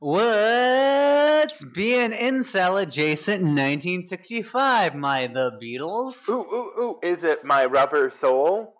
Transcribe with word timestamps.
What's 0.00 1.62
being 1.62 2.12
incel 2.12 2.82
adjacent 2.82 3.42
in 3.42 3.48
1965, 3.48 4.94
my 4.94 5.26
The 5.26 5.52
Beatles? 5.62 6.26
Ooh, 6.26 6.40
ooh, 6.40 6.80
ooh. 6.80 6.98
Is 7.02 7.22
it 7.22 7.44
my 7.44 7.66
rubber 7.66 8.10
soul? 8.18 8.74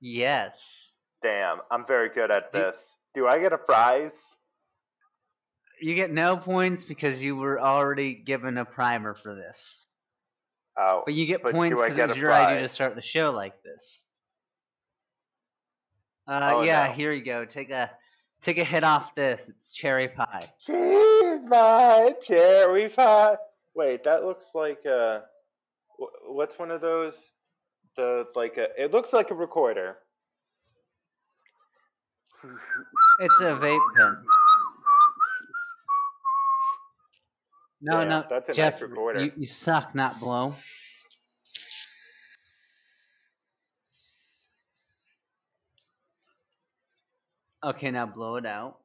Yes. 0.00 0.96
Damn, 1.20 1.58
I'm 1.68 1.84
very 1.84 2.10
good 2.10 2.30
at 2.30 2.52
Do- 2.52 2.58
this. 2.60 2.76
Do 3.16 3.26
I 3.26 3.40
get 3.40 3.52
a 3.52 3.58
prize? 3.58 4.12
You 5.80 5.96
get 5.96 6.12
no 6.12 6.36
points 6.36 6.84
because 6.84 7.22
you 7.22 7.34
were 7.34 7.60
already 7.60 8.14
given 8.14 8.56
a 8.56 8.64
primer 8.64 9.14
for 9.14 9.34
this. 9.34 9.84
Oh. 10.78 11.02
But 11.04 11.14
you 11.14 11.26
get 11.26 11.42
But 11.42 11.54
points 11.54 11.82
because 11.82 11.98
it 11.98 12.08
was 12.08 12.16
your 12.16 12.32
idea 12.32 12.60
to 12.60 12.68
start 12.68 12.94
the 12.94 13.02
show 13.02 13.32
like 13.32 13.60
this. 13.64 14.08
Uh, 16.28 16.52
Oh, 16.54 16.62
yeah, 16.62 16.86
no. 16.86 16.92
here 16.92 17.12
you 17.12 17.24
go. 17.24 17.44
Take 17.44 17.70
a 17.70 17.90
take 18.44 18.58
a 18.58 18.64
hit 18.64 18.84
off 18.84 19.14
this. 19.14 19.48
It's 19.48 19.72
cherry 19.72 20.08
pie. 20.08 20.46
She's 20.58 21.46
my 21.46 22.14
cherry 22.22 22.88
pie. 22.88 23.36
Wait, 23.74 24.04
that 24.04 24.24
looks 24.24 24.46
like 24.54 24.84
a. 24.84 25.22
What's 26.26 26.58
one 26.58 26.70
of 26.70 26.80
those? 26.80 27.14
The 27.96 28.26
like 28.34 28.58
a. 28.58 28.68
It 28.80 28.92
looks 28.92 29.12
like 29.12 29.30
a 29.30 29.34
recorder. 29.34 29.96
It's 33.20 33.40
a 33.40 33.54
vape 33.54 33.80
pen. 33.96 34.16
No, 37.80 38.00
Yeah, 38.00 38.08
no, 38.08 38.24
that's 38.28 38.48
a 38.48 38.52
nice 38.52 38.56
Jeff, 38.56 38.82
recorder. 38.82 39.24
You, 39.24 39.32
you 39.36 39.46
suck, 39.46 39.94
not 39.94 40.18
blow. 40.20 40.54
Okay, 47.64 47.90
now 47.90 48.04
blow 48.04 48.36
it 48.36 48.44
out. 48.44 48.76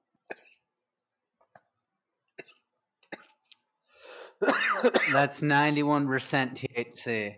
That's 5.11 5.41
ninety-one 5.41 6.07
percent 6.07 6.55
THC. 6.55 7.35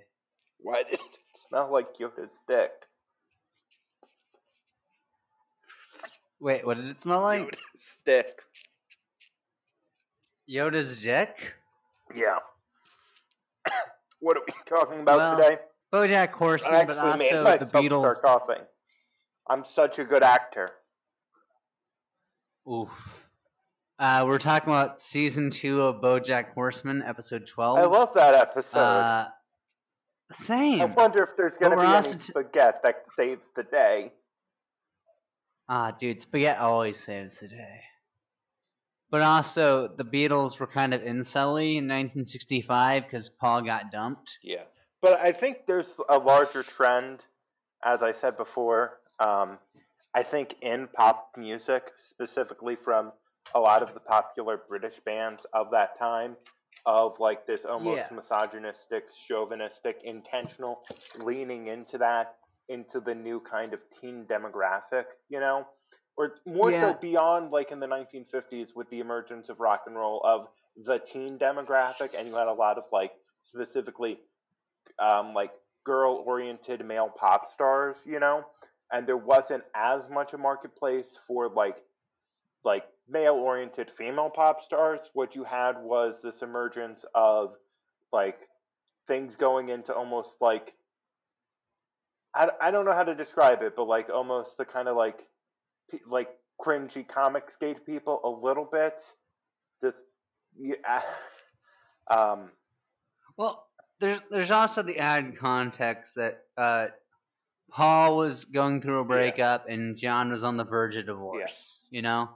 Why 0.60 0.84
did 0.84 0.94
it 0.94 1.00
smell 1.34 1.72
like 1.72 1.98
Yoda's 1.98 2.30
dick? 2.48 2.70
Wait, 6.40 6.64
what 6.64 6.78
did 6.78 6.90
it 6.92 7.02
smell 7.02 7.22
like? 7.22 7.48
Yoda's 7.48 8.00
dick. 8.06 8.42
Yoda's 10.48 11.02
dick. 11.02 11.54
Yeah. 12.16 12.38
what 14.20 14.38
are 14.38 14.44
we 14.46 14.54
talking 14.68 15.02
about 15.02 15.18
Well, 15.18 15.38
today? 15.38 15.58
BoJack 15.92 16.32
Horseman, 16.34 16.86
but 16.86 16.98
also 17.00 17.44
the 17.58 17.66
Beatles. 17.66 18.16
start 18.16 18.22
coughing. 18.22 18.64
I'm 19.50 19.66
such 19.66 19.98
a 19.98 20.04
good 20.04 20.22
actor. 20.22 20.70
Oof. 22.70 22.90
Uh, 23.98 24.24
we're 24.28 24.40
talking 24.40 24.70
about 24.70 25.00
season 25.02 25.50
two 25.50 25.82
of 25.82 26.02
BoJack 26.02 26.54
Horseman, 26.54 27.04
episode 27.06 27.48
twelve. 27.48 27.78
I 27.78 27.86
love 27.86 28.14
that 28.16 28.34
episode. 28.34 28.78
Uh, 28.78 29.28
I 30.50 30.86
wonder 30.86 31.24
if 31.24 31.36
there's 31.36 31.58
going 31.58 31.78
to 31.78 31.84
be 31.84 31.88
any 31.88 32.14
t- 32.14 32.20
spaghetti 32.20 32.78
that 32.84 33.04
saves 33.16 33.50
the 33.56 33.64
day. 33.64 34.14
Ah, 35.68 35.92
dude, 35.92 36.22
spaghetti 36.22 36.60
always 36.60 37.00
saves 37.00 37.40
the 37.40 37.48
day. 37.48 37.82
But 39.10 39.22
also, 39.24 39.90
the 39.90 40.06
Beatles 40.06 40.60
were 40.60 40.68
kind 40.68 40.94
of 40.94 41.02
incelly 41.02 41.72
in 41.78 41.88
1965 41.88 43.04
because 43.04 43.30
Paul 43.30 43.62
got 43.62 43.92
dumped. 43.92 44.40
Yeah. 44.42 44.64
But 45.02 45.20
I 45.20 45.34
think 45.34 45.66
there's 45.68 45.94
a 46.08 46.18
larger 46.18 46.64
trend, 46.64 47.26
as 47.84 48.02
I 48.02 48.14
said 48.14 48.38
before. 48.38 49.00
Um, 49.20 49.58
I 50.14 50.24
think 50.24 50.56
in 50.62 50.88
pop 50.94 51.32
music, 51.38 51.84
specifically 52.10 52.76
from 52.76 53.12
a 53.56 53.60
lot 53.60 53.82
of 53.82 53.94
the 53.94 54.00
popular 54.00 54.62
British 54.68 55.00
bands 55.00 55.46
of 55.54 55.72
that 55.72 55.98
time, 56.00 56.36
of 56.86 57.20
like 57.20 57.46
this 57.46 57.66
almost 57.66 57.98
Yeah. 58.12 58.16
misogynistic, 58.16 59.06
chauvinistic, 59.28 60.02
intentional 60.04 60.84
leaning 61.20 61.68
into 61.68 61.98
that, 62.00 62.38
into 62.70 63.00
the 63.00 63.14
new 63.16 63.40
kind 63.40 63.74
of 63.74 63.80
teen 64.00 64.26
demographic, 64.26 65.06
you 65.30 65.40
know? 65.40 65.68
Or 66.18 66.36
more 66.46 66.72
Yeah. 66.72 66.82
so 66.82 66.94
beyond 66.94 67.52
like 67.52 67.72
in 67.72 67.80
the 67.80 67.88
1950s 67.88 68.76
with 68.76 68.90
the 68.90 69.00
emergence 69.00 69.50
of 69.50 69.60
rock 69.60 69.84
and 69.88 69.96
roll 69.96 70.22
of 70.24 70.48
the 70.76 71.00
teen 71.00 71.38
demographic, 71.38 72.14
and 72.18 72.28
you 72.28 72.36
had 72.36 72.48
a 72.48 72.54
lot 72.54 72.78
of 72.78 72.86
like 72.92 73.12
specifically 73.44 74.20
um, 75.00 75.34
like 75.34 75.52
girl 75.84 76.24
oriented 76.26 76.86
male 76.86 77.10
pop 77.10 77.52
stars, 77.52 77.98
you 78.06 78.20
know, 78.20 78.46
and 78.92 79.08
there 79.08 79.18
wasn't 79.18 79.64
as 79.76 80.10
much 80.10 80.34
a 80.34 80.38
marketplace 80.38 81.18
for 81.28 81.50
like 81.50 81.78
like 82.64 82.84
male 83.10 83.34
oriented 83.36 83.90
female 83.92 84.30
pop 84.30 84.64
stars. 84.64 85.00
What 85.14 85.36
you 85.36 85.44
had 85.44 85.82
was 85.82 86.22
this 86.22 86.42
emergence 86.42 87.04
of 87.16 87.56
like 88.12 88.40
things 89.08 89.36
going 89.36 89.70
into 89.70 89.94
almost 89.94 90.36
like 90.42 90.74
I, 92.34 92.50
I 92.62 92.72
don't 92.72 92.86
know 92.86 92.94
how 92.94 93.04
to 93.04 93.16
describe 93.16 93.62
it, 93.62 93.76
but 93.76 93.88
like 93.88 94.10
almost 94.10 94.58
the 94.58 94.66
kind 94.66 94.88
of 94.88 94.96
like 94.96 95.26
like 96.08 96.30
cringy 96.64 97.08
comic 97.08 97.52
skate 97.52 97.86
people 97.86 98.22
a 98.24 98.30
little 98.30 98.66
bit. 98.66 99.00
this 99.82 99.96
yeah, 100.58 101.02
um, 102.10 102.50
Well, 103.38 103.68
there's 104.00 104.22
there's 104.30 104.52
also 104.52 104.82
the 104.84 104.98
added 104.98 105.38
context 105.38 106.16
that 106.16 106.44
uh, 106.58 106.88
Paul 107.72 108.18
was 108.18 108.46
going 108.46 108.82
through 108.82 109.00
a 109.00 109.06
breakup 109.06 109.68
and 109.70 109.98
John 109.98 110.32
was 110.32 110.44
on 110.44 110.58
the 110.58 110.64
verge 110.64 110.96
of 110.98 111.06
divorce. 111.06 111.88
You 111.90 112.02
know? 112.02 112.30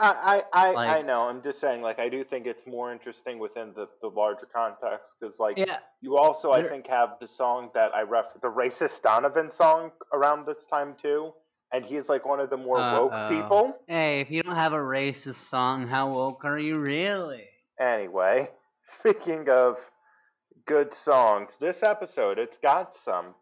I 0.00 0.42
I 0.52 0.72
I, 0.74 0.86
I 0.98 1.02
know. 1.02 1.28
I'm 1.28 1.42
just 1.42 1.60
saying. 1.60 1.80
Like 1.82 2.00
I 2.00 2.08
do 2.08 2.24
think 2.24 2.46
it's 2.46 2.66
more 2.66 2.92
interesting 2.92 3.38
within 3.38 3.72
the 3.76 3.86
the 4.02 4.08
larger 4.08 4.46
context 4.52 5.06
because 5.20 5.38
like 5.38 5.58
Yeah. 5.58 5.78
you 6.00 6.16
also 6.16 6.50
I 6.50 6.62
think 6.66 6.88
have 6.88 7.10
the 7.20 7.28
song 7.28 7.70
that 7.74 7.94
I 7.94 8.02
ref 8.02 8.26
the 8.42 8.48
racist 8.48 9.02
Donovan 9.02 9.50
song 9.52 9.92
around 10.12 10.46
this 10.46 10.64
time 10.64 10.96
too, 11.00 11.32
and 11.72 11.84
he's 11.84 12.08
like 12.08 12.26
one 12.26 12.40
of 12.40 12.50
the 12.50 12.56
more 12.56 12.78
woke 12.78 13.12
Uh-oh. 13.12 13.28
people. 13.28 13.78
Hey, 13.86 14.20
if 14.20 14.30
you 14.30 14.42
don't 14.42 14.56
have 14.56 14.72
a 14.72 14.78
racist 14.78 15.34
song, 15.48 15.86
how 15.86 16.12
woke 16.12 16.44
are 16.44 16.58
you 16.58 16.78
really? 16.80 17.44
Anyway, 17.78 18.48
speaking 18.98 19.48
of 19.50 19.78
good 20.66 20.92
songs, 20.92 21.52
this 21.60 21.84
episode 21.84 22.38
it's 22.40 22.58
got 22.58 22.96
some. 23.04 23.34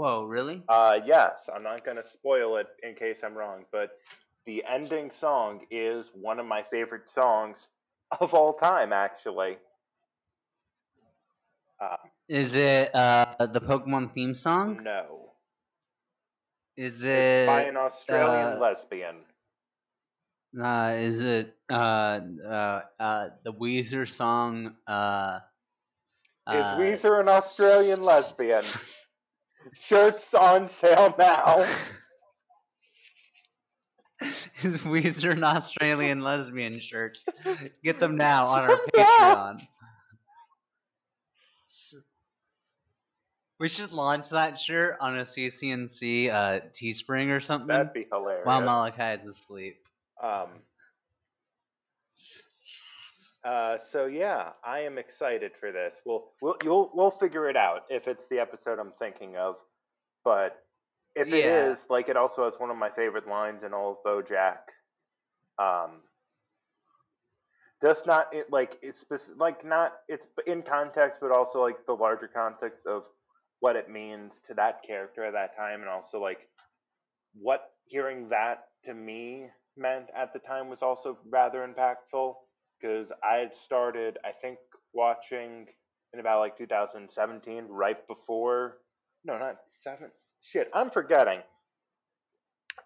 Whoa, 0.00 0.24
really? 0.24 0.62
Uh, 0.66 1.00
yes, 1.04 1.50
I'm 1.54 1.62
not 1.62 1.84
going 1.84 1.98
to 1.98 2.08
spoil 2.08 2.56
it 2.56 2.68
in 2.82 2.94
case 2.94 3.18
I'm 3.22 3.34
wrong, 3.34 3.66
but 3.70 3.98
the 4.46 4.64
ending 4.66 5.10
song 5.10 5.66
is 5.70 6.06
one 6.14 6.40
of 6.40 6.46
my 6.46 6.62
favorite 6.70 7.10
songs 7.10 7.58
of 8.18 8.32
all 8.32 8.54
time, 8.54 8.94
actually. 8.94 9.58
Uh, 11.78 11.96
Is 12.30 12.54
it 12.54 12.94
uh, 12.94 13.34
the 13.40 13.60
Pokemon 13.60 14.14
theme 14.14 14.34
song? 14.34 14.80
no. 14.82 15.32
Is 16.78 17.04
It's 17.04 17.46
by 17.46 17.64
an 17.68 17.76
Australian 17.76 18.56
uh, 18.56 18.58
lesbian. 18.58 19.16
uh, 20.58 20.94
is 20.96 21.20
it 21.20 21.54
uh, 21.68 22.20
uh, 22.48 22.80
uh, 22.98 23.28
the 23.44 23.52
Weezer 23.52 24.08
song? 24.08 24.76
Uh, 24.86 25.40
Is 26.48 26.64
uh, 26.64 26.76
Weezer 26.78 27.20
an 27.20 27.28
Australian 27.28 28.02
lesbian? 28.12 28.64
Shirts 29.74 30.34
on 30.34 30.68
sale 30.68 31.14
now. 31.18 31.66
Is 34.62 34.78
Weezer 34.82 35.32
an 35.32 35.44
Australian 35.44 36.20
lesbian 36.22 36.78
shirts? 36.78 37.26
Get 37.82 37.98
them 38.00 38.16
now 38.16 38.48
on 38.48 38.64
our 38.70 38.76
Patreon. 38.94 39.60
We 43.58 43.68
should 43.68 43.92
launch 43.92 44.30
that 44.30 44.58
shirt 44.58 44.96
on 45.00 45.18
a 45.18 45.22
CCNC 45.22 46.30
uh, 46.30 46.60
Teespring 46.72 47.28
or 47.28 47.40
something 47.40 47.68
That'd 47.68 47.92
be 47.92 48.06
hilarious. 48.10 48.46
while 48.46 48.62
Malachi 48.62 49.22
is 49.22 49.28
asleep. 49.28 49.76
Um, 50.22 50.48
uh, 53.44 53.78
so 53.90 54.06
yeah, 54.06 54.50
I 54.64 54.80
am 54.80 54.98
excited 54.98 55.52
for 55.58 55.72
this. 55.72 55.94
We'll 56.04 56.32
we'll 56.42 56.56
you'll, 56.64 56.90
we'll 56.94 57.10
figure 57.10 57.48
it 57.48 57.56
out 57.56 57.82
if 57.90 58.06
it's 58.08 58.26
the 58.28 58.38
episode 58.38 58.78
I'm 58.78 58.92
thinking 58.98 59.36
of. 59.36 59.56
But 60.24 60.58
if 61.14 61.32
it 61.32 61.44
Yeah. 61.44 61.72
is, 61.72 61.78
like, 61.88 62.08
it 62.08 62.16
also 62.16 62.44
has 62.44 62.54
one 62.58 62.70
of 62.70 62.76
my 62.76 62.90
favorite 62.90 63.26
lines 63.26 63.62
in 63.64 63.72
all 63.72 63.92
of 63.92 63.98
BoJack. 64.04 64.58
Um, 65.58 66.02
just 67.82 68.06
not 68.06 68.32
it 68.34 68.50
like 68.52 68.78
it's 68.82 69.04
like 69.36 69.64
not 69.64 69.94
it's 70.08 70.28
in 70.46 70.62
context, 70.62 71.20
but 71.20 71.30
also 71.30 71.62
like 71.62 71.86
the 71.86 71.94
larger 71.94 72.28
context 72.28 72.86
of 72.86 73.04
what 73.60 73.76
it 73.76 73.90
means 73.90 74.40
to 74.46 74.54
that 74.54 74.82
character 74.82 75.24
at 75.24 75.32
that 75.32 75.56
time, 75.56 75.80
and 75.80 75.88
also 75.88 76.20
like 76.20 76.48
what 77.34 77.70
hearing 77.86 78.28
that 78.28 78.64
to 78.84 78.94
me 78.94 79.46
meant 79.76 80.06
at 80.14 80.32
the 80.32 80.38
time 80.38 80.68
was 80.68 80.82
also 80.82 81.18
rather 81.30 81.66
impactful 81.66 82.34
because 82.80 83.08
I 83.22 83.36
had 83.36 83.54
started, 83.54 84.18
I 84.24 84.32
think, 84.32 84.58
watching 84.92 85.66
in 86.12 86.20
about 86.20 86.40
like 86.40 86.56
2017, 86.58 87.66
right 87.68 88.06
before, 88.08 88.78
no, 89.24 89.38
not 89.38 89.58
seven. 89.82 90.10
Shit, 90.40 90.70
I'm 90.74 90.90
forgetting. 90.90 91.40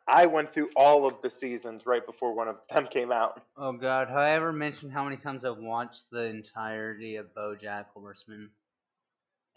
I 0.06 0.26
went 0.26 0.52
through 0.52 0.70
all 0.76 1.06
of 1.06 1.14
the 1.22 1.30
seasons 1.30 1.86
right 1.86 2.04
before 2.04 2.34
one 2.34 2.48
of 2.48 2.56
them 2.70 2.86
came 2.90 3.12
out. 3.12 3.42
Oh 3.56 3.72
god, 3.72 4.08
have 4.08 4.16
I 4.16 4.30
ever 4.32 4.52
mentioned 4.52 4.92
how 4.92 5.04
many 5.04 5.16
times 5.16 5.44
I've 5.44 5.58
watched 5.58 6.10
the 6.10 6.24
entirety 6.24 7.16
of 7.16 7.26
BoJack 7.36 7.86
Horseman 7.94 8.50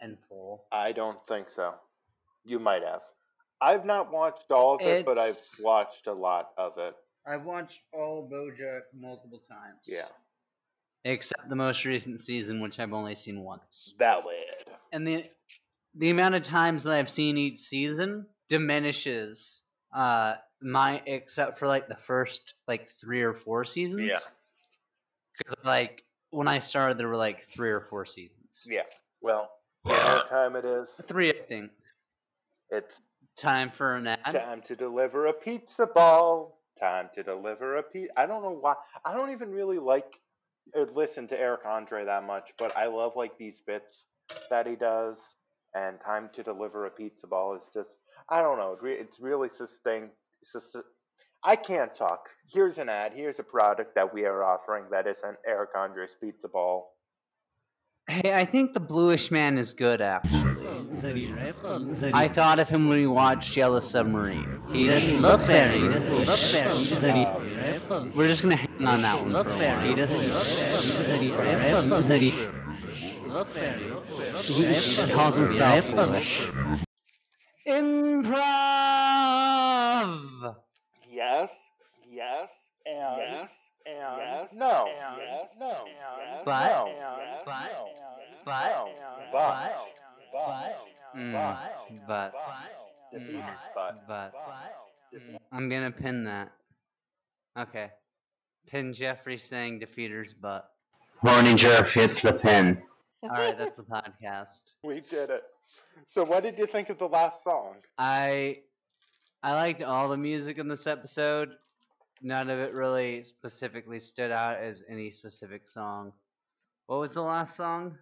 and 0.00 0.16
full? 0.28 0.64
I 0.72 0.92
don't 0.92 1.18
think 1.26 1.48
so. 1.50 1.74
You 2.44 2.58
might 2.58 2.82
have. 2.82 3.00
I've 3.60 3.84
not 3.84 4.12
watched 4.12 4.50
all 4.50 4.76
of 4.76 4.82
it, 4.82 5.04
but 5.04 5.18
I've 5.18 5.38
watched 5.60 6.06
a 6.06 6.12
lot 6.12 6.50
of 6.56 6.78
it. 6.78 6.94
I've 7.26 7.44
watched 7.44 7.80
all 7.92 8.28
BoJack 8.32 8.82
multiple 8.94 9.42
times. 9.46 9.80
Yeah. 9.86 10.06
Except 11.08 11.48
the 11.48 11.56
most 11.56 11.86
recent 11.86 12.20
season, 12.20 12.60
which 12.60 12.78
I've 12.78 12.92
only 12.92 13.14
seen 13.14 13.40
once. 13.40 13.94
Valid. 13.98 14.34
And 14.92 15.06
the 15.06 15.24
the 15.94 16.10
amount 16.10 16.34
of 16.34 16.44
times 16.44 16.84
that 16.84 16.92
I've 16.92 17.08
seen 17.08 17.38
each 17.38 17.58
season 17.58 18.26
diminishes 18.46 19.62
uh 19.94 20.34
my 20.60 21.02
except 21.06 21.58
for 21.58 21.66
like 21.66 21.88
the 21.88 21.96
first 21.96 22.54
like 22.66 22.90
three 23.00 23.22
or 23.22 23.32
four 23.32 23.64
seasons. 23.64 24.02
Yeah. 24.02 24.18
Because 25.38 25.64
like 25.64 26.04
when 26.28 26.46
I 26.46 26.58
started 26.58 26.98
there 26.98 27.08
were 27.08 27.16
like 27.16 27.42
three 27.42 27.70
or 27.70 27.80
four 27.80 28.04
seasons. 28.04 28.66
Yeah. 28.68 28.82
Well, 29.22 29.50
what 29.84 30.28
time 30.28 30.56
it 30.56 30.66
is? 30.66 30.90
Three 31.04 31.30
I 31.30 31.42
think. 31.48 31.70
It's 32.70 33.00
Time 33.34 33.70
for 33.70 33.94
an 33.94 34.06
ad. 34.08 34.18
time 34.26 34.60
to 34.66 34.76
deliver 34.76 35.28
a 35.28 35.32
pizza 35.32 35.86
ball. 35.86 36.60
Time 36.78 37.08
to 37.14 37.22
deliver 37.22 37.78
a 37.78 37.82
pizza. 37.82 38.12
I 38.20 38.26
don't 38.26 38.42
know 38.42 38.58
why. 38.60 38.74
I 39.06 39.14
don't 39.14 39.30
even 39.30 39.52
really 39.52 39.78
like 39.78 40.04
or 40.04 40.27
Uh, 40.76 40.84
listen 40.94 41.28
to 41.28 41.38
Eric 41.38 41.60
Andre 41.66 42.04
that 42.04 42.24
much, 42.24 42.50
but 42.58 42.76
I 42.76 42.86
love 42.86 43.12
like 43.16 43.36
these 43.38 43.60
bits 43.66 44.06
that 44.50 44.66
he 44.66 44.76
does. 44.76 45.16
And 45.74 45.98
time 46.04 46.30
to 46.34 46.42
deliver 46.42 46.86
a 46.86 46.90
pizza 46.90 47.26
ball 47.26 47.54
is 47.54 47.62
just 47.74 47.98
I 48.30 48.40
don't 48.42 48.58
know. 48.58 48.76
It's 48.82 49.20
really 49.20 49.48
sustained. 49.48 50.10
I 51.44 51.56
can't 51.56 51.94
talk. 51.94 52.28
Here's 52.52 52.78
an 52.78 52.88
ad. 52.88 53.12
Here's 53.14 53.38
a 53.38 53.44
product 53.44 53.94
that 53.94 54.12
we 54.12 54.24
are 54.24 54.42
offering 54.42 54.84
that 54.90 55.06
isn't 55.06 55.36
Eric 55.46 55.70
Andre's 55.76 56.16
pizza 56.20 56.48
ball. 56.48 56.92
Hey, 58.08 58.32
I 58.32 58.46
think 58.46 58.72
the 58.72 58.80
bluish 58.80 59.30
man 59.30 59.58
is 59.58 59.74
good 59.74 60.00
actually. 60.00 60.56
I 62.14 62.26
thought 62.26 62.58
of 62.58 62.66
him 62.66 62.88
when 62.88 62.96
we 62.96 63.06
watched 63.06 63.54
Yellow 63.54 63.80
Submarine. 63.80 64.62
He 64.72 64.86
doesn't 64.86 65.20
look 65.20 65.42
very. 65.42 65.80
He 65.80 65.88
doesn't 65.88 66.24
look 66.24 66.38
very. 66.38 67.26
We're 68.16 68.28
just 68.28 68.42
gonna 68.42 68.56
hang 68.56 68.86
on 68.86 69.02
that 69.02 69.22
one 69.22 69.34
for 69.34 69.40
a 69.40 69.44
while. 69.44 69.80
He 69.86 69.94
doesn't 69.94 70.26
look 73.28 73.48
very. 73.48 73.92
He 74.42 75.12
calls 75.12 75.36
himself 75.36 75.84
foolish. 75.84 76.50
Improv. 77.66 78.34
Yes. 81.10 81.50
Yes. 82.10 82.48
And 82.86 83.18
yes. 83.18 83.50
And. 83.88 84.48
No. 84.52 84.86
and. 84.86 85.48
No. 85.58 85.84
Yes. 85.86 86.42
But- 86.44 86.84
no. 86.84 87.22
but- 87.44 87.44
but- 87.44 88.94
but- 89.32 89.92
but 90.32 90.84
Mm, 91.16 91.32
but 91.32 92.06
but 92.06 92.34
defeater's 93.12 93.42
Mm. 93.42 93.74
butt. 93.74 94.06
but 94.06 94.34
I'm 95.52 95.68
gonna 95.70 95.90
pin 95.90 96.24
that. 96.24 96.52
Okay. 97.58 97.90
Pin 98.66 98.92
Jeffrey 98.92 99.38
saying 99.38 99.78
defeater's 99.78 100.34
butt. 100.34 100.70
Horny 101.20 101.54
Jeff 101.54 101.92
hits 101.94 102.20
the 102.20 102.34
pin. 102.34 102.82
Alright, 103.24 103.56
that's 103.56 103.76
the 103.76 103.84
podcast. 103.84 104.72
We 104.84 105.00
did 105.00 105.30
it. 105.30 105.44
So, 106.08 106.24
what 106.24 106.42
did 106.42 106.58
you 106.58 106.66
think 106.66 106.90
of 106.90 106.98
the 106.98 107.08
last 107.08 107.42
song? 107.42 107.76
I 107.96 108.60
I 109.42 109.52
liked 109.54 109.82
all 109.82 110.08
the 110.08 110.16
music 110.18 110.58
in 110.58 110.68
this 110.68 110.86
episode. 110.86 111.56
None 112.22 112.50
of 112.50 112.58
it 112.58 112.72
really 112.72 113.22
specifically 113.22 114.00
stood 114.00 114.30
out 114.30 114.58
as 114.58 114.84
any 114.88 115.10
specific 115.10 115.68
song. 115.68 116.12
What 116.86 117.00
was 117.00 117.12
the 117.12 117.22
last 117.22 117.56
song? 117.56 117.98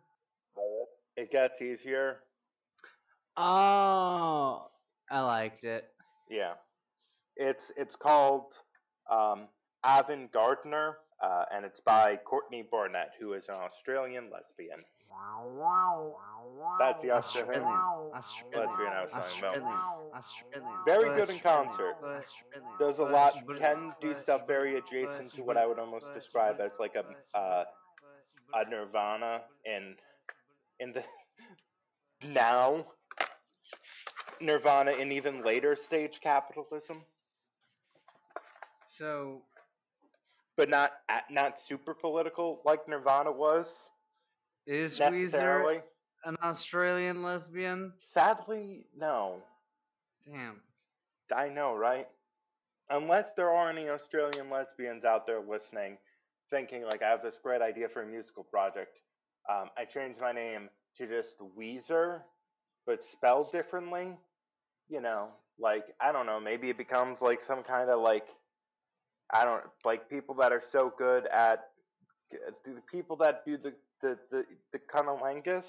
It 1.17 1.31
gets 1.31 1.61
easier. 1.63 2.19
Oh, 3.37 4.69
I 5.11 5.21
liked 5.21 5.65
it. 5.65 5.89
Yeah. 6.31 6.55
It's 7.37 7.71
it's 7.77 7.97
called 7.97 8.55
um, 9.11 9.49
Avant 9.85 10.33
Gardener, 10.33 10.99
uh, 11.23 11.45
and 11.55 11.65
it's 11.65 11.81
by 11.81 12.17
Courtney 12.17 12.67
Barnett, 12.71 13.11
who 13.21 13.35
is 13.35 13.45
an 13.49 13.57
Australian 13.57 14.31
lesbian. 14.33 14.81
That's 16.79 17.03
the 17.03 17.11
Australian. 17.13 17.63
Australian. 17.65 18.15
Australian. 18.15 18.69
Lesbian 18.69 18.93
I 18.93 19.03
was. 19.03 19.13
Australian. 19.13 19.63
Australian. 20.15 20.73
Very 20.85 21.09
good 21.21 21.31
in 21.31 21.37
Australian. 21.37 21.67
concert. 21.69 21.97
Does 22.79 22.99
a 22.99 23.05
lot. 23.05 23.35
Can 23.59 23.93
do 24.01 24.15
stuff 24.15 24.47
very 24.47 24.77
adjacent 24.77 25.35
to 25.35 25.43
what 25.43 25.57
I 25.57 25.67
would 25.67 25.79
almost 25.79 26.07
describe 26.15 26.61
as 26.61 26.73
like 26.79 26.95
a 26.97 27.39
uh, 27.39 27.65
a 28.55 28.69
Nirvana 28.69 29.43
in 29.65 29.95
in 30.81 30.93
the 30.93 31.03
now 32.29 32.87
Nirvana 34.41 34.93
in 34.93 35.13
even 35.13 35.43
later 35.43 35.77
stage 35.77 36.21
capitalism, 36.23 37.03
So 38.85 39.43
but 40.57 40.69
not 40.69 40.93
at, 41.09 41.25
not 41.31 41.61
super 41.61 41.95
political 41.95 42.61
like 42.65 42.89
Nirvana 42.89 43.33
was 43.33 43.67
is 44.67 44.99
Weezer 44.99 45.83
an 46.25 46.37
Australian 46.43 47.23
lesbian? 47.23 47.93
Sadly, 48.13 48.87
no. 48.97 49.37
Damn. 50.27 50.61
I 51.35 51.49
know, 51.49 51.75
right? 51.75 52.09
Unless 52.91 53.31
there 53.37 53.51
are 53.51 53.71
any 53.71 53.89
Australian 53.89 54.51
lesbians 54.51 55.05
out 55.05 55.27
there 55.27 55.41
listening, 55.41 55.99
thinking 56.51 56.85
like 56.85 57.03
I 57.03 57.09
have 57.09 57.23
this 57.23 57.37
great 57.43 57.63
idea 57.63 57.89
for 57.89 58.03
a 58.03 58.07
musical 58.07 58.45
project, 58.45 58.99
um, 59.51 59.71
I 59.77 59.85
changed 59.85 60.21
my 60.21 60.33
name 60.33 60.69
to 60.99 61.07
just 61.07 61.39
Weezer, 61.59 62.21
but 62.87 63.01
spelled 63.13 63.53
differently. 63.53 64.17
You 64.89 65.01
know, 65.01 65.29
like 65.59 65.85
I 66.01 66.13
don't 66.13 66.27
know, 66.27 66.41
maybe 66.41 66.71
it 66.71 66.79
becomes 66.79 67.21
like 67.21 67.41
some 67.43 67.63
kind 67.63 67.91
of 67.91 68.01
like 68.01 68.29
I 69.33 69.45
don't 69.45 69.65
like 69.85 70.09
people 70.09 70.35
that 70.37 70.53
are 70.53 70.63
so 70.71 70.93
good 70.97 71.27
at 71.27 71.65
the 72.65 72.81
people 72.91 73.17
that 73.17 73.45
do 73.45 73.57
the 73.57 73.73
the 74.03 74.19
the, 74.31 74.45
the 74.73 74.79
cunnilingus, 74.93 75.65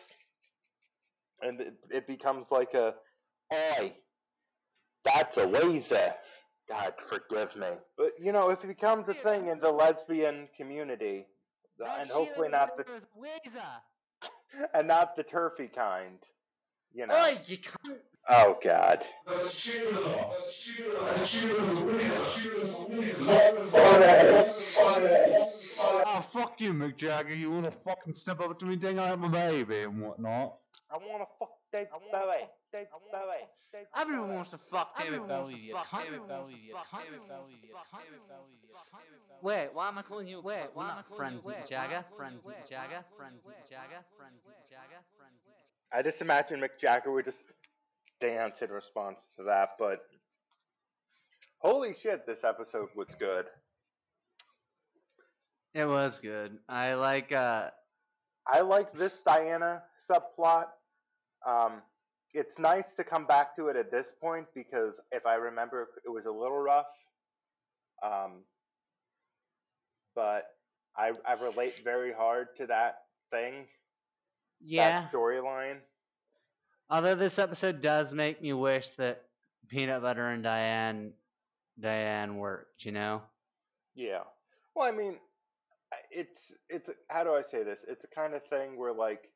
and 1.42 1.62
it, 1.62 1.74
it 1.90 2.08
becomes 2.08 2.46
like 2.52 2.74
a 2.74 2.96
oi. 3.54 3.94
That's 5.06 5.38
a 5.38 5.46
Weezer. 5.46 6.14
God 6.68 6.94
forgive 6.98 7.56
me. 7.56 7.68
But 7.98 8.12
you 8.20 8.32
know, 8.32 8.50
if 8.50 8.64
it 8.64 8.68
becomes 8.68 9.08
a 9.08 9.14
thing 9.14 9.48
in 9.48 9.60
the 9.60 9.72
lesbian 9.72 10.50
community, 10.58 11.26
and 12.00 12.10
hopefully 12.10 12.50
not 12.50 12.76
the 12.78 12.84
and 14.74 14.88
not 14.88 15.16
the 15.16 15.24
turfy 15.24 15.68
kind, 15.68 16.20
you 16.94 17.08
know. 17.08 17.16
Oi, 17.16 17.40
you 17.46 17.58
cunt! 17.58 17.98
Oh 18.30 18.58
God. 18.62 19.06
Oh, 25.80 26.26
fuck 26.34 26.60
you, 26.60 26.74
Mick 26.74 26.98
Jagger. 26.98 27.34
You 27.36 27.52
wanna 27.52 27.72
fucking 27.72 28.14
step 28.14 28.40
up 28.42 28.58
to 28.60 28.66
me, 28.66 28.78
think 28.78 29.00
I'm 29.00 29.24
a 29.24 29.30
baby 29.30 29.82
and 29.84 30.02
whatnot. 30.02 30.58
I 30.90 30.98
want 30.98 31.22
to 31.22 31.28
fuck 31.38 31.52
Dave 31.74 31.88
Bowie. 32.12 32.48
Dave 32.72 32.88
Bowie. 33.12 33.46
Everyone 33.96 34.34
wants 34.34 34.52
to 34.52 34.58
fuck 34.58 34.96
David 34.98 35.20
Everyone 35.20 35.30
wants 35.30 35.52
Bowie. 35.52 35.60
to 35.60 35.60
you 35.68 35.74
fuck 35.76 35.88
cunt. 35.88 35.98
David 36.00 36.08
Everyone 36.08 36.28
Bowie, 36.28 36.40
wants 36.40 36.56
to 36.56 36.68
you 36.68 36.74
fuck 36.74 36.88
cunt. 36.88 37.04
David 37.04 37.12
David 37.12 37.28
Bowie, 37.28 37.38
Bowie, 37.38 37.60
you 37.60 37.68
you 37.68 37.76
cunt. 37.76 37.88
cunt. 37.92 38.04
David 38.08 38.28
Bowie, 38.28 38.58
you 38.64 38.70
cunt. 38.74 39.44
Wait, 39.44 39.70
why 39.74 39.88
am 39.90 39.98
I 39.98 40.02
calling 40.02 40.28
you? 40.28 40.40
Wait, 40.42 40.68
Why 40.74 40.84
we're 40.84 40.84
am 40.84 40.90
I 40.92 40.96
not 40.96 41.08
calling 41.08 41.18
friends 41.20 41.44
you- 41.44 41.48
with 41.50 41.58
wait, 41.58 41.68
Jagger. 41.68 41.98
I 42.08 42.16
Friends 42.18 42.44
calling 42.44 42.58
with 42.58 42.72
you- 42.72 42.76
Jagger. 42.78 43.06
Friends 43.18 43.44
with 43.46 43.56
wait, 43.56 43.70
Jagger. 43.70 44.02
Friends 44.18 44.42
with 44.46 44.56
Jagger. 44.72 45.02
Friends 45.18 45.42
with 45.46 45.94
I 45.94 46.02
just 46.02 46.22
imagine 46.22 46.60
Mick 46.62 46.80
Jagger 46.80 47.12
would 47.12 47.26
just 47.26 47.38
dance 48.20 48.62
in 48.62 48.72
response 48.72 49.20
to 49.36 49.44
that, 49.44 49.70
but 49.78 50.00
holy 51.60 51.94
shit, 51.94 52.26
this 52.26 52.44
episode 52.44 52.90
was 52.96 53.08
good. 53.20 53.46
It 55.78 55.86
was 55.86 56.18
good. 56.18 56.58
I 56.68 56.96
like. 56.96 57.32
uh 57.32 57.70
I 58.48 58.62
like 58.62 58.94
this 58.94 59.22
Diana 59.22 59.84
subplot. 60.10 60.70
Um, 61.46 61.74
it's 62.34 62.58
nice 62.58 62.96
to 62.96 63.04
come 63.04 63.28
back 63.28 63.56
to 63.58 63.68
it 63.68 63.76
at 63.76 63.92
this 63.92 64.08
point 64.20 64.48
because 64.56 65.00
if 65.12 65.28
I 65.28 65.36
remember, 65.36 65.90
it 66.04 66.10
was 66.10 66.26
a 66.26 66.32
little 66.32 66.58
rough. 66.58 66.88
Um, 68.02 68.44
but 70.16 70.48
I 70.98 71.12
I 71.28 71.34
relate 71.34 71.82
very 71.84 72.12
hard 72.12 72.48
to 72.58 72.66
that 72.66 73.04
thing, 73.30 73.68
Yeah. 74.60 75.02
that 75.02 75.12
storyline. 75.12 75.78
Although 76.90 77.16
this 77.16 77.38
episode 77.38 77.82
does 77.82 78.16
make 78.16 78.42
me 78.42 78.52
wish 78.54 78.92
that 78.94 79.22
Peanut 79.68 80.02
Butter 80.02 80.28
and 80.30 80.42
Diane, 80.42 81.14
Diane 81.80 82.38
worked. 82.38 82.84
You 82.84 82.94
know. 82.94 83.22
Yeah. 83.94 84.24
Well, 84.74 84.88
I 84.88 84.92
mean, 84.92 85.18
it's 86.12 86.54
it's 86.70 86.90
how 87.10 87.24
do 87.24 87.34
I 87.34 87.42
say 87.42 87.64
this? 87.64 87.80
It's 87.88 88.04
a 88.04 88.08
kind 88.08 88.34
of 88.34 88.44
thing 88.50 88.78
where 88.78 88.94
like 88.94 89.30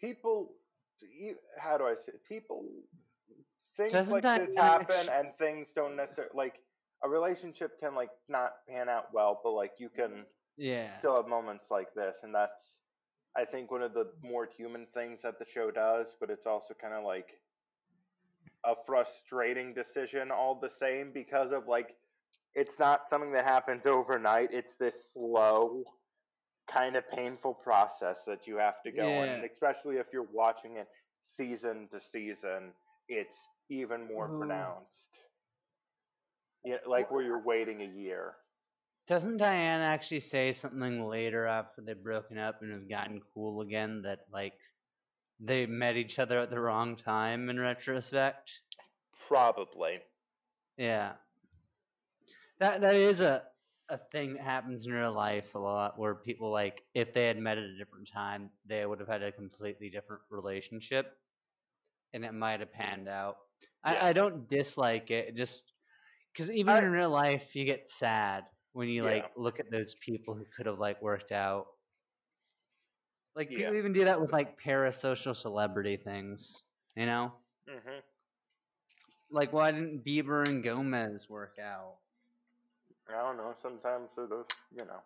people, 0.00 0.54
you, 1.00 1.36
how 1.58 1.78
do 1.78 1.84
I 1.84 1.94
say? 1.94 2.12
People 2.28 2.64
things 3.76 3.92
Doesn't 3.92 4.10
like 4.10 4.34
this 4.34 4.50
happen 4.56 5.08
and 5.10 5.34
things 5.38 5.68
don't 5.74 5.96
necessarily 5.96 6.32
like 6.34 6.54
a 7.04 7.08
relationship 7.08 7.78
can 7.80 7.94
like 7.94 8.10
not 8.28 8.52
pan 8.68 8.88
out 8.88 9.12
well, 9.12 9.40
but 9.42 9.52
like 9.52 9.72
you 9.78 9.88
can 9.88 10.26
Yeah. 10.56 10.90
still 10.98 11.16
have 11.16 11.28
moments 11.28 11.66
like 11.70 11.94
this, 11.94 12.16
and 12.22 12.34
that's 12.34 12.76
I 13.36 13.44
think 13.44 13.70
one 13.70 13.82
of 13.82 13.94
the 13.94 14.12
more 14.22 14.46
human 14.56 14.86
things 14.94 15.20
that 15.22 15.38
the 15.38 15.44
show 15.44 15.70
does, 15.70 16.08
but 16.20 16.30
it's 16.30 16.46
also 16.46 16.74
kind 16.74 16.94
of 16.94 17.04
like 17.04 17.40
a 18.64 18.74
frustrating 18.86 19.74
decision 19.74 20.30
all 20.30 20.58
the 20.60 20.70
same 20.70 21.12
because 21.12 21.52
of 21.52 21.66
like 21.68 21.96
it's 22.54 22.78
not 22.78 23.08
something 23.08 23.32
that 23.32 23.44
happens 23.44 23.86
overnight. 23.86 24.50
It's 24.52 24.76
this 24.76 25.12
slow, 25.12 25.84
kind 26.68 26.96
of 26.96 27.08
painful 27.10 27.54
process 27.54 28.18
that 28.26 28.46
you 28.46 28.56
have 28.58 28.82
to 28.84 28.92
go 28.92 29.02
on, 29.02 29.08
Yeah. 29.26 29.34
and 29.34 29.44
especially 29.44 29.96
if 29.96 30.06
you're 30.12 30.28
watching 30.32 30.76
it 30.76 30.88
season 31.36 31.88
to 31.92 32.00
season, 32.00 32.72
it's 33.08 33.36
even 33.70 34.06
more 34.06 34.28
Ooh. 34.30 34.38
pronounced. 34.38 34.88
Yeah, 36.64 36.76
like 36.86 37.10
where 37.10 37.22
you're 37.22 37.44
waiting 37.44 37.82
a 37.82 37.86
year. 37.86 38.36
Doesn't 39.06 39.36
Diane 39.36 39.82
actually 39.82 40.20
say 40.20 40.52
something 40.52 41.06
later 41.06 41.46
after 41.46 41.82
they've 41.82 42.02
broken 42.02 42.38
up 42.38 42.62
and 42.62 42.72
have 42.72 42.88
gotten 42.88 43.20
cool 43.34 43.60
again 43.60 44.00
that 44.02 44.20
like 44.32 44.54
they 45.38 45.66
met 45.66 45.96
each 45.96 46.18
other 46.18 46.38
at 46.40 46.48
the 46.48 46.58
wrong 46.58 46.96
time 46.96 47.50
in 47.50 47.60
retrospect? 47.60 48.60
Probably. 49.28 49.98
Yeah. 50.78 51.12
That 52.64 52.80
that 52.80 52.94
is 52.94 53.20
a 53.20 53.44
a 53.90 53.98
thing 53.98 54.34
that 54.34 54.42
happens 54.42 54.86
in 54.86 54.92
real 54.94 55.12
life 55.12 55.54
a 55.54 55.58
lot 55.58 55.98
where 55.98 56.14
people 56.14 56.50
like 56.50 56.82
if 56.94 57.12
they 57.12 57.26
had 57.26 57.36
met 57.38 57.58
at 57.58 57.64
a 57.64 57.76
different 57.76 58.08
time, 58.08 58.50
they 58.64 58.86
would 58.86 59.00
have 59.00 59.08
had 59.08 59.22
a 59.22 59.30
completely 59.32 59.90
different 59.90 60.22
relationship 60.30 61.18
and 62.14 62.24
it 62.24 62.32
might 62.32 62.60
have 62.60 62.72
panned 62.72 63.08
out. 63.08 63.36
Yeah. 63.86 64.02
I, 64.02 64.08
I 64.10 64.12
don't 64.14 64.48
dislike 64.48 65.10
it, 65.10 65.36
just 65.36 65.74
because 66.32 66.50
even 66.50 66.74
I- 66.74 66.82
in 66.84 66.90
real 66.90 67.10
life 67.10 67.54
you 67.54 67.66
get 67.66 67.90
sad 67.90 68.44
when 68.72 68.88
you 68.88 69.04
like 69.04 69.30
look 69.36 69.60
at 69.60 69.70
those 69.70 69.94
people 69.96 70.34
who 70.34 70.46
could 70.56 70.66
have 70.66 70.78
like 70.78 71.02
worked 71.02 71.32
out. 71.32 71.66
Like 73.36 73.50
Yeah. 73.50 73.56
people 73.58 73.74
even 73.76 73.92
do 73.92 74.04
that 74.04 74.20
with 74.20 74.32
like 74.32 74.60
parasocial 74.60 75.36
celebrity 75.36 75.96
things, 75.96 76.62
you 76.96 77.06
know? 77.06 77.32
hmm 77.68 78.00
Like 79.30 79.52
why 79.52 79.70
didn't 79.72 80.04
Bieber 80.04 80.48
and 80.48 80.62
Gomez 80.62 81.28
work 81.28 81.58
out? 81.58 81.98
I 83.08 83.22
don't 83.22 83.36
know. 83.36 83.54
Sometimes 83.62 84.08
it 84.16 84.32
is, 84.32 84.46
you 84.74 84.84
know. 84.84 85.00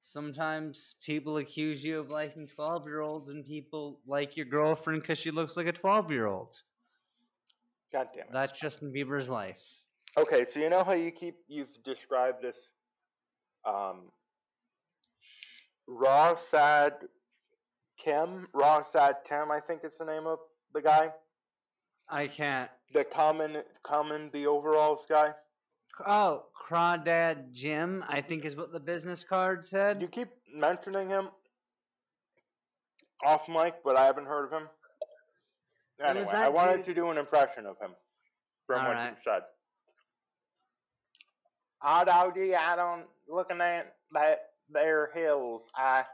Sometimes 0.00 0.96
people 1.04 1.38
accuse 1.38 1.84
you 1.84 1.98
of 1.98 2.10
liking 2.10 2.46
12 2.46 2.86
year 2.86 3.00
olds, 3.00 3.30
and 3.30 3.44
people 3.44 4.00
like 4.06 4.36
your 4.36 4.46
girlfriend 4.46 5.00
because 5.02 5.18
she 5.18 5.30
looks 5.30 5.56
like 5.56 5.66
a 5.66 5.72
12 5.72 6.10
year 6.10 6.26
old. 6.26 6.54
God 7.92 8.08
damn 8.14 8.24
it. 8.24 8.32
That's 8.32 8.58
Justin 8.58 8.92
Bieber's 8.92 9.30
life. 9.30 9.62
Okay, 10.16 10.46
so 10.52 10.60
you 10.60 10.68
know 10.68 10.84
how 10.84 10.92
you 10.92 11.10
keep 11.10 11.36
you've 11.48 11.82
described 11.84 12.42
this 12.42 12.56
um 13.64 14.02
raw 15.86 16.36
sad 16.50 16.92
Kim, 17.96 18.48
raw 18.52 18.82
sad 18.92 19.16
Tim, 19.26 19.50
I 19.50 19.60
think 19.60 19.82
is 19.84 19.92
the 19.98 20.04
name 20.04 20.26
of 20.26 20.38
the 20.72 20.82
guy. 20.82 21.10
I 22.08 22.26
can't. 22.26 22.70
The 22.92 23.04
common 23.04 23.62
common 23.82 24.30
the 24.32 24.46
overalls 24.46 25.00
guy. 25.08 25.30
Oh, 26.06 26.44
Crawdad 26.68 27.52
Jim, 27.52 28.04
I 28.08 28.20
think 28.20 28.44
is 28.44 28.56
what 28.56 28.72
the 28.72 28.80
business 28.80 29.22
card 29.22 29.64
said. 29.64 30.00
You 30.00 30.08
keep 30.08 30.28
mentioning 30.52 31.08
him 31.08 31.28
off 33.24 33.48
mic, 33.48 33.74
but 33.84 33.96
I 33.96 34.04
haven't 34.06 34.26
heard 34.26 34.46
of 34.46 34.52
him. 34.52 34.68
Anyway, 36.04 36.26
I 36.32 36.48
wanted 36.48 36.78
dude- 36.78 36.86
to 36.86 36.94
do 36.94 37.10
an 37.10 37.18
impression 37.18 37.66
of 37.66 37.78
him 37.80 37.94
from 38.66 38.78
what 38.84 38.96
Alright. 38.96 39.10
you 39.10 39.16
said. 39.24 39.42
Ah, 41.82 42.02
doggy, 42.04 42.54
I 42.56 42.74
don't 42.76 43.04
looking 43.28 43.60
at 43.60 43.94
that 44.12 44.40
there 44.70 45.10
hills. 45.14 45.62
I 45.76 46.04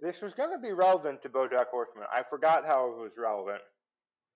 this 0.00 0.20
was 0.20 0.32
going 0.34 0.50
to 0.50 0.58
be 0.58 0.72
relevant 0.72 1.22
to 1.22 1.28
BoJack 1.28 1.66
Horseman. 1.70 2.04
I 2.12 2.22
forgot 2.28 2.66
how 2.66 2.90
it 2.90 2.98
was 2.98 3.12
relevant. 3.16 3.60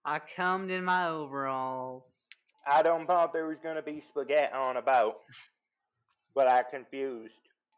I 0.04 0.18
combed 0.18 0.70
in 0.70 0.84
my 0.84 1.08
overalls. 1.08 2.28
I 2.66 2.82
don't 2.82 3.06
thought 3.06 3.32
there 3.32 3.46
was 3.46 3.58
going 3.62 3.76
to 3.76 3.82
be 3.82 4.02
spaghetti 4.08 4.52
on 4.52 4.76
a 4.76 4.82
boat, 4.82 5.16
but 6.34 6.46
I 6.48 6.62
confused. 6.62 7.34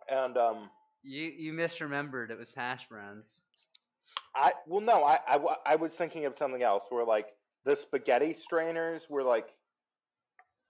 And 0.08 0.36
um, 0.36 0.70
You 1.02 1.24
you 1.24 1.52
misremembered. 1.52 2.30
It 2.30 2.38
was 2.38 2.54
hash 2.54 2.88
browns. 2.88 3.46
I 4.34 4.52
well 4.66 4.80
no, 4.80 5.04
I, 5.04 5.18
I 5.26 5.56
I 5.66 5.76
was 5.76 5.92
thinking 5.92 6.24
of 6.26 6.36
something 6.38 6.62
else 6.62 6.84
where 6.90 7.04
like 7.04 7.28
the 7.64 7.76
spaghetti 7.76 8.34
strainers 8.34 9.08
were 9.08 9.22
like 9.22 9.54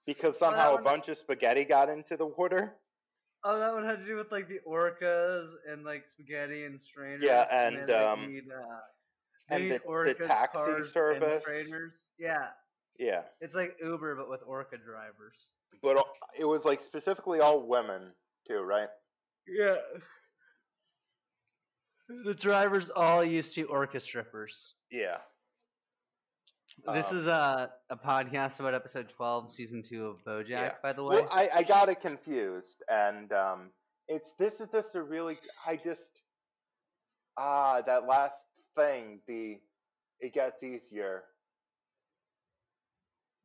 because 0.06 0.38
somehow 0.38 0.76
a 0.76 0.82
bunch 0.82 1.08
of 1.08 1.18
spaghetti 1.18 1.64
got 1.64 1.88
into 1.88 2.16
the 2.16 2.26
water. 2.26 2.76
Oh, 3.44 3.58
that 3.58 3.74
one 3.74 3.84
had 3.84 4.00
to 4.00 4.06
do 4.06 4.16
with 4.16 4.30
like 4.30 4.48
the 4.48 4.60
orcas 4.66 5.54
and 5.68 5.84
like 5.84 6.08
spaghetti 6.08 6.64
and 6.64 6.80
strainers. 6.80 7.22
Yeah, 7.24 7.46
and, 7.50 7.88
like, 7.88 7.90
um, 7.90 8.32
need, 8.32 8.44
uh, 8.50 8.80
and 9.48 9.70
the- 9.70 9.80
the 10.04 10.14
taxi 10.26 10.58
cars, 10.58 10.80
and 10.80 10.88
service. 10.88 11.42
strainers. 11.42 11.92
Yeah, 12.18 12.50
Yeah, 12.98 13.22
it's 13.40 13.54
like 13.54 13.76
Uber 13.82 14.16
but 14.16 14.28
with 14.28 14.40
orca 14.46 14.76
drivers. 14.76 15.50
but 15.82 15.96
it 16.38 16.44
was 16.44 16.64
like 16.64 16.80
specifically 16.80 17.40
all 17.40 17.66
women 17.66 18.12
too, 18.46 18.60
right? 18.60 18.88
Yeah. 19.46 19.76
The 22.24 22.34
drivers 22.34 22.90
all 22.90 23.24
used 23.24 23.54
to 23.54 23.62
be 23.62 23.66
orca 23.66 23.98
strippers. 23.98 24.74
Yeah. 24.90 25.18
this 26.94 27.10
Um, 27.10 27.16
is 27.18 27.26
a 27.26 27.70
a 27.90 27.96
podcast 27.96 28.60
about 28.60 28.74
episode 28.74 29.08
twelve, 29.08 29.50
season 29.50 29.82
two 29.82 30.06
of 30.06 30.22
BoJack. 30.24 30.48
Yeah. 30.48 30.72
By 30.82 30.92
the 30.92 31.02
way, 31.02 31.16
Well, 31.16 31.28
I, 31.30 31.48
I 31.54 31.62
got 31.62 31.88
it 31.88 32.00
confused, 32.00 32.82
and 32.88 33.32
um, 33.32 33.70
it's 34.08 34.30
this 34.38 34.60
is 34.60 34.68
just 34.70 34.94
a 34.94 35.02
really 35.02 35.38
I 35.66 35.76
just 35.76 36.02
ah 37.38 37.80
that 37.86 38.06
last 38.06 38.36
thing 38.76 39.20
the 39.26 39.58
it 40.20 40.34
gets 40.34 40.62
easier, 40.62 41.24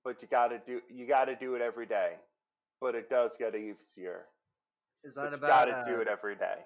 but 0.07 0.21
you 0.21 0.27
got 0.29 0.47
to 0.47 0.59
do 0.65 0.79
you 0.89 1.05
got 1.05 1.25
to 1.25 1.35
do 1.35 1.55
it 1.55 1.61
every 1.61 1.85
day, 1.85 2.13
but 2.79 2.95
it 2.95 3.09
does 3.09 3.31
get 3.37 3.55
easier. 3.55 4.21
is 5.03 5.15
that 5.15 5.33
about? 5.33 5.49
got 5.49 5.65
to 5.65 5.83
do 5.85 5.97
uh, 5.97 6.01
it 6.01 6.07
every 6.07 6.35
day. 6.37 6.59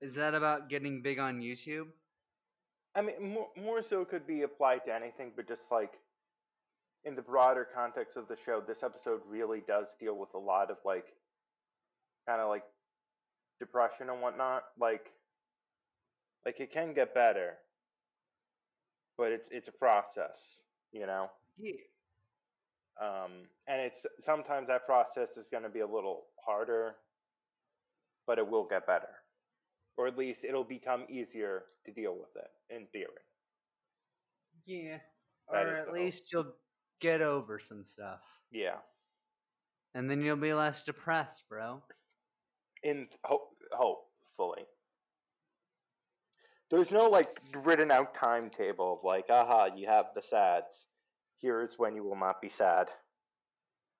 Is 0.00 0.14
that 0.14 0.34
about 0.34 0.70
getting 0.70 1.02
big 1.02 1.18
on 1.18 1.42
YouTube? 1.42 1.88
I 2.94 3.02
mean, 3.02 3.34
more, 3.34 3.48
more 3.62 3.82
so 3.82 4.06
could 4.06 4.26
be 4.26 4.40
applied 4.40 4.86
to 4.86 4.94
anything, 4.94 5.32
but 5.36 5.46
just 5.46 5.70
like 5.70 5.92
in 7.04 7.14
the 7.14 7.20
broader 7.20 7.68
context 7.74 8.16
of 8.16 8.26
the 8.26 8.36
show, 8.42 8.62
this 8.66 8.82
episode 8.82 9.20
really 9.28 9.62
does 9.68 9.88
deal 10.00 10.16
with 10.16 10.32
a 10.34 10.38
lot 10.38 10.70
of 10.70 10.78
like 10.82 11.12
kind 12.26 12.40
of 12.40 12.48
like 12.48 12.64
depression 13.60 14.08
and 14.08 14.22
whatnot. 14.22 14.62
Like, 14.80 15.10
like 16.46 16.58
it 16.58 16.72
can 16.72 16.94
get 16.94 17.12
better, 17.12 17.58
but 19.18 19.30
it's 19.30 19.48
it's 19.50 19.68
a 19.68 19.72
process, 19.72 20.38
you 20.90 21.06
know. 21.06 21.28
Yeah. 21.58 21.74
Um, 23.00 23.48
and 23.66 23.80
it's 23.80 24.06
sometimes 24.24 24.68
that 24.68 24.86
process 24.86 25.36
is 25.36 25.46
going 25.50 25.64
to 25.64 25.68
be 25.68 25.80
a 25.80 25.86
little 25.86 26.26
harder, 26.46 26.96
but 28.26 28.38
it 28.38 28.48
will 28.48 28.64
get 28.68 28.86
better, 28.86 29.08
or 29.96 30.06
at 30.06 30.16
least 30.16 30.44
it'll 30.44 30.64
become 30.64 31.04
easier 31.10 31.64
to 31.86 31.92
deal 31.92 32.14
with 32.14 32.30
it 32.36 32.50
in 32.74 32.86
theory. 32.92 33.08
Yeah. 34.66 34.98
That 35.52 35.66
or 35.66 35.76
at 35.76 35.86
the 35.86 35.92
hope. 35.92 36.00
least 36.00 36.32
you'll 36.32 36.54
get 37.00 37.20
over 37.20 37.58
some 37.58 37.84
stuff. 37.84 38.20
Yeah. 38.50 38.76
And 39.94 40.10
then 40.10 40.22
you'll 40.22 40.36
be 40.36 40.54
less 40.54 40.84
depressed, 40.84 41.42
bro. 41.48 41.82
in 42.84 43.08
hope, 43.24 43.50
hopefully. 43.72 44.64
There's 46.70 46.90
no 46.90 47.04
like 47.04 47.28
written 47.62 47.90
out 47.90 48.14
timetable 48.14 48.94
of 48.94 49.04
like, 49.04 49.26
aha, 49.30 49.68
you 49.76 49.86
have 49.86 50.06
the 50.14 50.22
sads. 50.22 50.86
Here 51.44 51.60
is 51.60 51.74
when 51.78 51.94
you 51.94 52.02
will 52.02 52.16
not 52.16 52.40
be 52.40 52.48
sad. 52.48 52.88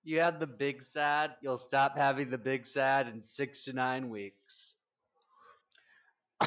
You 0.03 0.19
had 0.19 0.41
the 0.41 0.47
big 0.47 0.81
sad, 0.81 1.33
you'll 1.43 1.59
stop 1.59 1.95
having 1.95 2.31
the 2.31 2.39
big 2.39 2.67
sad 2.67 3.07
in 3.07 3.23
six 3.23 3.65
to 3.67 3.75
nine 3.75 4.09
weeks. 4.09 4.77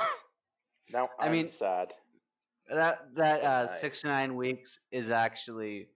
Now 0.92 1.10
I 1.20 1.28
I'm 1.28 1.34
mean- 1.34 1.52
sad. 1.52 1.94
That 2.68 3.10
that 3.16 3.44
uh, 3.44 3.68
six 3.68 4.02
to 4.02 4.08
nine 4.08 4.36
weeks 4.36 4.80
is 4.92 5.12
actually 5.12 5.90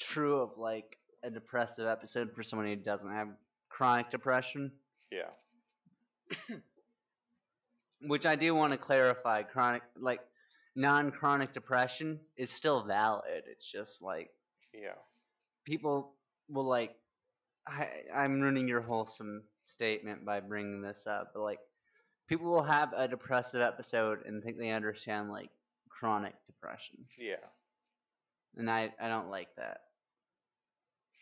true 0.00 0.38
of 0.40 0.58
like 0.58 0.98
a 1.22 1.30
depressive 1.30 1.86
episode 1.86 2.32
for 2.34 2.42
someone 2.42 2.66
who 2.66 2.74
doesn't 2.74 3.12
have 3.12 3.28
chronic 3.68 4.10
depression. 4.10 4.72
Yeah. 5.12 5.30
Which 8.02 8.26
I 8.26 8.34
do 8.34 8.52
want 8.56 8.72
to 8.72 8.78
clarify. 8.78 9.44
Chronic, 9.44 9.82
like 9.96 10.20
non-chronic 10.74 11.52
depression, 11.52 12.18
is 12.36 12.50
still 12.50 12.82
valid. 12.82 13.44
It's 13.46 13.70
just 13.70 14.02
like 14.02 14.30
Yeah. 14.74 14.94
people 15.64 16.14
will 16.48 16.64
like. 16.64 16.94
I, 17.66 17.88
I'm 18.14 18.40
ruining 18.40 18.66
your 18.68 18.80
wholesome 18.80 19.42
statement 19.66 20.24
by 20.24 20.40
bringing 20.40 20.80
this 20.80 21.06
up, 21.06 21.32
but 21.34 21.42
like 21.42 21.60
people 22.26 22.50
will 22.50 22.62
have 22.62 22.92
a 22.96 23.06
depressive 23.06 23.60
episode 23.60 24.24
and 24.26 24.42
think 24.42 24.58
they 24.58 24.70
understand 24.70 25.30
like 25.30 25.50
chronic 25.88 26.34
depression, 26.46 27.04
Yeah. 27.18 27.36
and 28.56 28.70
I 28.70 28.92
I 29.00 29.08
don't 29.08 29.30
like 29.30 29.54
that. 29.56 29.82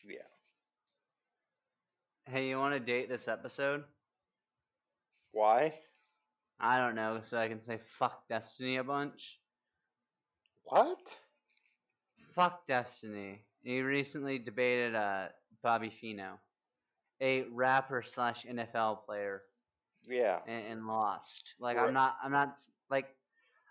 Yeah. 0.09 0.19
Hey, 2.33 2.49
you 2.49 2.59
want 2.59 2.75
to 2.75 2.81
date 2.81 3.09
this 3.09 3.27
episode? 3.29 3.85
Why? 5.33 5.75
I 6.61 6.79
don't 6.79 6.95
know, 6.95 7.21
so 7.23 7.39
I 7.39 7.49
can 7.49 7.61
say 7.61 7.79
fuck 7.99 8.29
Destiny 8.29 8.77
a 8.77 8.85
bunch. 8.85 9.39
What? 10.65 10.99
Fuck 12.39 12.69
Destiny. 12.69 13.41
He 13.65 13.81
recently 13.81 14.39
debated 14.39 14.95
uh, 14.95 15.27
Bobby 15.65 15.91
Feeno, 15.91 16.35
a 17.21 17.43
rapper 17.53 18.01
slash 18.01 18.47
NFL 18.47 19.05
player, 19.05 19.43
Yeah. 20.09 20.39
and, 20.47 20.65
and 20.67 20.87
lost. 20.87 21.55
Like 21.59 21.77
Right. 21.77 21.89
I'm 21.89 21.93
not, 21.93 22.17
I'm 22.23 22.31
not 22.31 22.57
like, 22.91 23.07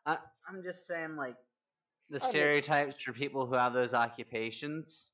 I, 0.05 0.17
I'm 0.50 0.62
just 0.63 0.86
saying 0.86 1.15
like 1.15 1.38
the 2.09 2.19
I 2.19 2.24
mean- 2.24 2.29
stereotypes 2.29 3.01
for 3.01 3.13
people 3.13 3.45
who 3.45 3.55
have 3.55 3.71
those 3.71 3.93
occupations. 3.93 5.13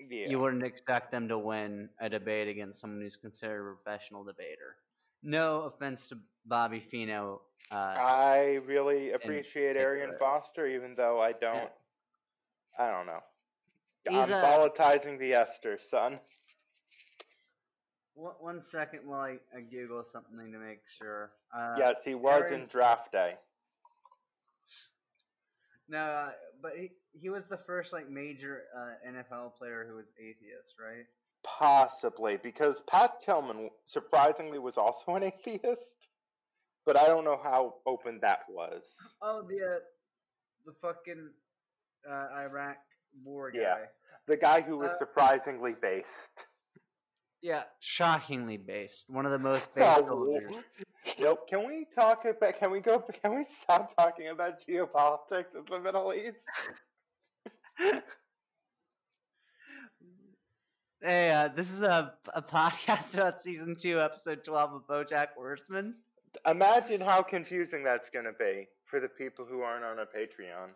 Yeah. 0.00 0.28
You 0.30 0.40
wouldn't 0.40 0.64
expect 0.64 1.12
them 1.12 1.28
to 1.28 1.36
win 1.36 1.90
a 2.00 2.08
debate 2.08 2.48
against 2.48 2.80
someone 2.80 3.02
who's 3.02 3.16
considered 3.18 3.70
a 3.70 3.74
professional 3.76 4.24
debater. 4.24 4.76
No 5.22 5.62
offense 5.64 6.08
to 6.08 6.16
Bobby 6.46 6.82
Feeno. 6.90 7.40
Uh, 7.70 7.74
I 7.74 8.60
really 8.66 9.12
appreciate 9.12 9.76
Arian. 9.76 10.12
Foster, 10.18 10.66
even 10.66 10.94
though 10.94 11.20
I 11.20 11.32
don't. 11.32 11.70
I 12.78 12.90
don't 12.90 13.06
know. 13.06 13.20
He's 14.08 14.30
I'm 14.30 14.32
a- 14.32 14.42
volatilizing 14.44 15.18
the 15.18 15.34
ester, 15.34 15.78
son. 15.90 16.18
one, 18.14 18.34
one 18.40 18.62
second 18.62 19.00
while 19.06 19.20
I, 19.20 19.38
I 19.56 19.60
Google 19.62 20.04
something 20.04 20.52
to 20.52 20.58
make 20.58 20.80
sure. 20.98 21.32
Uh, 21.56 21.76
yes, 21.78 22.02
he 22.04 22.14
was 22.14 22.42
Aaron- 22.42 22.62
in 22.62 22.66
draft 22.66 23.12
day. 23.12 23.34
No, 25.88 25.98
uh, 25.98 26.30
but 26.62 26.72
he, 26.76 26.90
he 27.12 27.28
was 27.28 27.46
the 27.46 27.58
first 27.66 27.92
like 27.92 28.08
major 28.08 28.62
uh, 28.76 29.10
NFL 29.10 29.56
player 29.58 29.86
who 29.88 29.96
was 29.96 30.06
atheist, 30.18 30.74
right? 30.80 31.04
Possibly, 31.44 32.38
because 32.42 32.82
Pat 32.88 33.20
Tillman 33.24 33.68
surprisingly 33.86 34.58
was 34.58 34.78
also 34.78 35.14
an 35.14 35.24
atheist, 35.24 36.08
but 36.86 36.96
I 36.96 37.06
don't 37.06 37.24
know 37.24 37.38
how 37.42 37.74
open 37.86 38.18
that 38.22 38.40
was. 38.48 38.82
Oh, 39.20 39.42
the 39.46 39.56
uh, 39.62 39.78
the 40.64 40.72
fucking 40.80 41.30
uh, 42.10 42.28
Iraq 42.40 42.76
war 43.22 43.50
guy. 43.50 43.60
Yeah. 43.60 43.76
The 44.26 44.36
guy 44.36 44.60
who 44.62 44.78
was 44.78 44.92
Uh, 44.92 44.98
surprisingly 44.98 45.74
based. 45.80 46.46
Yeah, 47.42 47.64
shockingly 47.80 48.56
based. 48.56 49.04
One 49.08 49.26
of 49.26 49.32
the 49.32 49.38
most 49.38 49.74
based 49.74 50.00
Oh. 50.04 50.38
Nope. 51.18 51.46
Can 51.48 51.66
we 51.66 51.86
talk 51.94 52.24
about? 52.24 52.58
Can 52.58 52.70
we 52.70 52.80
go? 52.80 53.00
Can 53.22 53.34
we 53.36 53.44
stop 53.62 53.94
talking 53.96 54.28
about 54.28 54.60
geopolitics 54.66 55.54
in 55.54 55.64
the 55.70 55.78
Middle 55.78 56.14
East? 56.14 56.46
hey, 61.02 61.30
uh, 61.30 61.48
this 61.48 61.70
is 61.70 61.82
a, 61.82 62.14
a 62.34 62.40
podcast 62.42 63.14
about 63.14 63.42
season 63.42 63.76
two, 63.76 64.00
episode 64.00 64.42
twelve 64.44 64.72
of 64.72 64.86
BoJack 64.86 65.28
Horseman. 65.36 65.96
Imagine 66.46 67.00
how 67.00 67.22
confusing 67.22 67.84
that's 67.84 68.10
going 68.10 68.24
to 68.24 68.32
be 68.32 68.66
for 68.86 69.00
the 69.00 69.08
people 69.08 69.44
who 69.44 69.60
aren't 69.60 69.84
on 69.84 69.98
a 69.98 70.06
Patreon. 70.06 70.70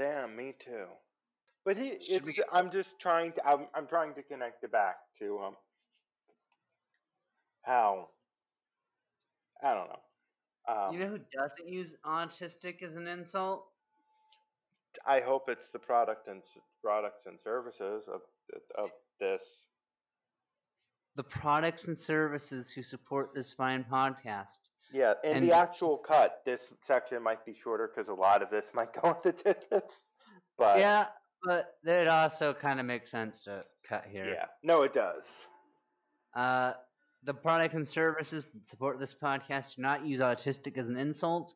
Damn, 0.00 0.34
me 0.34 0.54
too. 0.58 0.86
But 1.62 1.76
he, 1.76 1.88
it's, 1.88 2.24
we 2.24 2.34
I'm 2.50 2.70
just 2.70 2.98
trying 2.98 3.32
to. 3.32 3.46
I'm, 3.46 3.66
I'm 3.74 3.86
trying 3.86 4.14
to 4.14 4.22
connect 4.22 4.64
it 4.64 4.72
back 4.72 4.96
to 5.18 5.38
um. 5.44 5.56
How? 7.62 8.08
I 9.62 9.74
don't 9.74 9.88
know. 9.88 10.74
Um, 10.74 10.94
you 10.94 11.00
know 11.00 11.10
who 11.10 11.18
doesn't 11.18 11.68
use 11.68 11.96
autistic 12.06 12.82
as 12.82 12.96
an 12.96 13.06
insult? 13.06 13.66
I 15.06 15.20
hope 15.20 15.44
it's 15.48 15.68
the 15.68 15.78
product 15.78 16.28
and 16.28 16.40
products 16.82 17.26
and 17.26 17.38
services 17.44 18.04
of 18.08 18.22
of 18.78 18.88
this. 19.20 19.42
The 21.16 21.24
products 21.24 21.88
and 21.88 21.98
services 21.98 22.70
who 22.70 22.82
support 22.82 23.34
this 23.34 23.52
fine 23.52 23.84
podcast. 23.84 24.70
Yeah, 24.92 25.14
in 25.24 25.38
And- 25.38 25.48
the 25.48 25.52
actual 25.52 25.96
cut, 25.96 26.42
this 26.44 26.72
section 26.80 27.22
might 27.22 27.44
be 27.44 27.54
shorter 27.54 27.88
because 27.94 28.08
a 28.08 28.14
lot 28.14 28.42
of 28.42 28.50
this 28.50 28.66
might 28.74 28.92
go 28.92 29.10
into 29.12 29.32
tidbits. 29.32 30.10
But 30.58 30.78
yeah, 30.78 31.06
but 31.44 31.74
it 31.84 32.08
also 32.08 32.52
kind 32.52 32.80
of 32.80 32.86
makes 32.86 33.10
sense 33.10 33.44
to 33.44 33.64
cut 33.88 34.04
here. 34.10 34.26
yeah, 34.26 34.46
no, 34.62 34.82
it 34.82 34.92
does. 34.92 35.24
Uh, 36.34 36.72
the 37.24 37.34
product 37.34 37.74
and 37.74 37.86
services 37.86 38.46
that 38.46 38.68
support 38.68 38.98
this 38.98 39.14
podcast 39.14 39.76
do 39.76 39.82
not 39.82 40.04
use 40.04 40.20
autistic 40.20 40.76
as 40.78 40.88
an 40.88 40.96
insult, 40.96 41.54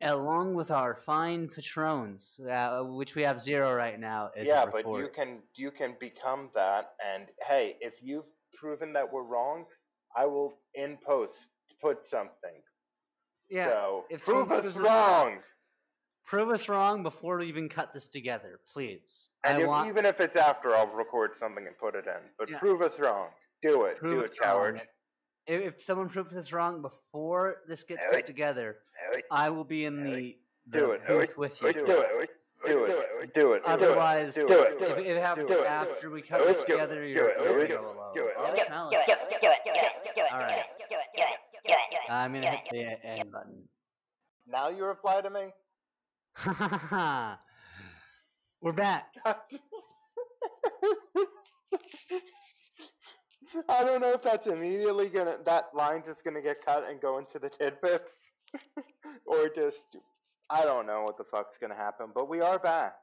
along 0.00 0.54
with 0.54 0.70
our 0.70 0.94
fine 0.94 1.48
patrons, 1.48 2.40
uh, 2.50 2.82
which 2.82 3.14
we 3.14 3.22
have 3.22 3.40
zero 3.40 3.74
right 3.74 3.98
now. 3.98 4.30
Yeah, 4.36 4.66
but 4.66 4.86
you 4.86 5.08
can 5.14 5.40
you 5.54 5.70
can 5.70 5.96
become 6.00 6.50
that, 6.54 6.92
and 7.04 7.26
hey, 7.46 7.76
if 7.80 8.02
you've 8.02 8.30
proven 8.54 8.92
that 8.94 9.10
we're 9.10 9.22
wrong, 9.24 9.64
I 10.16 10.26
will 10.26 10.54
in 10.74 10.98
post 11.04 11.38
put 11.80 12.06
something. 12.06 12.60
Yeah, 13.52 13.66
so 13.68 14.04
if 14.10 14.24
prove 14.24 14.50
us 14.50 14.62
proves 14.62 14.76
us 14.76 14.82
wrong, 14.82 15.38
prove 16.24 16.48
us 16.50 16.68
wrong 16.68 17.02
before 17.02 17.38
we 17.38 17.46
even 17.46 17.68
cut 17.68 17.92
this 17.92 18.08
together, 18.08 18.60
please. 18.72 19.30
and 19.44 19.62
if, 19.62 19.68
want 19.68 19.88
even 19.88 20.06
if 20.06 20.20
it's 20.20 20.36
after, 20.36 20.74
I'll 20.74 20.86
record 20.88 21.36
something 21.36 21.66
and 21.66 21.76
put 21.78 21.94
it 21.94 22.06
in. 22.06 22.22
But 22.38 22.50
Yeah. 22.50 22.58
prove 22.58 22.80
us 22.82 22.98
wrong. 22.98 23.28
Do 23.62 23.84
it. 23.84 23.98
prove 23.98 24.18
Do 24.18 24.20
it, 24.24 24.32
coward. 24.40 24.74
wrong. 24.76 24.82
If, 25.46 25.60
if 25.74 25.82
someone 25.82 26.08
proves 26.08 26.34
us 26.36 26.52
wrong 26.52 26.82
before 26.82 27.58
this 27.68 27.82
gets 27.84 28.04
put 28.10 28.26
together, 28.26 28.78
I 29.30 29.50
will 29.50 29.64
be 29.64 29.84
in 29.84 30.02
the, 30.04 30.36
the 30.68 30.78
Do 30.78 30.90
it. 30.92 31.06
booth 31.06 31.36
with 31.36 31.58
Do 31.60 31.66
you. 31.66 31.70
it. 31.72 31.86
Do 31.86 32.00
it. 32.00 32.30
Do 32.64 32.84
it. 32.84 33.34
Do 33.34 33.52
it. 33.54 33.62
Otherwise, 33.64 34.36
do 34.36 34.46
if, 34.46 34.80
it. 34.80 34.82
if 34.82 34.98
it 34.98 35.20
happens 35.20 35.48
Do 35.50 35.60
it. 35.62 35.66
after 35.66 36.10
we 36.10 36.22
cut 36.22 36.38
Do 36.40 36.46
this 36.46 36.62
it. 36.62 36.66
together, 36.68 37.02
Do 37.04 37.08
you're 37.10 37.28
it. 37.30 37.36
you're 37.40 37.54
Do 37.54 37.60
it. 37.60 37.68
gonna 37.70 37.80
go 37.82 37.86
alone. 37.92 38.12
Do 38.14 38.26
it. 38.28 38.34
I'll 38.38 38.54
Do 38.54 38.60
it. 38.60 38.66
smell 38.68 38.88
Do 38.90 38.96
it. 38.96 39.00
it, 39.00 39.06
do 39.08 39.14
it, 39.24 39.40
do 39.40 39.48
it, 39.48 40.14
do 40.14 40.20
it, 40.22 40.32
All 40.32 40.38
right. 40.38 40.54
do 40.78 40.84
it, 40.84 40.88
do 40.88 40.94
it, 40.94 41.10
do 41.16 41.22
it, 41.22 41.38
do 41.51 41.51
it. 41.51 41.51
I'm 42.08 42.32
gonna 42.32 42.50
hit 42.50 42.60
the 42.70 43.06
end 43.06 43.30
button. 43.30 43.68
Now 44.46 44.68
you 44.68 44.84
reply 44.84 45.20
to 45.20 45.30
me. 45.30 45.52
We're 48.60 48.72
back. 48.72 49.14
I 53.68 53.84
don't 53.84 54.00
know 54.00 54.12
if 54.12 54.22
that's 54.22 54.46
immediately 54.46 55.08
gonna 55.08 55.36
that 55.44 55.66
line's 55.74 56.06
just 56.06 56.24
gonna 56.24 56.40
get 56.40 56.64
cut 56.64 56.88
and 56.88 57.00
go 57.00 57.18
into 57.18 57.38
the 57.38 57.50
tidbits, 57.50 58.12
or 59.26 59.48
just 59.54 59.96
I 60.50 60.64
don't 60.64 60.86
know 60.86 61.02
what 61.02 61.18
the 61.18 61.24
fuck's 61.24 61.58
gonna 61.60 61.74
happen. 61.74 62.08
But 62.14 62.28
we 62.28 62.40
are 62.40 62.58
back. 62.58 62.94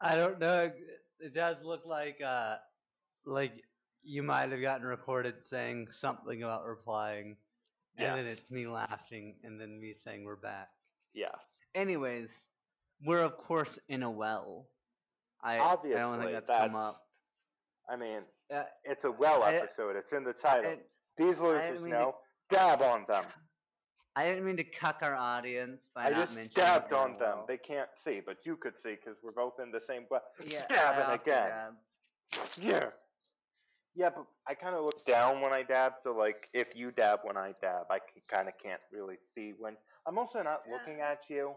I 0.00 0.16
don't 0.16 0.38
know. 0.38 0.70
It 1.20 1.34
does 1.34 1.62
look 1.62 1.86
like 1.86 2.20
uh 2.20 2.56
like 3.24 3.62
you 4.04 4.22
might 4.22 4.50
have 4.50 4.60
gotten 4.60 4.86
recorded 4.86 5.44
saying 5.44 5.88
something 5.90 6.42
about 6.42 6.64
replying, 6.66 7.36
and 7.96 8.18
then 8.18 8.26
it's 8.26 8.50
me 8.50 8.66
laughing, 8.66 9.36
and 9.44 9.60
then 9.60 9.80
me 9.80 9.92
saying 9.92 10.24
we're 10.24 10.36
back. 10.36 10.68
Yeah, 11.14 11.28
Anyways, 11.74 12.48
we're 13.04 13.22
of 13.22 13.36
course 13.36 13.78
in 13.88 14.02
a 14.02 14.10
well. 14.10 14.66
I 15.42 15.58
obviously 15.58 16.00
I 16.00 16.02
don't 16.02 16.20
think 16.20 16.32
that's, 16.32 16.48
that's. 16.48 16.66
come 16.68 16.76
up. 16.76 17.00
I 17.88 17.96
mean, 17.96 18.22
Uh, 18.52 18.64
it's 18.84 19.04
a 19.04 19.10
well 19.10 19.42
I- 19.42 19.54
episode. 19.54 19.96
It's 19.96 20.12
in 20.12 20.24
the 20.24 20.32
title. 20.32 20.70
and 20.72 20.80
These 21.16 21.38
losers 21.38 21.62
didn't 21.80 21.84
to- 21.84 21.88
know. 21.90 22.16
Dab 22.50 22.82
on 22.82 23.04
them. 23.08 23.24
I 24.16 24.24
didn't 24.24 24.44
mean 24.44 24.56
to 24.58 24.64
cuck 24.64 24.98
our 25.02 25.14
audience 25.14 25.88
by 25.92 26.04
I 26.06 26.10
not 26.10 26.20
just 26.20 26.34
mentioning 26.36 26.54
dabbed 26.54 26.92
on 26.92 27.14
a 27.14 27.18
them. 27.18 27.38
They 27.48 27.56
can't 27.58 27.88
see, 28.04 28.20
but 28.24 28.36
you 28.44 28.56
could 28.56 28.74
see 28.80 28.94
because 28.94 29.16
we're 29.24 29.32
both 29.32 29.58
in 29.60 29.70
the 29.72 29.80
same 29.80 30.06
well. 30.10 30.22
yeah, 30.46 30.66
dabbing 30.68 31.20
again. 31.20 31.48
dabbed. 31.48 32.58
Yeah. 32.58 32.90
Yeah, 33.96 34.10
but 34.10 34.26
I 34.46 34.54
kind 34.54 34.74
of 34.74 34.84
look 34.84 35.04
down 35.06 35.40
when 35.40 35.52
I 35.52 35.62
dab, 35.62 35.94
so 36.02 36.12
like 36.12 36.50
if 36.52 36.74
you 36.74 36.90
dab 36.90 37.20
when 37.22 37.36
I 37.36 37.52
dab, 37.60 37.86
I 37.90 38.00
kind 38.28 38.48
of 38.48 38.58
can't 38.58 38.82
really 38.90 39.18
see 39.18 39.52
when. 39.52 39.76
I'm 40.06 40.18
also 40.18 40.42
not 40.42 40.66
Yeah. 40.66 40.72
looking 40.72 41.00
at 41.00 41.30
you. 41.30 41.56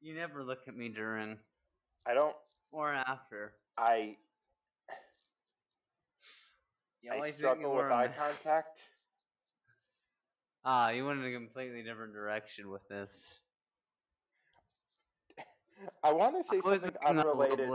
You 0.00 0.14
never 0.14 0.42
look 0.42 0.66
at 0.66 0.74
me 0.74 0.88
during 0.88 1.44
I 2.06 2.14
don't. 2.14 2.36
or 2.70 2.92
after. 2.94 3.52
I 3.76 4.16
You 7.02 7.12
I 7.12 7.16
always 7.16 7.38
make 7.38 7.58
me 7.58 7.64
struggle 7.64 7.76
with 7.76 7.92
eye 7.92 8.08
contact. 8.16 8.80
Ah, 10.64 10.90
you 10.90 11.04
went 11.06 11.20
in 11.20 11.26
a 11.26 11.32
completely 11.32 11.82
different 11.82 12.12
direction 12.14 12.70
with 12.70 12.86
this. 12.88 13.42
I 16.02 16.12
want 16.12 16.36
to 16.36 16.50
say 16.50 16.60
something 16.60 16.96
unrelated. 17.04 17.70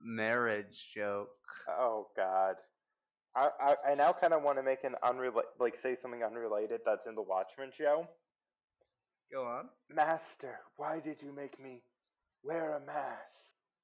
marriage 0.00 0.92
joke. 0.92 1.48
Oh 1.68 2.10
God. 2.16 2.56
I, 3.36 3.50
I, 3.60 3.74
I 3.90 3.94
now 3.94 4.12
kind 4.12 4.32
of 4.32 4.42
want 4.42 4.58
to 4.58 4.62
make 4.62 4.82
an 4.84 4.94
unrelated, 5.02 5.50
like 5.60 5.76
say 5.76 5.94
something 5.94 6.22
unrelated 6.24 6.80
that's 6.86 7.06
in 7.06 7.14
the 7.14 7.22
Watchmen 7.22 7.70
show. 7.76 8.08
Go 9.30 9.44
on. 9.44 9.68
Master, 9.94 10.58
why 10.76 11.00
did 11.00 11.20
you 11.22 11.32
make 11.32 11.60
me 11.62 11.82
wear 12.42 12.74
a 12.76 12.80
mask? 12.80 13.20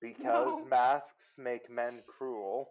Because 0.01 0.25
No. 0.25 0.65
masks 0.65 1.35
make 1.39 1.71
men 1.71 2.01
cruel. 2.07 2.71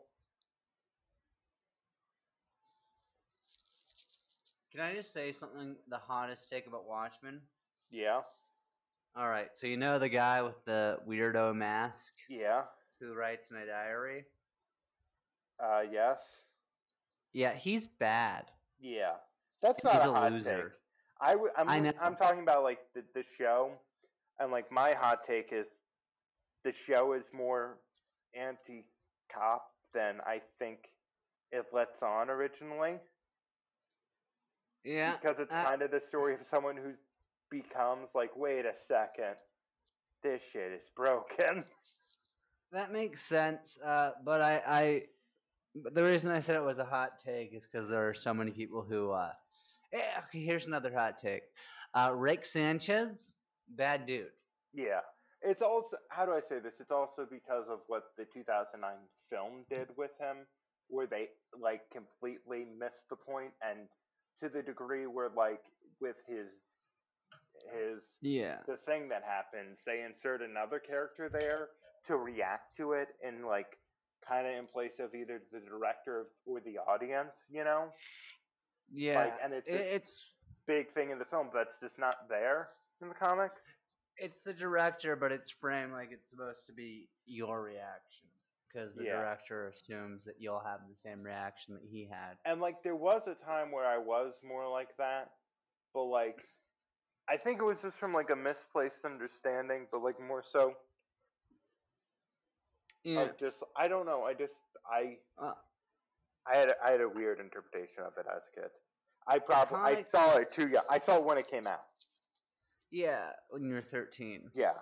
Can 4.72 4.82
I 4.82 4.94
just 4.94 5.14
say 5.14 5.32
something? 5.32 5.76
The 5.90 5.98
hottest 5.98 6.50
take 6.50 6.66
about 6.68 6.88
Watchmen. 6.88 7.42
Yeah, 7.90 8.22
All 9.18 9.28
right, 9.28 9.50
so 9.54 9.68
you 9.68 9.76
know 9.76 10.00
the 10.00 10.08
guy 10.08 10.42
with 10.42 10.64
the 10.64 10.98
weirdo 11.06 11.54
mask. 11.54 12.14
yeah. 12.30 12.64
who 13.02 13.14
writes 13.14 13.52
in 13.52 13.58
a 13.58 13.66
diary. 13.66 14.24
Uh, 15.62 15.82
yes. 15.92 16.20
Yeah, 17.34 17.54
he's 17.54 17.88
bad. 17.88 18.52
Yeah. 18.80 19.14
That's 19.62 19.84
not 19.84 19.94
He's 19.94 20.04
a, 20.04 20.10
a 20.10 20.14
hot 20.14 20.32
loser. 20.32 20.64
take. 20.64 20.72
I 21.22 21.32
w- 21.34 21.52
I'm, 21.56 21.70
I. 21.70 21.94
I'm 22.02 22.16
talking 22.16 22.42
about 22.42 22.64
like 22.64 22.80
the, 22.96 23.04
the 23.14 23.24
show, 23.38 23.72
and 24.40 24.52
like 24.52 24.72
my 24.72 24.94
hot 24.94 25.20
take 25.28 25.50
is 25.52 25.68
the 26.64 26.74
show 26.88 27.14
is 27.14 27.24
more 27.32 27.78
anti-cop 28.34 29.68
than 29.94 30.16
I 30.26 30.42
think 30.58 30.80
it 31.52 31.66
lets 31.74 32.02
on 32.02 32.30
originally 32.30 32.96
Yeah, 34.84 35.16
because 35.22 35.40
it's 35.40 35.54
uh, 35.54 35.64
kind 35.64 35.82
of 35.82 35.92
the 35.92 36.02
story 36.08 36.34
of 36.34 36.40
someone 36.50 36.78
who 36.78 36.94
becomes 37.50 38.08
like, 38.16 38.32
wait 38.36 38.66
a 38.66 38.74
second, 38.88 39.36
this 40.24 40.42
shit 40.52 40.72
is 40.72 40.90
broken. 40.96 41.66
that 42.72 42.92
makes 42.92 43.22
sense. 43.22 43.78
Uh, 43.84 44.12
but 44.24 44.42
I, 44.42 44.62
I, 44.66 45.04
but 45.76 45.96
the 45.96 46.04
reason 46.04 46.32
I 46.32 46.40
said 46.40 46.56
it 46.56 46.64
was 46.64 46.80
a 46.80 46.86
hot 46.86 47.20
take 47.24 47.54
is 47.54 47.68
because 47.72 47.90
there 47.90 48.08
are 48.08 48.14
so 48.14 48.34
many 48.34 48.52
people 48.52 48.82
who. 48.88 49.12
Uh, 49.12 49.32
eh, 49.94 50.00
okay, 50.28 50.44
here's 50.44 50.68
another 50.68 50.92
hot 50.94 51.18
take. 51.18 51.44
Uh, 51.94 52.12
Rick 52.16 52.46
Sanchez, 52.46 53.36
bad 53.70 54.06
dude. 54.06 54.28
Yeah. 54.74 55.02
It's 55.42 55.62
also 55.62 55.98
how 56.10 56.26
do 56.26 56.34
I 56.34 56.42
say 56.48 56.60
this? 56.60 56.74
It's 56.80 56.92
also 56.92 57.26
because 57.30 57.66
of 57.70 57.80
what 57.88 58.04
the 58.18 58.26
2009 58.34 58.92
film 59.32 59.66
did 59.70 59.88
with 59.98 60.12
him, 60.20 60.46
where 60.88 61.08
they 61.08 61.30
like 61.60 61.82
completely 61.92 62.66
missed 62.80 63.02
the 63.10 63.16
point, 63.16 63.52
and 63.62 63.88
to 64.44 64.50
the 64.50 64.62
degree 64.62 65.08
where 65.08 65.30
like 65.36 65.62
with 66.00 66.16
his 66.28 66.48
his 67.74 68.04
Yeah. 68.22 68.58
the 68.68 68.78
thing 68.86 69.10
that 69.10 69.24
happens, 69.24 69.78
they 69.86 70.04
insert 70.04 70.42
another 70.42 70.80
character 70.80 71.30
there 71.30 71.70
to 72.08 72.18
react 72.18 72.78
to 72.78 72.94
it, 72.94 73.10
in 73.28 73.46
like 73.46 73.78
kind 74.28 74.48
of 74.48 74.54
in 74.54 74.68
place 74.68 75.00
of 75.00 75.14
either 75.16 75.42
the 75.52 75.60
director 75.60 76.28
or 76.46 76.60
the 76.62 76.78
audience, 76.80 77.34
you 77.50 77.64
know. 77.64 77.86
Yeah. 78.92 79.20
Like, 79.26 79.34
and 79.44 79.54
it's 79.54 79.68
i- 79.70 79.72
just- 79.78 79.90
it's 79.92 80.28
Big 80.68 80.94
thing 80.94 81.10
in 81.10 81.18
the 81.18 81.26
film 81.26 81.50
that's 81.54 81.80
just 81.80 81.98
not 81.98 82.30
there 82.30 82.70
in 83.02 83.10
the 83.10 83.16
comic. 83.16 83.52
it's 84.18 84.42
the 84.42 84.54
director, 84.54 85.16
but 85.16 85.32
it's 85.32 85.50
framed 85.50 85.92
like 85.92 86.12
it's 86.12 86.30
supposed 86.30 86.68
to 86.68 86.72
be 86.74 87.10
your 87.26 87.64
reaction 87.64 88.30
because 88.68 88.94
the 88.96 89.06
Yeah. 89.06 89.18
director 89.20 89.68
assumes 89.68 90.24
that 90.26 90.40
you'll 90.40 90.60
have 90.60 90.88
the 90.88 90.96
same 90.96 91.24
reaction 91.24 91.74
that 91.74 91.84
he 91.84 92.06
had. 92.06 92.38
And 92.46 92.62
like 92.62 92.84
there 92.84 92.96
was 92.96 93.24
a 93.28 93.34
time 93.44 93.72
where 93.72 93.86
I 93.86 93.98
was 93.98 94.34
more 94.44 94.68
like 94.70 94.96
that, 94.98 95.32
but 95.94 96.04
like 96.04 96.48
I 97.28 97.38
think 97.38 97.60
it 97.60 97.64
was 97.66 97.82
just 97.82 97.98
from 97.98 98.14
like 98.14 98.30
a 98.30 98.36
misplaced 98.36 99.04
understanding, 99.04 99.88
but 99.92 100.04
like 100.04 100.20
more 100.20 100.44
so 100.44 100.78
Yeah. 103.04 103.22
of 103.22 103.40
just 103.40 103.58
I 103.76 103.88
don't 103.88 104.06
know, 104.06 104.24
I 104.24 104.34
just 104.34 104.54
I 104.86 105.18
Uh, 105.38 105.54
I 106.48 106.58
had 106.58 106.70
a, 106.70 106.74
I 106.84 106.92
had 106.92 107.02
a 107.02 107.10
weird 107.10 107.40
interpretation 107.40 108.04
of 108.06 108.14
it 108.18 108.26
as 108.36 108.44
a 108.56 108.62
kid. 108.62 108.70
I 109.28 109.38
probably 109.40 109.78
I 109.78 110.02
saw 110.02 110.38
it 110.38 110.52
too 110.52 110.68
young. 110.68 110.84
I 110.90 111.00
saw 111.00 111.18
it 111.18 111.24
when 111.24 111.38
it 111.38 111.48
came 111.48 111.68
out. 111.68 111.84
yeah, 112.92 113.30
when 113.50 113.64
you 113.66 113.74
were 113.76 113.82
13. 113.82 114.50
Yeah. 114.54 114.74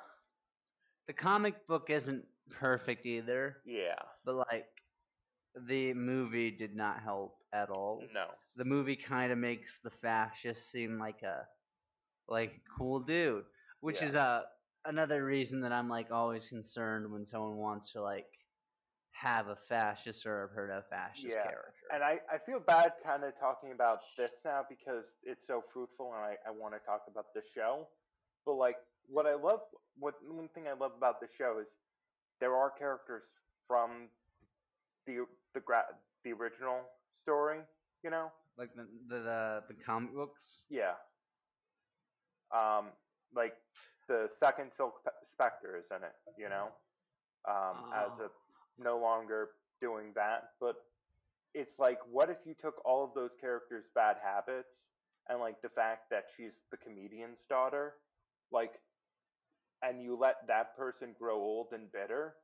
The 1.07 1.13
comic 1.13 1.67
book 1.67 1.89
isn't 1.89 2.25
perfect 2.49 3.05
either, 3.05 3.57
Yeah. 3.65 3.95
but 4.25 4.35
like 4.51 4.67
the 5.67 5.93
movie 5.93 6.51
did 6.51 6.75
not 6.75 7.01
help 7.01 7.37
at 7.53 7.69
all. 7.69 8.01
No. 8.13 8.27
The 8.55 8.65
movie 8.65 8.95
kind 8.95 9.31
of 9.31 9.37
makes 9.37 9.79
the 9.79 9.89
fascist 9.91 10.71
seem 10.71 10.97
like 10.99 11.21
a 11.23 11.47
like 12.27 12.51
a 12.51 12.77
cool 12.77 12.99
dude, 12.99 13.45
which 13.81 14.01
Yeah. 14.01 14.07
is 14.07 14.15
uh, 14.15 14.43
another 14.85 15.23
reason 15.25 15.61
that 15.61 15.71
I'm 15.71 15.89
like 15.89 16.11
always 16.11 16.47
concerned 16.47 17.11
when 17.11 17.25
someone 17.25 17.57
wants 17.57 17.91
to 17.93 18.01
like 18.01 18.27
have 19.11 19.47
a 19.47 19.55
fascist 19.55 20.25
or 20.25 20.43
a 20.43 20.47
proto 20.49 20.81
fascist 20.89 21.35
Yeah, 21.35 21.43
character. 21.43 21.87
And 21.93 22.03
I, 22.03 22.19
I 22.31 22.37
feel 22.37 22.59
bad 22.59 22.93
kind 23.03 23.23
of 23.23 23.33
talking 23.39 23.71
about 23.71 23.99
this 24.17 24.31
now 24.45 24.63
because 24.67 25.05
it's 25.23 25.45
so 25.47 25.63
fruitful 25.73 26.13
and 26.13 26.23
I, 26.23 26.37
I 26.47 26.51
want 26.51 26.73
to 26.73 26.79
talk 26.79 27.03
about 27.07 27.33
the 27.33 27.41
show. 27.53 27.87
But 28.45 28.53
like 28.55 28.77
what 29.07 29.25
I 29.25 29.35
love 29.35 29.61
what 29.97 30.15
one 30.27 30.49
thing 30.49 30.67
I 30.67 30.73
love 30.73 30.91
about 30.97 31.19
the 31.19 31.27
show 31.37 31.59
is 31.59 31.67
there 32.39 32.55
are 32.55 32.71
characters 32.71 33.23
from 33.67 34.09
the 35.05 35.25
the 35.53 35.59
gra- 35.61 35.95
the 36.23 36.31
original 36.33 36.81
story, 37.23 37.59
you 38.03 38.09
know? 38.09 38.31
like 38.57 38.69
the, 38.75 38.87
the 39.07 39.19
the 39.19 39.63
the 39.69 39.73
comic 39.73 40.13
books. 40.13 40.65
Yeah. 40.69 40.93
Um 42.51 42.91
like 43.35 43.53
the 44.09 44.29
second 44.39 44.71
Silk 44.77 45.05
Pe- 45.05 45.11
Spectre 45.33 45.77
is 45.77 45.85
in 45.95 46.03
it, 46.03 46.15
you 46.37 46.49
know? 46.49 46.69
Um 47.49 47.85
as 47.93 48.11
Oh. 48.11 48.25
a 48.25 48.29
no 48.83 48.99
longer 48.99 49.51
doing 49.81 50.13
that, 50.15 50.51
but 50.61 50.75
it's 51.55 51.79
like 51.79 51.99
what 52.11 52.29
if 52.29 52.37
you 52.45 52.55
took 52.55 52.75
all 52.85 53.05
of 53.05 53.13
those 53.15 53.31
characters' 53.41 53.85
bad 53.95 54.17
habits 54.23 54.69
and 55.29 55.39
like 55.39 55.61
the 55.61 55.69
fact 55.69 56.09
that 56.11 56.25
she's 56.37 56.61
the 56.71 56.77
comedian's 56.77 57.39
daughter, 57.49 57.95
like 58.51 58.73
and 59.83 60.01
you 60.01 60.15
let 60.17 60.47
that 60.47 60.75
person 60.77 61.15
grow 61.17 61.35
old 61.37 61.67
and 61.73 61.91
bitter, 61.91 62.35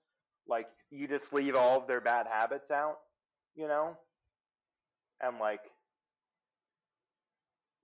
like 0.48 0.68
you 0.92 1.08
just 1.08 1.34
leave 1.34 1.56
all 1.56 1.80
of 1.82 1.88
their 1.88 2.02
bad 2.02 2.28
habits 2.28 2.72
out, 2.72 3.00
you 3.56 3.68
know? 3.68 3.98
And 5.22 5.40
like 5.40 5.62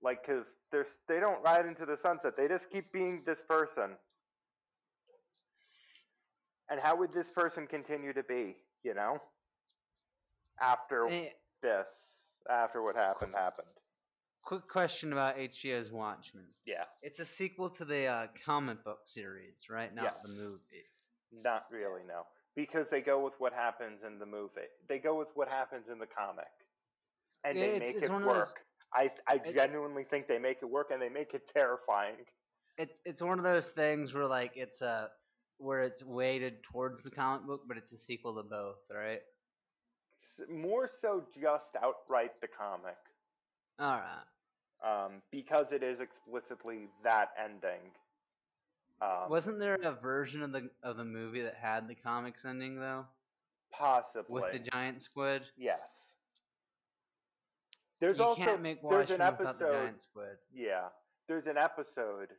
like 0.02 0.24
cuz 0.26 0.44
they're 0.70 0.86
they 1.08 1.20
don't 1.20 1.42
ride 1.42 1.66
into 1.66 1.86
the 1.86 1.96
sunset. 2.02 2.36
They 2.36 2.48
just 2.48 2.68
keep 2.70 2.92
being 2.92 3.22
this 3.24 3.38
person. 3.48 3.96
And 6.70 6.80
how 6.80 6.96
would 6.96 7.12
this 7.12 7.28
person 7.30 7.66
continue 7.66 8.12
to 8.12 8.22
be, 8.22 8.56
you 8.82 8.94
know? 8.94 9.20
After 10.60 11.06
Eh, 11.08 11.30
this, 11.60 11.88
after 12.48 12.82
what 12.82 12.96
happened 12.96 13.34
happened. 13.34 13.68
quick 14.42 14.66
question 14.68 15.12
about 15.12 15.36
HBO's 15.36 15.90
Watchmen. 15.92 16.46
Yeah, 16.64 16.84
It's 17.02 17.20
a 17.20 17.24
sequel 17.24 17.68
to 17.70 17.84
the 17.84 18.06
uh, 18.06 18.26
comic 18.44 18.82
book 18.84 19.00
series, 19.06 19.68
right? 19.68 19.94
Not 19.94 20.22
the 20.22 20.28
movie. 20.30 20.88
not 21.30 21.66
really 21.70 22.02
no. 22.06 22.26
Because 22.54 22.86
they 22.90 23.00
go 23.00 23.24
with 23.24 23.32
what 23.38 23.52
happens 23.54 24.02
in 24.06 24.18
the 24.18 24.26
movie. 24.26 24.68
They 24.88 24.98
go 24.98 25.18
with 25.18 25.28
what 25.34 25.48
happens 25.48 25.88
in 25.90 25.98
the 25.98 26.06
comic. 26.06 26.50
And 27.44 27.56
Yeah, 27.58 27.72
they 27.72 27.78
make 27.78 27.96
it 27.96 28.10
one 28.10 28.22
of 28.22 28.28
those- 28.28 28.52
work. 28.52 28.66
I 28.94 29.10
I 29.26 29.40
it- 29.44 29.54
genuinely 29.54 30.04
think 30.04 30.28
they 30.28 30.38
make 30.38 30.58
it 30.62 30.70
work 30.70 30.90
and 30.90 31.00
they 31.00 31.08
make 31.08 31.34
it 31.34 31.50
terrifying. 31.54 32.16
It's 32.78 32.94
it's 33.04 33.22
one 33.22 33.38
of 33.38 33.44
those 33.44 33.70
things 33.70 34.14
where 34.14 34.26
like 34.26 34.52
it's 34.56 34.80
a 34.82 35.10
where 35.58 35.82
it's 35.82 36.02
weighted 36.02 36.62
towards 36.64 37.02
the 37.02 37.10
comic 37.10 37.46
book, 37.46 37.62
but 37.68 37.76
it's 37.76 37.92
a 37.92 37.96
sequel 37.96 38.34
to 38.36 38.42
both, 38.42 38.78
right? 38.92 39.20
More 40.50 40.88
so 41.00 41.24
just 41.40 41.76
outright 41.82 42.40
the 42.40 42.48
comic. 42.48 42.96
All 43.78 43.96
right. 44.00 44.24
Um, 44.82 45.22
because 45.30 45.66
it 45.70 45.82
is 45.82 46.00
explicitly 46.00 46.88
that 47.04 47.28
ending. 47.42 47.80
Um, 49.00 49.30
Wasn't 49.30 49.58
there 49.58 49.74
a 49.82 49.92
version 49.92 50.42
of 50.42 50.52
the 50.52 50.70
of 50.82 50.96
the 50.96 51.04
movie 51.04 51.42
that 51.42 51.54
had 51.54 51.86
the 51.88 51.94
comics 51.94 52.44
ending 52.44 52.76
though, 52.80 53.04
possibly 53.72 54.24
with 54.42 54.52
the 54.52 54.58
giant 54.70 55.02
squid? 55.02 55.42
yes. 55.56 56.11
There's 58.02 58.18
you 58.18 58.24
also 58.24 58.42
can't 58.42 58.60
make 58.60 58.80
there's 58.82 59.12
an 59.12 59.18
the 59.18 59.26
episode 59.26 59.58
giant. 59.60 59.96
Yeah. 60.52 60.88
There's 61.28 61.46
an 61.46 61.56
episode 61.56 62.30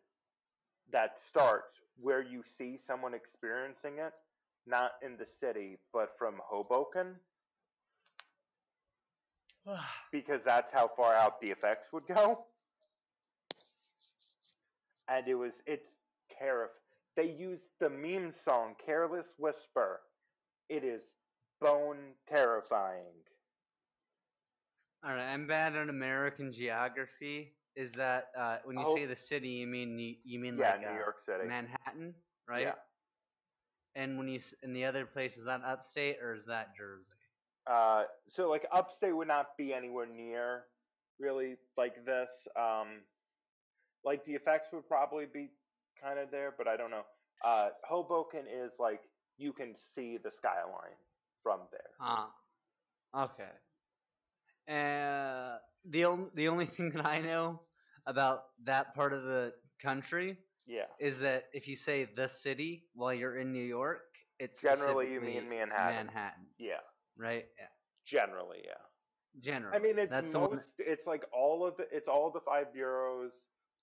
that 0.92 1.16
starts 1.30 1.78
where 2.02 2.22
you 2.22 2.44
see 2.58 2.78
someone 2.86 3.14
experiencing 3.14 3.94
it, 3.98 4.12
not 4.68 4.92
in 5.02 5.16
the 5.16 5.26
city, 5.40 5.78
but 5.94 6.10
from 6.20 6.36
Hoboken, 6.44 7.16
because 10.12 10.42
that's 10.46 10.70
how 10.70 10.90
far 10.98 11.14
out 11.14 11.40
the 11.40 11.52
effects 11.52 11.94
would 11.94 12.08
go. 12.08 12.44
And 15.08 15.26
it 15.30 15.36
was, 15.36 15.54
it's 15.66 15.88
terrif. 16.30 16.72
They 17.16 17.32
used 17.40 17.64
the 17.80 17.90
meme 17.90 18.34
song 18.44 18.76
Careless 18.86 19.28
Whisper. 19.38 20.02
It 20.68 20.84
is 20.84 21.04
bone 21.62 22.16
terrifying. 22.30 23.14
All 25.06 25.14
right, 25.14 25.34
I'm 25.34 25.48
bad 25.48 25.76
at 25.76 25.90
American 25.90 26.54
geography. 26.54 27.54
Is 27.76 27.94
that 27.94 28.30
uh, 28.38 28.58
when 28.64 28.78
you 28.78 28.86
Oh. 28.86 28.96
say 28.96 29.06
the 29.06 29.16
city, 29.16 29.50
you 29.50 29.68
mean 29.68 29.98
you, 30.00 30.16
you 30.24 30.40
mean 30.40 30.58
Yeah, 30.58 30.72
like 30.72 30.82
New 30.82 30.94
uh, 30.94 30.98
York 30.98 31.18
City. 31.26 31.48
Manhattan, 31.48 32.14
right? 32.48 32.62
Yeah. 32.62 32.76
And 33.96 34.18
when 34.18 34.28
you 34.28 34.40
in 34.62 34.74
the 34.74 34.86
other 34.86 35.06
place, 35.06 35.38
is 35.38 35.44
that 35.46 35.62
upstate 35.66 36.20
or 36.22 36.34
is 36.34 36.46
that 36.46 36.76
Jersey? 36.76 37.18
Uh, 37.68 38.04
so 38.30 38.50
like 38.50 38.66
upstate 38.72 39.16
would 39.16 39.28
not 39.28 39.58
be 39.58 39.74
anywhere 39.74 40.06
near 40.06 40.66
really 41.20 41.58
like 41.78 42.06
this. 42.06 42.30
Um, 42.56 43.02
like 44.04 44.26
the 44.26 44.34
effects 44.34 44.70
would 44.74 44.88
probably 44.88 45.26
be 45.26 45.50
kind 46.02 46.20
of 46.20 46.32
there, 46.32 46.54
but 46.58 46.68
I 46.68 46.76
don't 46.78 46.92
know. 46.92 47.06
Uh, 47.44 47.70
Hoboken 47.88 48.46
is 48.48 48.72
like 48.80 49.02
you 49.38 49.54
can 49.54 49.76
see 49.96 50.18
the 50.18 50.32
skyline 50.32 50.98
from 51.42 51.62
there. 51.72 51.82
Ah, 52.00 52.30
okay. 53.16 53.52
Uh, 54.70 55.58
the 55.86 56.06
only 56.06 56.30
the 56.36 56.48
only 56.48 56.66
thing 56.76 56.92
that 56.92 57.06
I 57.06 57.20
know 57.20 57.62
about 58.06 58.44
that 58.64 58.94
part 58.96 59.14
of 59.14 59.24
the 59.24 59.54
country 59.82 60.38
Yeah, 60.66 60.88
is 61.00 61.20
that 61.20 61.46
if 61.54 61.68
you 61.68 61.76
say 61.76 62.06
the 62.06 62.28
city 62.28 62.86
while 62.94 63.14
you're 63.14 63.38
in 63.38 63.52
New 63.52 63.64
York, 63.66 64.04
it's 64.40 64.62
Generally, 64.62 65.12
you 65.12 65.20
mean 65.22 65.50
Manhattan. 65.50 66.08
Manhattan, 66.08 66.46
Yeah, 66.58 66.84
right? 67.18 67.46
Yeah. 67.60 67.68
generally, 68.06 68.60
yeah. 68.64 68.82
Generally. 69.42 69.76
I 69.76 69.80
mean, 69.82 69.98
it's 70.00 70.12
that's 70.12 70.34
most. 70.34 70.52
one. 70.52 70.64
It's 70.78 71.08
like 71.08 71.26
all 71.34 71.66
of 71.66 71.76
the. 71.78 71.88
It's 71.92 72.08
all 72.08 72.32
the 72.32 72.40
five 72.42 72.74
boroughs, 72.74 73.32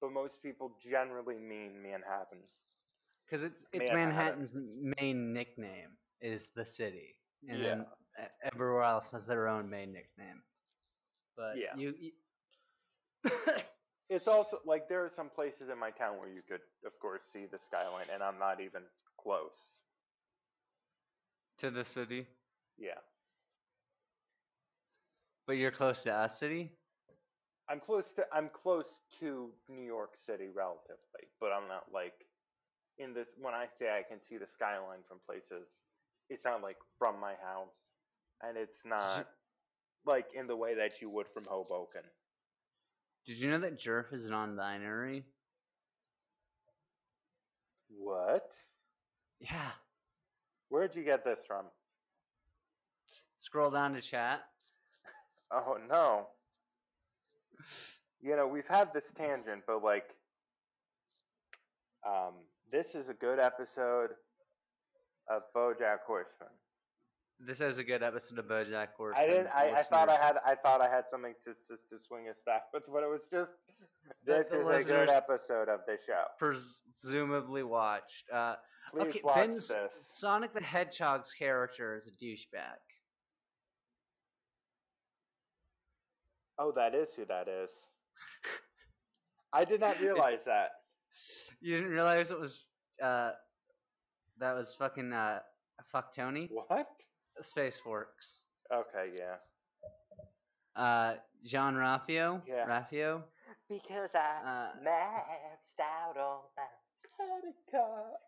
but 0.00 0.12
most 0.12 0.42
people 0.42 0.76
generally 0.82 1.36
mean 1.38 1.82
Manhattan. 1.82 2.38
Because 3.26 3.42
it's 3.42 3.64
it's 3.72 3.90
Manhattan. 3.90 4.40
Manhattan's 4.48 4.52
main 5.00 5.32
nickname 5.32 5.96
is 6.20 6.48
the 6.54 6.64
city, 6.64 7.16
and 7.48 7.60
Yeah. 7.60 7.68
then 7.68 7.86
e- 8.20 8.26
everywhere 8.52 8.82
else 8.84 9.10
has 9.10 9.26
their 9.26 9.48
own 9.48 9.68
main 9.68 9.92
nickname. 9.92 10.42
But 11.40 11.56
Yeah. 11.56 11.74
you, 11.74 11.94
you 11.98 12.12
It's 14.10 14.26
also 14.28 14.60
like 14.66 14.88
there 14.88 15.04
are 15.04 15.12
some 15.16 15.30
places 15.30 15.70
in 15.72 15.78
my 15.78 15.90
town 15.90 16.18
where 16.18 16.28
you 16.28 16.42
could, 16.42 16.60
of 16.84 16.98
course, 17.00 17.22
see 17.32 17.46
the 17.46 17.58
skyline, 17.68 18.06
and 18.12 18.22
I'm 18.22 18.38
not 18.38 18.60
even 18.60 18.82
close. 19.16 19.54
to 21.58 21.70
the 21.70 21.84
city, 21.84 22.26
Yeah, 22.78 22.98
but 25.46 25.56
you're 25.56 25.70
close 25.70 26.02
to 26.04 26.12
us 26.12 26.38
city. 26.38 26.72
I'm 27.68 27.80
close 27.80 28.04
to. 28.16 28.24
I'm 28.32 28.50
close 28.52 28.86
to 29.20 29.50
New 29.68 29.84
York 29.84 30.14
City 30.26 30.48
relatively, 30.54 31.28
but 31.40 31.52
I'm 31.52 31.68
not 31.68 31.84
like 31.92 32.26
in 32.98 33.14
this. 33.14 33.28
When 33.40 33.54
I 33.54 33.66
say 33.78 33.90
I 33.90 34.02
can 34.02 34.18
see 34.28 34.38
the 34.38 34.48
skyline 34.54 35.00
from 35.08 35.18
places, 35.26 35.68
it's 36.28 36.44
not 36.44 36.62
like 36.62 36.78
from 36.98 37.20
my 37.20 37.34
house, 37.44 37.76
and 38.42 38.56
it's 38.56 38.80
not 38.84 39.28
like 40.06 40.26
in 40.34 40.46
the 40.46 40.56
way 40.56 40.74
that 40.74 41.00
you 41.00 41.10
would 41.10 41.26
from 41.28 41.44
Hoboken. 41.44 42.02
Did 43.26 43.38
you 43.38 43.50
know 43.50 43.58
that 43.60 43.78
Jerf 43.78 44.12
is 44.12 44.28
non-binary? 44.28 45.24
What? 47.88 48.50
Yeah. 49.40 49.70
Where'd 50.68 50.94
you 50.94 51.04
get 51.04 51.24
this 51.24 51.40
from? 51.46 51.66
Scroll 53.36 53.70
down 53.70 53.94
to 53.94 54.00
chat. 54.00 54.42
Oh 55.50 55.78
no. 55.88 56.28
You 58.20 58.36
know, 58.36 58.46
we've 58.46 58.66
had 58.68 58.92
this 58.94 59.10
tangent, 59.16 59.62
but 59.66 59.82
like 59.82 60.04
um 62.06 62.34
this 62.70 62.94
is 62.94 63.08
a 63.08 63.14
good 63.14 63.38
episode 63.38 64.10
of 65.28 65.42
BoJack 65.54 66.00
Horseman. 66.06 66.50
This 67.42 67.62
is 67.62 67.78
a 67.78 67.84
good 67.84 68.02
episode 68.02 68.38
of 68.38 68.44
BoJack 68.46 68.88
Horseman. 68.98 69.24
I 69.24 69.26
didn't 69.26 69.48
I, 69.54 69.72
I 69.76 69.82
thought 69.82 70.10
I 70.10 70.16
had 70.16 70.36
I 70.44 70.54
thought 70.54 70.82
I 70.82 70.90
had 70.90 71.04
something 71.08 71.32
to 71.44 71.54
to, 71.54 71.76
to 71.88 72.04
swing 72.06 72.28
us 72.28 72.36
back 72.44 72.64
with, 72.74 72.82
but 72.92 73.02
it 73.02 73.08
was 73.08 73.22
just 73.32 73.52
this 74.26 74.46
the 74.50 74.68
is 74.68 74.86
a 74.86 74.88
good 74.88 75.08
episode 75.08 75.70
of 75.70 75.80
the 75.86 75.96
show. 76.06 76.24
presumably 76.38 77.62
watched. 77.62 78.24
Uh, 78.30 78.56
Please 78.92 79.08
okay, 79.08 79.20
watch 79.24 79.36
Ben's 79.36 79.68
this. 79.68 79.90
Sonic 80.14 80.52
the 80.52 80.60
Hedgehog's 80.60 81.32
character 81.32 81.96
is 81.96 82.06
a 82.06 82.10
douchebag. 82.10 82.76
Oh, 86.58 86.72
that 86.76 86.94
is 86.94 87.08
who 87.16 87.24
that 87.24 87.48
is. 87.48 87.70
I 89.54 89.64
did 89.64 89.80
not 89.80 89.98
realize 90.02 90.44
that. 90.44 90.72
You 91.62 91.76
didn't 91.76 91.92
realize 91.92 92.30
it 92.30 92.38
was 92.38 92.64
uh, 93.02 93.30
that 94.38 94.52
was 94.52 94.74
fucking 94.74 95.14
uh, 95.14 95.40
fuck 95.90 96.14
Tony 96.14 96.50
What? 96.52 96.86
Space 97.42 97.78
Forks. 97.78 98.44
Okay, 98.72 99.10
yeah. 99.16 99.36
Uh, 100.76 101.14
Jean-Ralphio. 101.44 102.42
Yeah. 102.46 102.66
Ralphio. 102.66 103.22
Because 103.68 104.10
I 104.14 104.40
Uh, 104.44 104.72
maxed 104.84 105.80
out 105.80 106.16
on 106.16 106.40
my. 106.56 106.62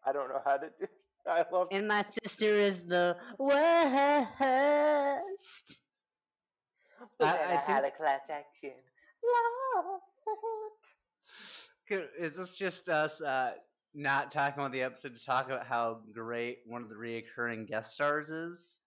I 0.06 0.12
don't 0.12 0.28
know 0.28 0.40
how 0.44 0.56
to 0.58 0.68
do. 0.78 0.86
I 1.26 1.44
love. 1.52 1.68
And 1.70 1.86
my 1.88 2.02
sister 2.02 2.46
is 2.56 2.80
the 2.80 3.16
worst. 3.38 4.28
But 7.18 7.28
I- 7.28 7.36
then 7.38 7.50
I 7.50 7.54
I, 7.54 7.56
had 7.56 7.84
a 7.84 7.90
class 7.90 8.20
action 8.30 8.72
lawsuit. 9.24 10.00
Is 12.18 12.36
this 12.36 12.56
just 12.56 12.88
us 12.88 13.20
uh, 13.20 13.52
not 13.94 14.30
talking 14.30 14.60
about 14.60 14.72
the 14.72 14.82
episode 14.82 15.16
to 15.16 15.24
talk 15.24 15.46
about 15.46 15.66
how 15.66 16.00
great 16.12 16.58
one 16.66 16.82
of 16.82 16.88
the 16.88 16.94
reoccurring 16.96 17.66
guest 17.68 17.92
stars 17.92 18.30
is? 18.30 18.80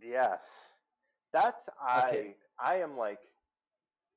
Yes, 0.00 0.42
that's 1.32 1.68
I. 1.80 2.08
Okay. 2.08 2.34
I 2.62 2.76
am 2.76 2.96
like 2.96 3.18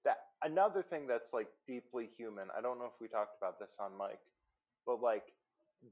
that. 0.04 0.18
Another 0.44 0.84
thing 0.84 1.08
that's 1.08 1.34
like 1.34 1.48
deeply 1.68 2.10
human. 2.18 2.48
I 2.58 2.62
don't 2.62 2.78
know 2.80 2.86
if 2.86 3.00
we 3.02 3.08
talked 3.08 3.38
about 3.42 3.60
this 3.60 3.70
on 3.80 3.92
mic, 3.98 4.20
but 4.86 5.02
like 5.02 5.24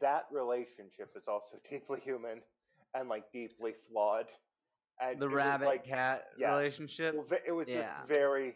that 0.02 0.26
relationship 0.32 1.10
is 1.16 1.24
also 1.28 1.58
deeply 1.70 2.00
human 2.04 2.42
and 2.96 3.10
like 3.10 3.32
deeply 3.32 3.74
flawed. 3.92 4.26
And 5.02 5.20
The 5.20 5.28
rabbit 5.30 5.66
like, 5.66 5.86
cat 5.86 6.26
yeah. 6.38 6.56
relationship. 6.56 7.16
It 7.48 7.52
was 7.52 7.68
Yeah. 7.68 7.82
just 7.98 8.08
very 8.08 8.56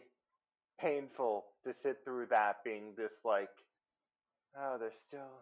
painful 0.80 1.46
to 1.66 1.74
sit 1.74 1.98
through 2.04 2.26
that 2.26 2.62
being 2.64 2.94
this 2.96 3.10
like, 3.24 3.48
oh, 4.56 4.76
they're 4.78 4.92
still, 5.08 5.32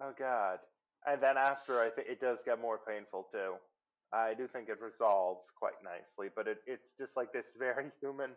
oh 0.00 0.12
god, 0.16 0.60
and 1.06 1.20
then 1.20 1.36
after 1.36 1.80
I 1.80 1.90
think 1.90 2.06
it 2.08 2.20
does 2.20 2.38
get 2.44 2.60
more 2.60 2.78
painful 2.86 3.26
too. 3.32 3.54
I 4.14 4.34
do 4.34 4.46
think 4.46 4.68
it 4.68 4.78
resolves 4.80 5.42
quite 5.58 5.74
nicely, 5.82 6.30
but 6.34 6.46
it, 6.46 6.58
it's 6.66 6.90
just 6.98 7.12
like 7.16 7.32
this 7.32 7.46
very 7.58 7.86
human 8.00 8.30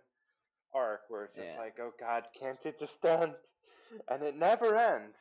arc 0.73 1.01
where 1.09 1.25
it's 1.25 1.35
just 1.35 1.47
Yeah. 1.47 1.59
like, 1.59 1.75
oh 1.79 1.91
god, 1.99 2.23
can't 2.39 2.63
it 2.65 2.79
just 2.79 3.03
end? 3.05 3.35
And 4.09 4.23
it 4.23 4.35
never 4.35 4.75
ends 4.75 5.17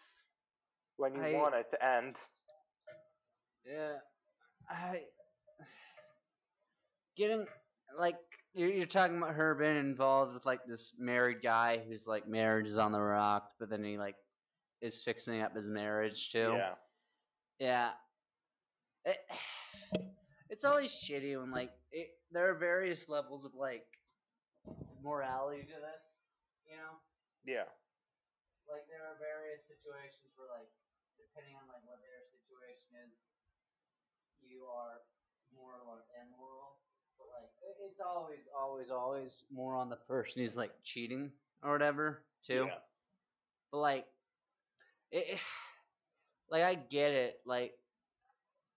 when 0.97 1.15
you 1.15 1.23
I- 1.23 1.33
want 1.35 1.55
it 1.55 1.67
to 1.73 1.85
end. 1.85 2.17
Yeah, 3.71 3.97
I 4.71 5.03
getting 7.17 7.47
like 7.99 8.17
you're, 8.55 8.71
you're 8.71 8.87
talking 8.87 9.17
about 9.19 9.35
her 9.35 9.55
being 9.55 9.77
involved 9.77 10.35
with 10.35 10.47
like 10.47 10.61
this 10.67 10.93
married 10.99 11.43
guy 11.43 11.79
who's 11.87 12.07
like 12.07 12.29
marriage 12.29 12.69
is 12.69 12.79
on 12.79 12.93
the 12.93 13.01
rocks, 13.01 13.53
but 13.59 13.69
then 13.69 13.83
he 13.85 13.99
like 13.99 14.15
is 14.81 15.03
fixing 15.03 15.41
up 15.43 15.55
his 15.57 15.67
marriage 15.69 16.31
too. 16.33 16.55
Yeah, 16.57 16.75
Yeah. 17.59 17.91
It, 19.05 19.17
it's 20.51 20.65
always 20.65 20.91
shitty 20.91 21.39
when 21.39 21.51
like 21.51 21.73
it, 21.93 22.11
there 22.33 22.51
are 22.51 22.55
various 22.55 23.09
levels 23.09 23.45
of 23.45 23.55
like 23.55 23.87
morality 25.03 25.63
to 25.63 25.79
this, 25.81 26.05
you 26.67 26.77
know. 26.77 26.99
yeah, 27.45 27.71
like 28.71 28.87
there 28.91 29.03
are 29.07 29.19
various 29.23 29.63
situations 29.67 30.35
where 30.35 30.51
like 30.51 30.71
depending 31.19 31.55
on 31.55 31.67
like 31.71 31.83
what 31.87 32.03
their 32.03 32.27
situation 32.27 32.91
is 33.07 33.15
you 34.43 34.67
are 34.67 35.03
moral 35.55 35.87
or 35.87 36.03
immoral 36.19 36.79
but 37.19 37.31
like 37.31 37.51
it's 37.87 38.03
always 38.03 38.47
always 38.55 38.91
always 38.91 39.45
more 39.51 39.75
on 39.75 39.89
the 39.89 40.01
person 40.07 40.43
who's 40.43 40.57
like 40.57 40.75
cheating 40.83 41.31
or 41.63 41.73
whatever 41.73 42.23
too 42.47 42.67
yeah. 42.69 42.83
but 43.71 43.79
like 43.79 44.07
it, 45.11 45.39
like 46.51 46.63
i 46.63 46.75
get 46.75 47.13
it 47.13 47.41
like 47.47 47.79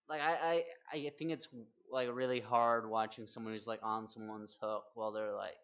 like 0.09 0.21
I, 0.21 0.63
I 0.93 0.97
i 0.97 1.11
think 1.17 1.31
it's 1.31 1.47
like 1.91 2.09
really 2.11 2.39
hard 2.39 2.89
watching 2.89 3.27
someone 3.27 3.53
who's 3.53 3.67
like 3.67 3.79
on 3.83 4.07
someone's 4.07 4.57
hook 4.61 4.85
while 4.95 5.11
they're 5.11 5.33
like 5.33 5.57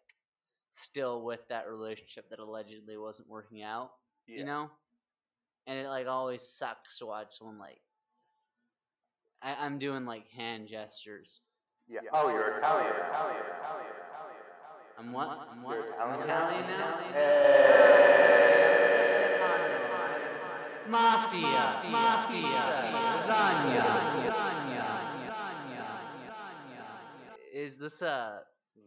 still 0.72 1.24
with 1.24 1.40
that 1.48 1.68
relationship 1.68 2.28
that 2.30 2.38
allegedly 2.38 2.96
wasn't 2.96 3.28
working 3.28 3.62
out 3.62 3.90
yeah. 4.26 4.38
you 4.38 4.44
know 4.44 4.70
and 5.66 5.78
it 5.78 5.88
like 5.88 6.06
always 6.06 6.42
sucks 6.42 6.98
to 6.98 7.06
watch 7.06 7.36
someone 7.38 7.58
like 7.58 7.80
I, 9.42 9.54
i'm 9.64 9.78
doing 9.78 10.04
like 10.04 10.28
hand 10.28 10.68
gestures 10.68 11.40
yeah. 11.88 12.00
Oh, 12.12 12.28
you're 12.30 12.58
Italian. 12.58 12.90
Italian. 12.90 13.36
Italian. 13.36 13.86
Italian. 13.94 14.92
I'm 14.98 15.12
what 15.12 15.48
i'm 15.52 15.62
what 15.62 15.76
You're 15.76 16.00
I'm 16.00 16.18
Italian? 16.20 16.64
italian 16.64 16.78
now 16.78 16.98
Hey. 17.12 18.85
Mafia 20.88 21.82
mafia 21.90 22.62
lasagna 22.94 23.86
is 27.52 27.76
this 27.76 28.02
a 28.02 28.42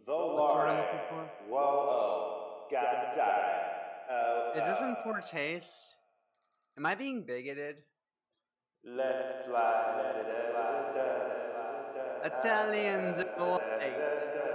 The 0.06 0.14
What's 0.16 0.50
the 0.50 0.56
word 0.56 0.70
I'm 0.70 0.78
Lord. 0.78 0.86
looking 0.86 1.06
for? 1.10 1.22
Whoa. 1.50 2.70
Oh, 4.12 4.54
is 4.56 4.64
this 4.64 4.80
in 4.82 4.92
uh, 4.92 4.96
poor 5.04 5.20
taste 5.22 5.96
am 6.78 6.86
i 6.86 6.96
being 6.96 7.24
bigoted 7.24 7.78
Let's 8.84 9.46
fly, 9.46 9.98
let 9.98 10.16
it 10.16 10.28
slide, 10.52 10.96
let 10.96 11.06
it 11.06 11.44
slide. 11.52 12.32
Italians 12.32 13.20
are 13.20 13.60
white. 13.60 14.49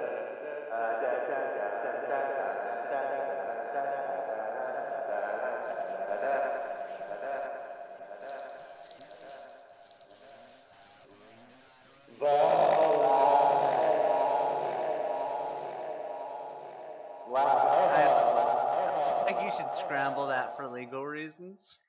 I 17.37 19.25
think 19.27 19.41
you 19.43 19.51
should 19.57 19.73
scramble 19.75 20.27
that 20.29 20.57
for 20.57 20.67
legal 20.67 21.05
reasons. 21.07 21.81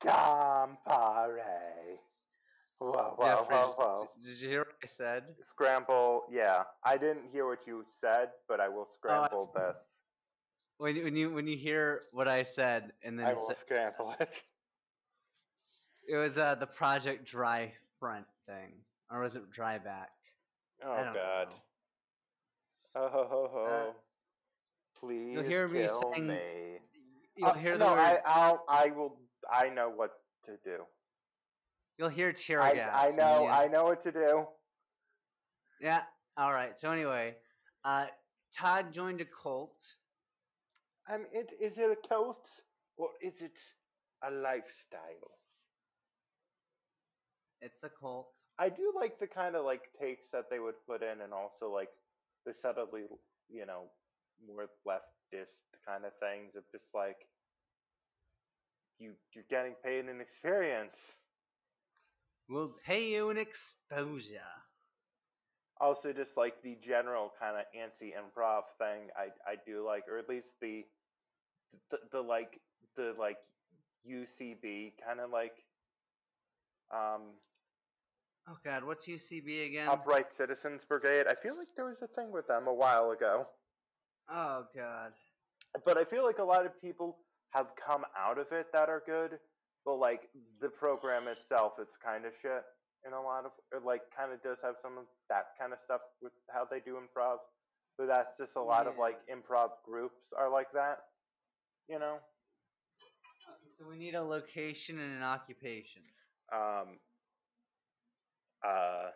Campare. 0.00 0.78
Wow, 2.80 3.14
wow, 3.18 3.40
Jeffrey, 3.40 3.54
wow, 3.56 4.08
did- 4.16 4.24
Did 4.26 4.40
you 4.42 4.48
hear 4.48 4.60
what 4.64 4.76
I 4.82 4.86
said? 4.86 5.36
Scramble, 5.42 6.24
yeah. 6.30 6.64
I 6.84 6.96
didn't 6.98 7.30
hear 7.32 7.46
what 7.46 7.60
you 7.66 7.84
said, 8.00 8.30
but 8.48 8.60
I 8.60 8.68
will 8.68 8.86
scramble 8.86 9.50
this. 9.54 9.76
When 10.78 10.96
you- 10.96 11.04
when 11.04 11.16
you 11.16 11.30
when 11.32 11.46
you 11.46 11.56
hear 11.56 12.02
what 12.10 12.26
I 12.28 12.42
said 12.42 12.92
and 13.02 13.18
then 13.18 13.26
I 13.26 13.32
will 13.34 13.46
sa- 13.46 13.52
scramble 13.54 14.14
it. 14.18 14.42
it 16.08 16.16
was 16.16 16.36
uh 16.36 16.56
the 16.56 16.66
Project 16.66 17.24
Dry 17.24 17.72
Front 18.00 18.26
thing, 18.46 18.84
or 19.10 19.20
was 19.20 19.36
it 19.36 19.48
Dry 19.50 19.78
Back? 19.78 20.10
Oh 20.82 21.12
god. 21.14 21.48
know. 21.50 21.62
Ho 22.96 23.08
ho 23.08 23.24
ho 23.28 23.48
ho. 23.52 23.64
Uh, 23.64 23.92
Please 25.04 25.34
You'll 25.34 25.42
hear 25.42 25.68
me 25.68 25.86
saying- 25.86 26.26
me. 26.26 26.80
You'll 27.36 27.48
Uh, 27.48 27.54
hear 27.54 27.72
the 27.76 27.84
no, 27.84 27.92
word. 27.92 27.98
I, 27.98 28.20
I'll, 28.24 28.64
I 28.68 28.90
will. 28.90 29.18
I 29.50 29.68
know 29.68 29.90
what 29.90 30.12
to 30.46 30.56
do. 30.64 30.86
You'll 31.98 32.08
hear 32.08 32.32
tear 32.32 32.62
I, 32.62 32.74
gas. 32.74 32.90
I 32.94 33.10
know. 33.10 33.46
I 33.46 33.66
know 33.66 33.84
what 33.84 34.00
to 34.02 34.12
do. 34.12 34.46
Yeah. 35.80 36.04
All 36.38 36.52
right. 36.52 36.78
So 36.78 36.90
anyway, 36.90 37.36
uh, 37.84 38.06
Todd 38.56 38.92
joined 38.92 39.20
a 39.20 39.26
cult. 39.26 39.94
Mean, 41.10 41.26
it, 41.32 41.50
is 41.60 41.76
it 41.76 41.90
a 41.90 42.08
cult 42.08 42.48
or 42.96 43.10
is 43.20 43.42
it 43.42 43.58
a 44.22 44.30
lifestyle? 44.30 45.30
It's 47.60 47.82
a 47.84 47.90
cult. 47.90 48.32
I 48.58 48.70
do 48.70 48.92
like 48.96 49.18
the 49.18 49.26
kind 49.26 49.54
of 49.54 49.64
like 49.66 49.82
takes 50.00 50.28
that 50.30 50.48
they 50.50 50.60
would 50.60 50.76
put 50.86 51.02
in, 51.02 51.20
and 51.20 51.34
also 51.34 51.70
like 51.70 51.90
the 52.46 52.54
subtly, 52.54 53.02
you 53.50 53.66
know, 53.66 53.90
more 54.46 54.66
leftist 54.86 55.56
kind 55.86 56.04
of 56.04 56.12
things 56.20 56.54
of 56.56 56.62
just 56.72 56.86
like 56.94 57.16
you 58.98 59.12
you're 59.34 59.44
getting 59.50 59.74
paid 59.84 60.04
an 60.06 60.20
experience. 60.20 60.96
We'll 62.48 62.74
pay 62.86 63.08
you 63.08 63.30
an 63.30 63.38
exposure. 63.38 64.52
Also, 65.80 66.12
just 66.12 66.36
like 66.36 66.62
the 66.62 66.76
general 66.86 67.32
kind 67.40 67.56
of 67.56 67.64
anti 67.78 68.12
improv 68.12 68.62
thing, 68.78 69.08
I 69.16 69.28
I 69.50 69.56
do 69.66 69.84
like, 69.84 70.04
or 70.10 70.18
at 70.18 70.28
least 70.28 70.46
the 70.60 70.84
the, 71.90 71.98
the 72.12 72.20
like 72.20 72.60
the 72.96 73.14
like 73.18 73.38
UCB 74.08 74.92
kind 75.04 75.20
of 75.20 75.30
like 75.30 75.54
um 76.92 77.22
Oh 78.46 78.58
God, 78.62 78.84
what's 78.84 79.06
UCB 79.06 79.66
again? 79.66 79.88
Upright 79.88 80.26
Citizens 80.36 80.82
Brigade. 80.86 81.26
I 81.26 81.34
feel 81.34 81.56
like 81.56 81.68
there 81.76 81.86
was 81.86 82.02
a 82.02 82.08
thing 82.08 82.30
with 82.30 82.46
them 82.46 82.66
a 82.66 82.74
while 82.74 83.10
ago. 83.10 83.46
Oh 84.30 84.64
God. 84.74 85.12
but 85.84 85.98
I 85.98 86.04
feel 86.04 86.24
like 86.24 86.38
a 86.38 86.44
lot 86.44 86.66
of 86.66 86.80
people 86.80 87.18
have 87.52 87.66
come 87.86 88.02
out 88.18 88.38
of 88.38 88.46
it 88.52 88.66
that 88.72 88.88
are 88.88 89.02
good, 89.06 89.38
but 89.84 89.96
like 89.96 90.22
the 90.60 90.68
program 90.68 91.28
itself, 91.28 91.74
it's 91.78 91.96
kind 92.04 92.24
of 92.24 92.32
shit 92.42 92.62
in 93.06 93.12
a 93.12 93.20
lot 93.20 93.44
of, 93.44 93.52
or 93.72 93.80
like 93.84 94.02
kind 94.16 94.32
of 94.32 94.42
does 94.42 94.56
have 94.62 94.74
some 94.82 94.98
of 94.98 95.04
that 95.28 95.48
kind 95.60 95.72
of 95.72 95.78
stuff 95.84 96.00
with 96.22 96.32
how 96.48 96.64
they 96.68 96.80
do 96.80 96.96
improv. 96.96 97.38
But 97.98 98.08
that's 98.08 98.30
just 98.40 98.52
a 98.56 98.62
lot 98.62 98.86
of 98.86 98.94
like 98.98 99.16
improv 99.30 99.70
groups 99.84 100.18
are 100.36 100.50
like 100.50 100.72
that, 100.74 100.98
you 101.88 101.98
know. 101.98 102.16
So 103.78 103.84
we 103.88 103.96
need 103.96 104.14
a 104.14 104.22
location 104.22 104.98
and 104.98 105.16
an 105.16 105.22
occupation. 105.22 106.02
Um. 106.52 106.98
Uh. 108.66 109.10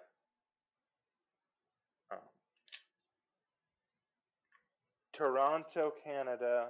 um, 2.13 2.19
Toronto, 5.19 5.93
Canada. 6.05 6.69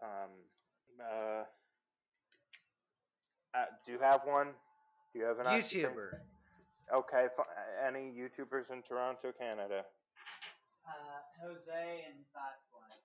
Um. 0.00 0.30
Uh. 1.00 1.42
uh, 3.54 3.64
do 3.84 3.92
you 3.92 3.98
have 4.00 4.20
one? 4.24 4.48
Do 5.12 5.18
you 5.18 5.24
have 5.26 5.38
an? 5.40 5.46
YouTuber. 5.46 6.18
Okay. 6.94 7.26
Fi- 7.36 7.86
any 7.88 8.12
YouTubers 8.12 8.70
in 8.72 8.82
Toronto, 8.88 9.32
Canada? 9.38 9.82
Uh, 10.86 11.44
Jose 11.44 12.04
and 12.06 12.16
Thought 12.32 12.58
Slime. 12.70 12.98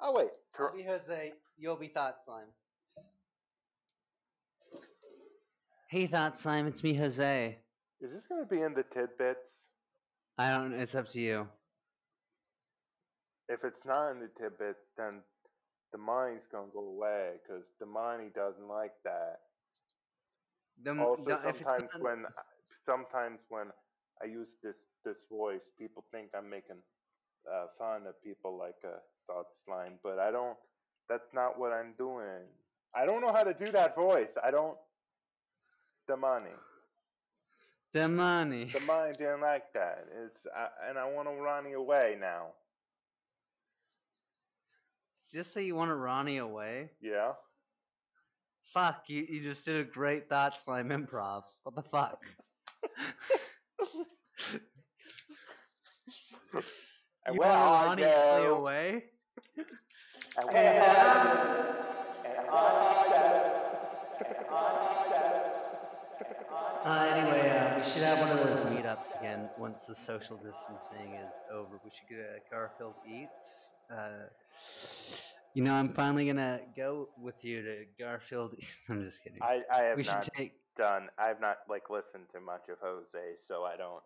Oh 0.00 0.12
wait. 0.14 0.28
Tor- 0.56 0.70
I'll 0.70 0.76
be 0.76 0.82
Jose. 0.84 1.32
You'll 1.58 1.76
be 1.76 1.88
Thought 1.88 2.20
Slime. 2.20 2.48
Hey, 5.88 6.06
Thought 6.06 6.38
Slime. 6.38 6.66
It's 6.66 6.82
me, 6.82 6.94
Jose. 6.94 7.58
is 8.00 8.10
this 8.12 8.22
going 8.28 8.42
to 8.42 8.48
be 8.48 8.62
in 8.62 8.72
the 8.74 8.82
tidbits? 8.94 9.38
I 10.38 10.56
don't. 10.56 10.72
It's 10.72 10.94
up 10.94 11.08
to 11.10 11.20
you. 11.20 11.48
If 13.52 13.64
it's 13.64 13.84
not 13.84 14.10
in 14.12 14.20
the 14.20 14.30
tidbits, 14.40 14.84
then 14.96 15.20
the 15.92 15.98
money's 15.98 16.46
gonna 16.50 16.72
go 16.72 16.80
away 16.96 17.34
because 17.42 17.64
the 17.80 17.86
money 17.86 18.30
doesn't 18.34 18.68
like 18.68 18.94
that. 19.04 19.40
The, 20.82 20.92
also, 21.02 21.22
the- 21.24 21.38
sometimes 21.42 21.90
not- 21.94 22.02
when 22.02 22.26
sometimes 22.86 23.40
when 23.50 23.68
I 24.22 24.26
use 24.26 24.48
this 24.62 24.76
this 25.04 25.18
voice, 25.30 25.62
people 25.78 26.04
think 26.12 26.30
I'm 26.34 26.48
making 26.48 26.82
uh, 27.50 27.66
fun 27.78 28.06
of 28.06 28.20
people 28.22 28.56
like 28.58 28.78
uh, 28.84 28.98
Thought 29.26 29.46
Slime, 29.64 29.98
but 30.02 30.18
I 30.18 30.30
don't. 30.30 30.58
That's 31.08 31.32
not 31.34 31.58
what 31.58 31.72
I'm 31.72 31.94
doing. 31.98 32.46
I 32.94 33.04
don't 33.06 33.20
know 33.20 33.32
how 33.32 33.44
to 33.44 33.54
do 33.54 33.70
that 33.72 33.94
voice. 33.96 34.30
I 34.42 34.50
don't. 34.50 34.78
The 36.08 36.16
money, 36.16 36.56
the 37.92 38.08
money. 38.08 38.70
the 38.72 38.80
money 38.80 39.12
didn't 39.18 39.40
like 39.42 39.72
that. 39.74 40.06
It's 40.24 40.46
I, 40.56 40.68
and 40.88 40.98
I 40.98 41.08
want 41.10 41.28
to 41.28 41.34
run 41.34 41.66
away 41.74 42.16
now. 42.20 42.48
Just 45.32 45.52
say 45.52 45.64
you 45.64 45.74
want 45.74 45.90
to 45.90 45.94
Ronnie 45.94 46.38
away? 46.38 46.90
Yeah. 47.00 47.32
Fuck, 48.64 49.04
you, 49.08 49.26
you 49.28 49.42
just 49.42 49.64
did 49.64 49.80
a 49.80 49.84
great 49.84 50.28
Thought 50.28 50.58
Slime 50.58 50.90
improv. 50.90 51.42
What 51.62 51.74
the 51.74 51.82
fuck? 51.82 52.22
And 56.52 56.54
you 57.34 57.40
where 57.40 57.48
want 57.48 57.50
I 57.50 57.84
Ronnie 57.86 58.02
Kelly 58.02 58.42
go, 58.44 58.54
away? 58.56 59.04
and 59.56 59.66
where 60.52 60.82
I- 60.82 61.76
and 62.24 62.46
I- 62.50 63.02
Uh, 66.84 67.12
anyway, 67.14 67.48
uh, 67.48 67.78
we 67.78 67.84
should 67.84 68.02
have 68.02 68.18
one 68.18 68.30
of 68.30 68.44
those 68.44 68.60
meetups 68.70 69.18
again 69.20 69.48
once 69.56 69.86
the 69.86 69.94
social 69.94 70.36
distancing 70.36 71.14
is 71.14 71.40
over. 71.52 71.78
We 71.84 71.90
should 71.90 72.08
get 72.08 72.18
a 72.18 72.40
Garfield 72.50 72.94
Eats. 73.08 73.74
Uh, 73.88 74.26
you 75.54 75.62
know, 75.62 75.74
I'm 75.74 75.88
finally 75.88 76.26
gonna 76.26 76.60
go 76.76 77.08
with 77.20 77.44
you 77.44 77.62
to 77.62 77.84
Garfield. 78.00 78.56
I'm 78.88 79.04
just 79.04 79.22
kidding. 79.22 79.38
I, 79.42 79.62
I 79.72 79.82
have 79.82 79.96
we 79.96 80.02
should 80.02 80.14
not 80.14 80.28
take. 80.36 80.54
done. 80.76 81.08
I've 81.18 81.40
not 81.40 81.58
like 81.68 81.88
listened 81.88 82.24
to 82.34 82.40
much 82.40 82.62
of 82.68 82.78
Jose, 82.82 83.36
so 83.46 83.62
I 83.62 83.76
don't. 83.76 84.02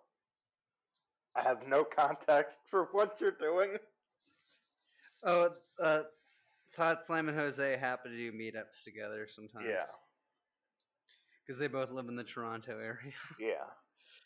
I 1.34 1.42
have 1.42 1.66
no 1.66 1.82
context 1.82 2.58
for 2.66 2.88
what 2.92 3.18
you're 3.20 3.30
doing. 3.30 3.76
Oh, 5.24 5.50
uh, 5.82 6.02
Thought 6.74 7.04
Slime 7.04 7.28
and 7.28 7.38
Jose 7.38 7.76
happen 7.78 8.10
to 8.10 8.16
do 8.16 8.32
meetups 8.32 8.84
together 8.84 9.26
sometimes. 9.30 9.66
Yeah, 9.66 9.86
because 11.46 11.58
they 11.58 11.68
both 11.68 11.90
live 11.90 12.08
in 12.08 12.16
the 12.16 12.24
Toronto 12.24 12.72
area. 12.78 13.12
yeah. 13.40 13.64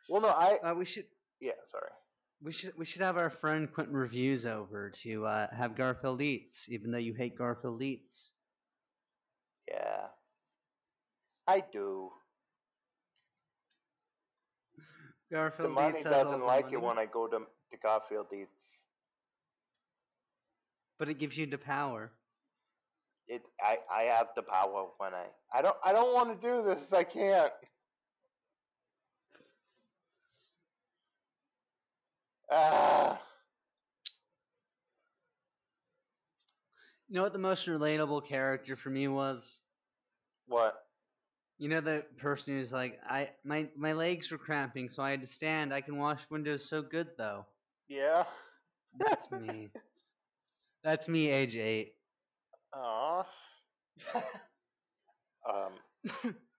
Well, 0.09 0.23
no, 0.23 0.29
I. 0.29 0.59
Uh, 0.63 0.75
we 0.75 0.85
should 0.85 1.07
Yeah, 1.41 1.53
sorry. 1.71 1.91
we 2.43 2.53
should 2.53 2.77
we 2.79 2.85
should 2.85 3.03
have 3.03 3.17
our 3.17 3.31
friend 3.31 3.73
Quinton 3.73 3.95
Reviews 3.97 4.47
over 4.47 4.91
to 5.03 5.27
uh, 5.27 5.47
have 5.55 5.77
Garfield 5.77 6.21
Eats, 6.23 6.69
even 6.69 6.91
though 6.91 6.99
you 6.99 7.15
hate 7.15 7.37
Garfield 7.37 7.83
Eats. 7.83 8.35
Yeah, 9.69 10.07
I 11.47 11.63
do. 11.73 12.11
Garfield 15.31 15.69
the 15.71 15.73
money 15.75 15.99
Eats 15.99 16.05
has 16.05 16.25
all 16.25 16.25
doesn't 16.25 16.47
like 16.47 16.65
money, 16.65 16.75
it 16.75 16.83
when 16.83 16.99
I 16.99 17.07
go 17.07 17.27
to 17.29 17.39
to 17.39 17.77
Garfield 17.83 18.27
Eats. 18.33 18.65
but 20.99 21.09
it 21.09 21.19
gives 21.19 21.37
you 21.39 21.47
the 21.47 21.59
power. 21.59 22.13
It. 23.31 23.43
I. 23.63 23.79
I 23.93 24.03
have 24.03 24.27
the 24.35 24.43
power 24.43 24.89
when 24.99 25.15
I. 25.15 25.27
I 25.57 25.63
don't. 25.63 25.77
I 25.85 25.93
don't 25.93 26.13
want 26.13 26.41
to 26.41 26.47
do 26.47 26.65
this. 26.65 26.93
I 26.93 27.05
can't. 27.05 27.53
Ah. 32.51 33.21
You 37.09 37.17
know 37.17 37.23
what 37.23 37.33
the 37.33 37.39
most 37.39 37.67
relatable 37.67 38.27
character 38.27 38.77
for 38.77 38.91
me 38.91 39.07
was? 39.07 39.65
What? 40.47 40.75
You 41.59 41.69
know 41.69 41.81
the 41.81 42.05
person 42.19 42.57
who's 42.57 42.73
like, 42.73 42.99
I 43.09 43.31
my 43.45 43.69
my 43.77 43.93
legs 43.93 44.33
were 44.33 44.39
cramping, 44.39 44.89
so 44.89 45.03
I 45.05 45.11
had 45.11 45.21
to 45.21 45.27
stand. 45.27 45.73
I 45.73 45.83
can 45.83 45.99
wash 45.99 46.21
windows 46.31 46.69
so 46.69 46.83
good 46.83 47.09
though. 47.17 47.47
Yeah. 47.89 48.25
That's 48.99 49.31
me. 49.31 49.69
That's 50.83 51.09
me, 51.09 51.31
age 51.31 51.55
eight. 51.55 51.95
Aw. 52.75 53.25
Um. 55.49 55.73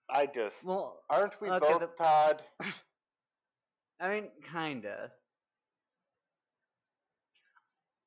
I 0.09 0.26
just. 0.26 0.55
well, 0.64 1.03
Aren't 1.09 1.39
we 1.39 1.49
okay, 1.51 1.59
both 1.59 1.82
the- 1.82 2.03
Todd? 2.03 2.41
I 3.99 4.09
mean, 4.09 4.30
kinda. 4.51 5.12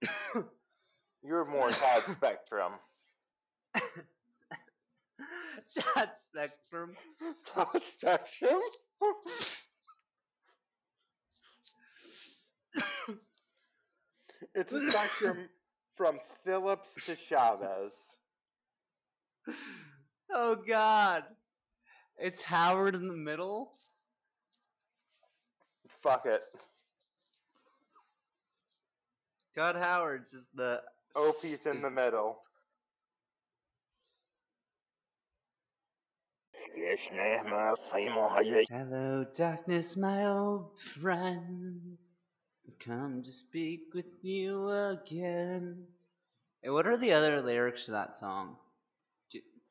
You're 1.23 1.45
more 1.45 1.71
Todd 1.71 2.03
Spectrum. 2.11 2.73
Todd 5.79 6.11
spectrum. 6.17 6.97
Todd 7.55 7.83
spectrum. 7.85 8.61
it's 14.55 14.73
a 14.73 14.91
spectrum 14.91 15.49
from 15.97 16.19
Phillips 16.45 16.89
to 17.07 17.17
Chavez. 17.17 17.93
Oh 20.37 20.57
God, 20.57 21.23
it's 22.19 22.43
Howard 22.43 22.97
in 22.97 23.07
the 23.07 23.17
middle. 23.17 23.71
Fuck 26.03 26.27
it. 26.27 26.43
God 29.55 29.77
Howard's 29.77 30.33
is 30.35 30.47
the 30.55 30.81
Opie's 31.15 31.65
in 31.67 31.81
the 31.81 31.91
middle. 31.91 32.39
Hello, 38.69 39.25
darkness, 39.37 39.97
my 39.97 40.27
old 40.27 40.81
friend. 40.81 41.99
Come 42.85 43.23
to 43.23 43.33
speak 43.33 43.95
with 43.95 44.23
you 44.23 44.69
again. 44.69 45.85
Hey, 46.63 46.69
what 46.69 46.87
are 46.87 46.99
the 46.99 47.15
other 47.15 47.41
lyrics 47.41 47.87
to 47.87 47.93
that 47.93 48.15
song? 48.15 48.57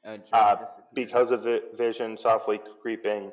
Uh, 0.05 0.18
Uh, 0.32 0.66
because 0.95 1.30
of 1.30 1.43
the 1.43 1.61
vision 1.76 2.18
softly 2.18 2.59
creeping, 2.82 3.32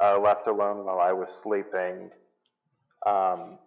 uh, 0.00 0.18
left 0.18 0.48
alone 0.48 0.84
while 0.84 0.98
I 0.98 1.12
was 1.12 1.28
sleeping. 1.30 2.10
Um, 3.06 3.58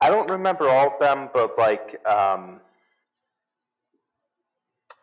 I 0.00 0.10
don't 0.10 0.30
remember 0.30 0.68
all 0.68 0.92
of 0.92 0.98
them, 1.00 1.30
but 1.34 1.58
like 1.58 2.06
um, 2.06 2.60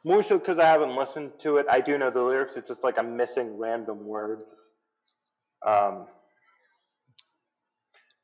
more 0.06 0.24
so 0.24 0.40
because 0.40 0.58
I 0.58 0.68
haven't 0.68 0.96
listened 0.96 1.34
to 1.40 1.58
it. 1.58 1.66
I 1.70 1.82
do 1.82 1.98
know 1.98 2.10
the 2.10 2.22
lyrics. 2.22 2.56
It's 2.56 2.70
just 2.70 2.84
like 2.84 2.98
I'm 2.98 3.18
missing 3.18 3.58
random 3.58 4.06
words. 4.06 4.72
Um, 5.66 6.08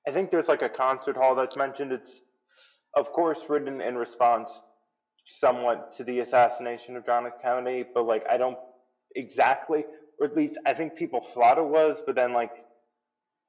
I 0.08 0.12
think 0.12 0.32
there's 0.32 0.48
like 0.48 0.62
a 0.62 0.70
concert 0.70 1.18
hall 1.18 1.36
that's 1.36 1.58
mentioned. 1.58 1.92
It's 1.92 2.12
of 2.96 3.12
course 3.12 3.40
written 3.50 3.82
in 3.82 3.96
response 3.96 4.50
somewhat 5.40 5.94
to 5.98 6.06
the 6.06 6.20
assassination 6.20 6.96
of 6.96 7.06
John 7.06 7.28
F. 7.28 7.34
Kennedy, 7.42 7.84
but 7.94 8.06
like 8.06 8.24
I 8.30 8.38
don't 8.38 8.58
exactly, 9.16 9.84
or 10.20 10.28
at 10.28 10.36
least 10.36 10.58
I 10.66 10.74
think 10.74 10.96
people 10.96 11.22
thought 11.34 11.58
it 11.58 11.66
was, 11.66 11.98
but 12.06 12.16
then 12.16 12.32
like 12.34 12.52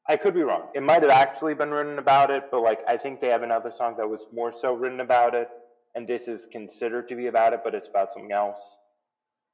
I 0.08 0.16
could 0.16 0.34
be 0.34 0.42
wrong. 0.42 0.68
It 0.74 0.82
might 0.82 1.02
have 1.02 1.12
actually 1.12 1.54
been 1.54 1.70
written 1.70 1.98
about 1.98 2.30
it, 2.30 2.44
but 2.50 2.62
like 2.62 2.80
I 2.88 2.96
think 2.96 3.20
they 3.20 3.28
have 3.28 3.42
another 3.42 3.70
song 3.70 3.94
that 3.98 4.08
was 4.08 4.26
more 4.34 4.52
so 4.58 4.74
written 4.74 5.00
about 5.00 5.34
it, 5.34 5.48
and 5.94 6.08
this 6.08 6.26
is 6.26 6.46
considered 6.50 7.08
to 7.10 7.14
be 7.14 7.28
about 7.28 7.52
it, 7.52 7.60
but 7.62 7.74
it's 7.74 7.88
about 7.88 8.12
something 8.12 8.32
else. 8.32 8.60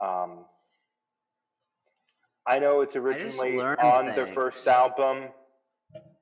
Um, 0.00 0.46
I 2.46 2.59
know 2.59 2.80
it's 2.80 2.96
originally 2.96 3.59
on 3.61 4.07
their 4.14 4.26
first 4.28 4.66
album, 4.68 5.28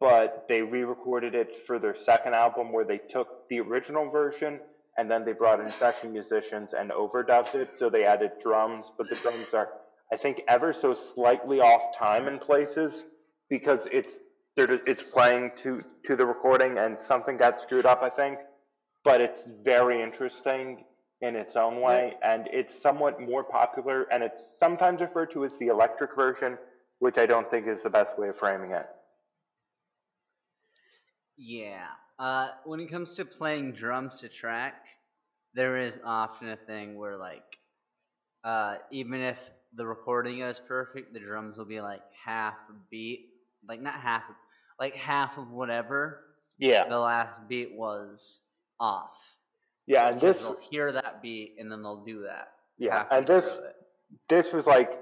but 0.00 0.46
they 0.48 0.62
re-recorded 0.62 1.34
it 1.34 1.66
for 1.66 1.78
their 1.78 1.96
second 1.96 2.34
album, 2.34 2.72
where 2.72 2.84
they 2.84 2.98
took 2.98 3.48
the 3.48 3.60
original 3.60 4.10
version 4.10 4.60
and 4.98 5.10
then 5.10 5.24
they 5.24 5.32
brought 5.32 5.60
in 5.60 5.70
session 5.70 6.12
musicians 6.12 6.74
and 6.74 6.90
overdubbed 6.90 7.54
it. 7.54 7.70
So 7.78 7.88
they 7.88 8.04
added 8.04 8.32
drums, 8.42 8.92
but 8.98 9.08
the 9.08 9.16
drums 9.16 9.46
are, 9.54 9.68
I 10.12 10.16
think, 10.16 10.42
ever 10.48 10.72
so 10.72 10.94
slightly 10.94 11.60
off 11.60 11.96
time 11.96 12.28
in 12.28 12.38
places 12.38 13.04
because 13.48 13.88
it's 13.90 14.18
it's 14.56 15.10
playing 15.10 15.50
to 15.56 15.80
to 16.04 16.14
the 16.14 16.26
recording 16.26 16.76
and 16.76 17.00
something 17.00 17.38
got 17.38 17.60
screwed 17.60 17.86
up, 17.86 18.02
I 18.02 18.10
think. 18.10 18.38
But 19.04 19.20
it's 19.20 19.44
very 19.64 20.02
interesting 20.02 20.84
in 21.22 21.36
its 21.36 21.56
own 21.56 21.80
way, 21.80 22.14
and 22.22 22.48
it's 22.52 22.80
somewhat 22.80 23.20
more 23.20 23.44
popular, 23.44 24.02
and 24.12 24.22
it's 24.22 24.58
sometimes 24.58 25.00
referred 25.00 25.32
to 25.32 25.44
as 25.44 25.56
the 25.58 25.68
electric 25.68 26.14
version, 26.16 26.58
which 26.98 27.16
I 27.16 27.26
don't 27.26 27.50
think 27.50 27.66
is 27.66 27.82
the 27.82 27.90
best 27.90 28.18
way 28.18 28.28
of 28.28 28.36
framing 28.36 28.72
it. 28.72 28.86
Yeah. 31.36 31.86
Uh, 32.18 32.48
when 32.64 32.80
it 32.80 32.90
comes 32.90 33.14
to 33.16 33.24
playing 33.24 33.72
drums 33.72 34.20
to 34.20 34.28
track, 34.28 34.84
there 35.54 35.76
is 35.76 35.98
often 36.04 36.48
a 36.50 36.56
thing 36.56 36.96
where 36.96 37.16
like, 37.16 37.44
uh, 38.44 38.76
even 38.90 39.20
if 39.20 39.38
the 39.74 39.86
recording 39.86 40.40
is 40.40 40.60
perfect, 40.60 41.12
the 41.12 41.20
drums 41.20 41.56
will 41.58 41.64
be 41.64 41.80
like 41.80 42.02
half 42.24 42.54
a 42.70 42.74
beat, 42.90 43.30
like 43.68 43.80
not 43.80 43.94
half, 43.94 44.22
like 44.78 44.94
half 44.94 45.38
of 45.38 45.50
whatever 45.50 46.20
Yeah, 46.58 46.88
the 46.88 46.98
last 46.98 47.46
beat 47.48 47.72
was 47.74 48.42
off. 48.78 49.16
yeah, 49.86 50.08
and 50.10 50.20
this 50.20 50.40
they'll 50.40 50.58
hear 50.70 50.92
that 50.92 51.22
beat 51.22 51.56
and 51.58 51.70
then 51.70 51.82
they'll 51.82 52.04
do 52.04 52.22
that. 52.22 52.48
yeah, 52.78 53.06
and 53.10 53.26
this 53.26 53.56
this 54.28 54.52
was 54.52 54.66
like 54.66 55.00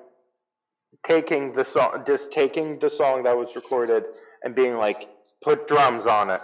taking 1.06 1.52
the 1.54 1.64
song, 1.64 2.02
just 2.06 2.30
taking 2.32 2.78
the 2.78 2.88
song 2.90 3.22
that 3.24 3.36
was 3.36 3.54
recorded 3.56 4.04
and 4.44 4.54
being 4.54 4.76
like, 4.76 5.08
put 5.42 5.68
drums 5.68 6.06
on 6.06 6.30
it. 6.30 6.40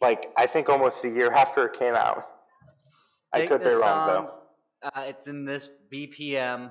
Like 0.00 0.32
I 0.36 0.46
think 0.46 0.68
almost 0.68 1.04
a 1.04 1.08
year 1.08 1.30
after 1.32 1.66
it 1.66 1.78
came 1.78 1.94
out. 1.94 2.24
I 3.32 3.46
could 3.46 3.60
be 3.60 3.66
wrong 3.68 4.06
though. 4.08 4.34
Uh, 4.82 5.02
it's 5.02 5.26
in 5.26 5.44
this 5.44 5.68
BPM. 5.92 6.70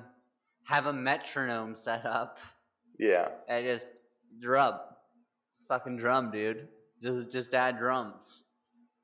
Have 0.64 0.86
a 0.86 0.92
metronome 0.92 1.74
set 1.74 2.04
up. 2.04 2.38
Yeah, 2.98 3.28
I 3.48 3.62
just 3.62 3.86
drum, 4.40 4.74
fucking 5.68 5.96
drum, 5.96 6.30
dude. 6.30 6.68
Just 7.02 7.30
just 7.32 7.54
add 7.54 7.78
drums. 7.78 8.44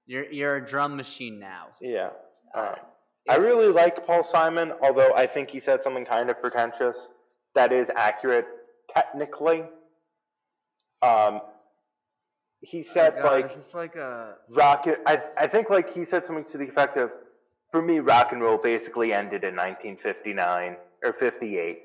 You're 0.06 0.30
you're 0.30 0.56
a 0.56 0.64
drum 0.64 0.96
machine 0.96 1.38
now. 1.38 1.68
yeah. 1.80 2.10
Uh, 2.54 2.60
Um, 2.60 2.74
I 3.28 3.36
really 3.36 3.66
like 3.68 4.06
Paul 4.06 4.22
Simon, 4.22 4.72
although 4.82 5.12
I 5.14 5.26
think 5.26 5.50
he 5.50 5.58
said 5.60 5.82
something 5.82 6.04
kind 6.04 6.30
of 6.30 6.40
pretentious. 6.40 6.96
That 7.54 7.72
is 7.72 7.90
accurate 7.96 8.46
technically. 8.94 9.64
Um, 11.02 11.40
he 12.60 12.82
said 12.82 13.14
Oh 13.18 13.22
God, 13.22 13.32
like 13.32 13.44
is 13.44 13.74
like 13.74 13.96
a 13.96 14.34
rocket. 14.50 15.00
I, 15.06 15.20
I 15.38 15.46
think 15.46 15.70
like 15.70 15.88
he 15.92 16.04
said 16.04 16.24
something 16.24 16.44
to 16.46 16.58
the 16.58 16.64
effect 16.64 16.96
of 16.96 17.10
for 17.70 17.82
me 17.82 17.98
rock 18.00 18.32
and 18.32 18.40
roll 18.40 18.58
basically 18.58 19.12
ended 19.12 19.44
in 19.44 19.54
1959 19.56 20.76
or 21.04 21.12
58 21.12 21.82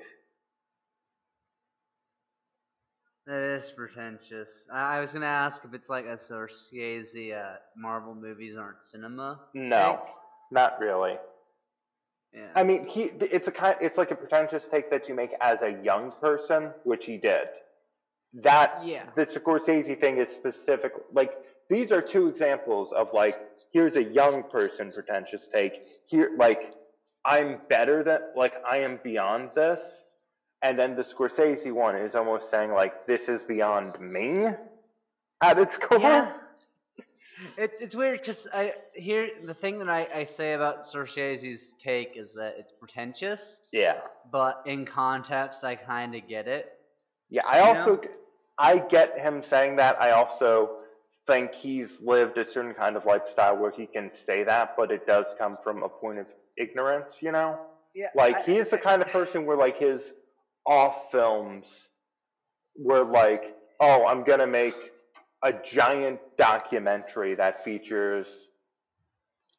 that 3.26 3.40
is 3.40 3.70
pretentious. 3.76 4.66
I, 4.72 4.96
I 4.96 5.00
was 5.00 5.12
gonna 5.12 5.26
ask 5.26 5.64
if 5.64 5.74
it's 5.74 5.88
like 5.88 6.06
a 6.06 6.14
Scorsese 6.14 7.32
uh, 7.36 7.56
Marvel 7.76 8.14
movies 8.14 8.56
aren't 8.56 8.82
cinema. 8.82 9.40
no 9.54 10.00
take. 10.04 10.14
not 10.50 10.80
really 10.80 11.16
Yeah. 12.34 12.48
i 12.56 12.62
mean 12.62 12.86
he 12.86 13.02
it's 13.20 13.48
a 13.48 13.52
kind 13.52 13.76
it's 13.80 13.98
like 13.98 14.10
a 14.10 14.14
pretentious 14.14 14.66
take 14.66 14.90
that 14.90 15.08
you 15.08 15.14
make 15.14 15.32
as 15.40 15.62
a 15.62 15.70
young 15.84 16.12
person 16.20 16.70
which 16.84 17.04
he 17.06 17.16
did 17.18 17.46
that 18.34 18.80
Yeah. 18.84 19.04
the 19.14 19.26
Scorsese 19.26 19.98
thing 20.00 20.18
is 20.18 20.28
specific 20.28 20.92
like 21.12 21.32
these 21.68 21.92
are 21.92 22.00
two 22.02 22.28
examples 22.28 22.92
of 22.92 23.08
like 23.12 23.40
here's 23.72 23.96
a 23.96 24.02
young 24.02 24.42
person 24.44 24.90
pretentious 24.90 25.48
take 25.54 25.82
here 26.06 26.32
like 26.36 26.74
i'm 27.24 27.60
better 27.68 28.02
than 28.02 28.20
like 28.34 28.54
i 28.66 28.78
am 28.78 28.98
beyond 29.04 29.50
this 29.54 30.14
and 30.62 30.78
then 30.78 30.96
the 30.96 31.02
Scorsese 31.02 31.72
one 31.72 31.96
is 31.96 32.14
almost 32.14 32.48
saying 32.50 32.72
like 32.72 33.06
this 33.06 33.28
is 33.28 33.42
beyond 33.42 33.98
me 34.00 34.46
at 35.42 35.58
its 35.58 35.76
core 35.76 35.98
Yeah. 36.00 36.36
It's 37.56 37.80
it's 37.80 37.96
weird 37.96 38.20
because 38.20 38.46
I 38.54 38.74
here 38.94 39.28
the 39.44 39.54
thing 39.54 39.80
that 39.80 39.88
I, 39.88 40.06
I 40.14 40.22
say 40.24 40.52
about 40.52 40.82
Scorsese's 40.82 41.74
take 41.82 42.16
is 42.16 42.32
that 42.34 42.54
it's 42.56 42.70
pretentious, 42.70 43.62
yeah 43.72 43.98
but 44.30 44.62
in 44.64 44.84
context 44.84 45.64
I 45.64 45.74
kind 45.74 46.14
of 46.14 46.28
get 46.28 46.46
it. 46.46 46.74
Yeah, 47.30 47.42
I 47.44 47.58
also 47.60 48.00
I 48.58 48.78
get 48.78 49.18
him 49.18 49.42
saying 49.42 49.76
that. 49.76 50.00
I 50.00 50.10
also 50.12 50.78
think 51.26 51.54
he's 51.54 51.90
lived 52.00 52.38
a 52.38 52.50
certain 52.50 52.74
kind 52.74 52.96
of 52.96 53.04
lifestyle 53.06 53.56
where 53.56 53.70
he 53.70 53.86
can 53.86 54.10
say 54.14 54.44
that, 54.44 54.74
but 54.76 54.90
it 54.90 55.06
does 55.06 55.26
come 55.38 55.56
from 55.62 55.82
a 55.82 55.88
point 55.88 56.18
of 56.18 56.26
ignorance, 56.56 57.14
you 57.20 57.32
know? 57.32 57.58
Yeah, 57.94 58.08
Like 58.14 58.44
he 58.44 58.56
is 58.56 58.70
the 58.70 58.78
kind 58.78 59.02
of 59.02 59.08
person 59.08 59.44
where 59.46 59.56
like 59.56 59.78
his 59.78 60.12
off 60.66 61.10
films 61.10 61.66
were 62.76 63.04
like, 63.04 63.54
"Oh, 63.80 64.06
I'm 64.06 64.24
going 64.24 64.38
to 64.38 64.46
make 64.46 64.92
a 65.42 65.52
giant 65.52 66.20
documentary 66.38 67.34
that 67.34 67.62
features 67.64 68.48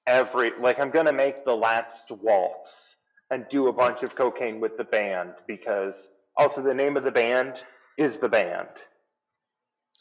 every 0.07 0.51
like 0.57 0.79
I'm 0.79 0.89
going 0.89 1.05
to 1.05 1.13
make 1.13 1.45
the 1.45 1.55
last 1.55 2.09
waltz 2.09 2.95
and 3.29 3.45
do 3.49 3.67
a 3.67 3.73
bunch 3.73 4.03
of 4.03 4.15
cocaine 4.15 4.59
with 4.59 4.77
the 4.77 4.83
band 4.83 5.33
because 5.47 5.95
also 6.37 6.61
the 6.61 6.73
name 6.73 6.97
of 6.97 7.03
the 7.03 7.11
band 7.11 7.63
is 7.97 8.17
the 8.17 8.29
band. 8.29 8.69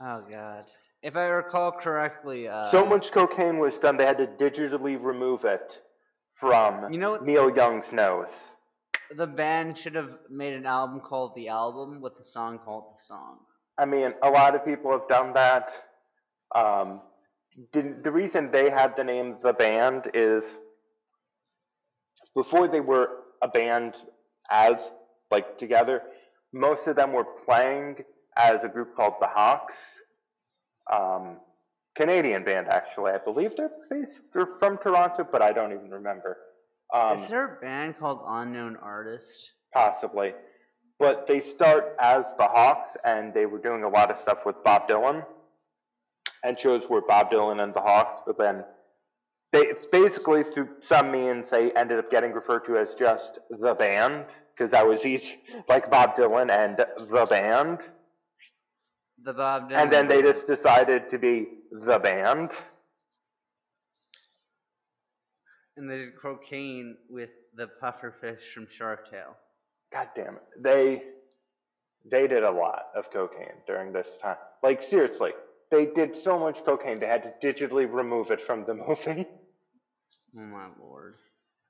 Oh 0.00 0.22
god. 0.30 0.64
If 1.02 1.16
I 1.16 1.24
recall 1.26 1.72
correctly, 1.72 2.48
uh, 2.48 2.64
so 2.66 2.86
much 2.86 3.10
cocaine 3.10 3.58
was 3.58 3.78
done 3.78 3.96
they 3.96 4.06
had 4.06 4.18
to 4.18 4.26
digitally 4.26 5.02
remove 5.02 5.44
it 5.44 5.80
from 6.32 6.92
You 6.92 6.98
know 6.98 7.12
what- 7.12 7.24
Neil 7.24 7.50
Young's 7.54 7.92
nose. 7.92 8.28
the 9.10 9.26
band 9.26 9.76
should 9.76 9.94
have 9.94 10.12
made 10.30 10.54
an 10.54 10.64
album 10.66 11.00
called 11.00 11.34
The 11.34 11.48
Album 11.48 12.00
with 12.00 12.16
the 12.16 12.24
song 12.24 12.58
called 12.58 12.94
The 12.94 13.00
Song. 13.00 13.40
I 13.76 13.84
mean, 13.84 14.14
a 14.22 14.30
lot 14.30 14.54
of 14.54 14.64
people 14.64 14.90
have 14.92 15.06
done 15.08 15.32
that. 15.34 15.72
Um, 16.54 17.00
the, 17.72 17.82
the 18.02 18.10
reason 18.10 18.50
they 18.50 18.70
had 18.70 18.96
the 18.96 19.04
name 19.04 19.36
The 19.42 19.52
Band 19.52 20.10
is 20.14 20.44
before 22.34 22.68
they 22.68 22.80
were 22.80 23.08
a 23.42 23.48
band 23.48 23.96
as 24.50 24.92
like 25.30 25.58
together. 25.58 26.02
Most 26.52 26.86
of 26.86 26.96
them 26.96 27.12
were 27.12 27.24
playing 27.24 28.04
as 28.36 28.64
a 28.64 28.68
group 28.68 28.94
called 28.96 29.14
the 29.20 29.26
Hawks. 29.26 29.76
Um, 30.92 31.38
Canadian 31.94 32.44
band, 32.44 32.68
actually. 32.68 33.12
I 33.12 33.18
believe 33.18 33.56
they're 33.56 33.70
based, 33.90 34.22
they're 34.32 34.48
from 34.58 34.78
Toronto, 34.78 35.26
but 35.30 35.42
I 35.42 35.52
don't 35.52 35.72
even 35.72 35.90
remember. 35.90 36.38
Um, 36.92 37.16
Is 37.16 37.28
there 37.28 37.56
a 37.56 37.60
band 37.60 37.98
called 37.98 38.20
Unknown 38.26 38.76
Artist? 38.76 39.52
possibly. 39.72 40.34
But 40.98 41.26
they 41.26 41.40
start 41.40 41.96
as 41.98 42.26
the 42.36 42.46
Hawks, 42.46 42.96
and 43.04 43.32
they 43.34 43.46
were 43.46 43.58
doing 43.58 43.82
a 43.84 43.88
lot 43.88 44.10
of 44.10 44.18
stuff 44.18 44.44
with 44.44 44.62
Bob 44.62 44.88
Dylan, 44.88 45.24
and 46.44 46.58
shows 46.58 46.84
where 46.84 47.00
Bob 47.00 47.30
Dylan 47.30 47.62
and 47.62 47.72
the 47.74 47.80
Hawks. 47.80 48.20
But 48.26 48.38
then 48.38 48.64
they 49.52 49.72
basically, 49.92 50.42
through 50.44 50.68
some 50.80 51.10
means, 51.10 51.50
they 51.50 51.72
ended 51.72 51.98
up 51.98 52.10
getting 52.10 52.32
referred 52.32 52.64
to 52.66 52.76
as 52.78 52.94
just 52.94 53.38
the 53.50 53.74
band 53.74 54.26
because 54.54 54.70
that 54.72 54.86
was 54.86 55.04
each 55.04 55.38
like 55.68 55.90
Bob 55.90 56.16
Dylan 56.16 56.50
and 56.50 56.78
the 56.78 57.26
band, 57.28 57.80
The 59.22 59.32
Bob 59.34 59.70
Dylan. 59.70 59.82
and 59.82 59.90
then 59.90 60.08
they 60.08 60.22
just 60.22 60.46
decided 60.46 61.08
to 61.10 61.18
be 61.18 61.48
the 61.70 61.98
band. 61.98 62.52
and 65.76 65.90
they 65.90 65.96
did 65.98 66.12
cocaine 66.20 66.96
with 67.08 67.30
the 67.54 67.68
pufferfish 67.82 68.42
from 68.54 68.66
Shark 68.70 69.10
Tale. 69.10 69.36
God 69.92 70.08
damn 70.14 70.36
it. 70.36 70.42
They 70.60 71.02
they 72.10 72.26
did 72.26 72.42
a 72.42 72.50
lot 72.50 72.86
of 72.96 73.10
cocaine 73.10 73.60
during 73.66 73.92
this 73.92 74.08
time. 74.20 74.36
Like 74.62 74.82
seriously, 74.82 75.32
they 75.70 75.86
did 75.86 76.16
so 76.16 76.38
much 76.38 76.64
cocaine 76.64 77.00
they 77.00 77.06
had 77.06 77.40
to 77.40 77.52
digitally 77.52 77.90
remove 77.90 78.30
it 78.30 78.40
from 78.40 78.64
the 78.64 78.74
movie. 78.88 79.26
Oh 80.38 80.46
my 80.46 80.66
lord. 80.80 81.14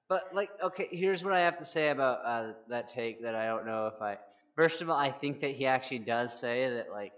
But 0.09 0.25
like, 0.35 0.51
okay, 0.63 0.89
here's 0.91 1.25
what 1.25 1.33
I 1.33 1.41
have 1.41 1.57
to 1.57 1.65
say 1.65 1.89
about 1.91 2.19
uh, 2.25 2.53
that 2.69 2.89
take 2.89 3.23
that 3.23 3.35
I 3.35 3.47
don't 3.47 3.67
know 3.67 3.87
if 3.95 4.01
I. 4.03 4.19
First 4.57 4.83
of 4.83 4.91
all, 4.91 4.97
I 4.97 5.11
think 5.11 5.41
that 5.41 5.53
he 5.53 5.67
actually 5.67 6.01
does 6.01 6.39
say 6.39 6.69
that 6.69 6.91
like 6.93 7.13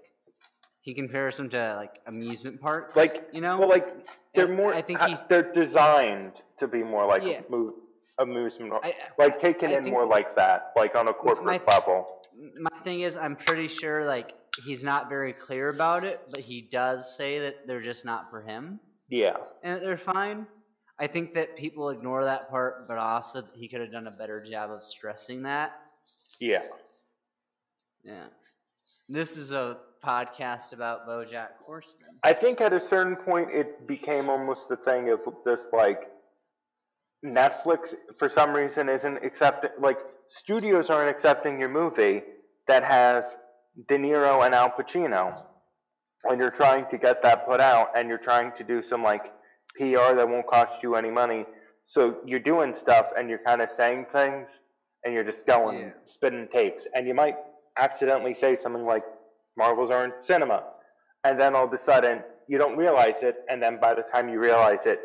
he 0.83 0.95
compares 0.95 1.37
them 1.37 1.49
to 1.51 1.75
like 1.77 1.99
amusement 2.07 2.61
parks. 2.61 2.95
Like, 2.97 3.29
you 3.33 3.41
know, 3.41 3.59
Well, 3.59 3.69
like 3.69 3.89
they're 4.35 4.47
And 4.47 4.57
more. 4.57 4.73
I 4.73 4.83
think 4.83 5.01
uh, 5.03 5.07
he's- 5.09 5.23
they're 5.29 5.53
designed 5.53 6.43
to 6.59 6.69
be 6.69 6.83
more 6.85 7.07
like 7.07 7.23
Yeah. 7.25 7.41
mo- 7.49 7.75
amusement, 8.19 8.73
or- 8.73 8.85
I, 8.85 8.95
like 9.19 9.39
taken 9.41 9.71
I 9.71 9.79
in 9.79 9.85
more 9.91 10.07
like 10.07 10.37
that, 10.37 10.73
like 10.77 10.95
on 10.95 11.09
a 11.09 11.13
corporate 11.15 11.45
my- 11.47 11.61
level. 11.73 12.23
my 12.61 12.79
thing 12.85 13.01
is, 13.01 13.17
I'm 13.17 13.35
pretty 13.35 13.67
sure 13.67 14.05
like 14.05 14.35
he's 14.65 14.85
not 14.85 15.09
very 15.09 15.33
clear 15.33 15.71
about 15.71 16.05
it, 16.05 16.21
but 16.31 16.41
he 16.41 16.61
does 16.63 17.17
say 17.17 17.41
that 17.41 17.67
they're 17.67 17.83
just 17.83 18.05
not 18.05 18.31
for 18.31 18.43
him 18.43 18.79
Yeah, 19.09 19.37
and 19.65 19.77
that 19.77 19.83
they're 19.85 19.99
fine. 19.99 20.47
I 20.99 21.07
think 21.07 21.35
that 21.35 21.57
people 21.57 21.91
ignore 21.91 22.25
that 22.25 22.49
part, 22.49 22.87
but 22.87 22.99
also 22.99 23.43
he 23.55 23.69
could 23.69 23.81
have 23.81 23.91
done 23.91 24.07
a 24.07 24.13
better 24.13 24.45
job 24.45 24.71
of 24.71 24.85
stressing 24.85 25.43
that. 25.43 25.73
yeah. 26.39 26.63
Yeah. 28.05 28.27
This 29.09 29.37
is 29.37 29.53
a 29.53 29.79
podcast 30.05 30.73
about 30.73 31.09
BoJack 31.09 31.49
Horseman. 31.67 32.11
I 32.23 32.33
think 32.33 32.61
at 32.61 32.73
a 32.73 32.81
certain 32.81 33.17
point 33.17 33.51
it 33.51 33.87
became 33.87 34.29
almost 34.29 34.69
the 34.69 34.77
thing 34.77 35.11
of 35.11 35.21
this 35.45 35.69
like 35.73 36.11
Netflix 37.25 37.95
for 38.17 38.29
some 38.29 38.53
reason 38.53 38.89
isn't 38.89 39.25
accepting 39.25 39.71
like 39.81 39.99
studios 40.29 40.91
aren't 40.91 41.09
accepting 41.09 41.59
your 41.59 41.71
movie 41.71 42.23
that 42.69 42.85
has 42.85 43.25
De 43.89 43.97
Niro 43.97 44.45
and 44.45 44.55
Al 44.55 44.71
Pacino 44.71 45.43
and 46.25 46.39
you're 46.39 46.51
trying 46.51 46.87
to 46.87 46.99
get 46.99 47.23
that 47.23 47.47
put 47.47 47.61
out 47.61 47.89
and 47.97 48.09
you're 48.09 48.19
trying 48.19 48.53
to 48.59 48.65
do 48.65 48.83
some 48.83 49.03
like 49.03 49.33
PR 49.77 50.15
that 50.15 50.29
won't 50.29 50.47
cost 50.47 50.83
you 50.83 50.95
any 50.97 51.11
money. 51.11 51.45
So 51.87 52.19
you're 52.25 52.41
doing 52.41 52.75
stuff 52.75 53.13
and 53.17 53.29
you're 53.29 53.39
kind 53.39 53.61
of 53.61 53.71
saying 53.71 54.07
things 54.07 54.61
and 55.05 55.13
you're 55.13 55.25
just 55.25 55.47
going 55.47 55.79
Yeah. 55.79 55.91
spitting 56.07 56.49
takes. 56.49 56.87
And 56.95 57.07
you 57.07 57.15
might 57.15 57.37
accidentally 57.77 58.35
say 58.35 58.57
something 58.57 58.85
like 58.87 59.05
Marvels 59.57 59.91
aren't 59.91 60.23
cinema. 60.23 60.65
And 61.25 61.39
then 61.39 61.55
all 61.55 61.65
of 61.65 61.73
a 61.73 61.79
sudden 61.79 62.23
you 62.49 62.59
don't 62.59 62.77
realize 62.77 63.23
it. 63.23 63.45
And 63.49 63.63
then 63.63 63.79
by 63.81 63.95
the 63.95 64.03
time 64.03 64.29
you 64.29 64.39
realize 64.39 64.87
it 64.87 65.01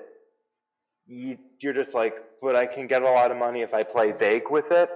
you, 1.10 1.38
you're 1.60 1.74
just 1.74 1.94
like 1.96 2.14
but 2.42 2.56
i 2.56 2.66
can 2.66 2.86
get 2.88 3.02
a 3.02 3.06
lot 3.06 3.32
of 3.32 3.38
money 3.38 3.62
if 3.62 3.74
i 3.74 3.82
play 3.84 4.12
vague 4.12 4.50
with 4.50 4.72
it. 4.72 4.90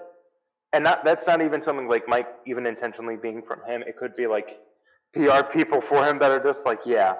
And 0.71 0.83
not, 0.83 1.03
that's 1.03 1.27
not 1.27 1.41
even 1.41 1.61
something 1.61 1.87
like 1.87 2.07
Mike 2.07 2.27
even 2.47 2.65
intentionally 2.65 3.15
being 3.15 3.43
from 3.43 3.59
him. 3.67 3.83
It 3.85 3.95
could 3.95 4.15
be 4.15 4.25
like 4.25 4.59
pr 5.13 5.43
people 5.51 5.81
for 5.81 6.03
him 6.03 6.17
that 6.19 6.31
are 6.31 6.43
just 6.43 6.65
like 6.65 6.81
yeah. 6.85 7.15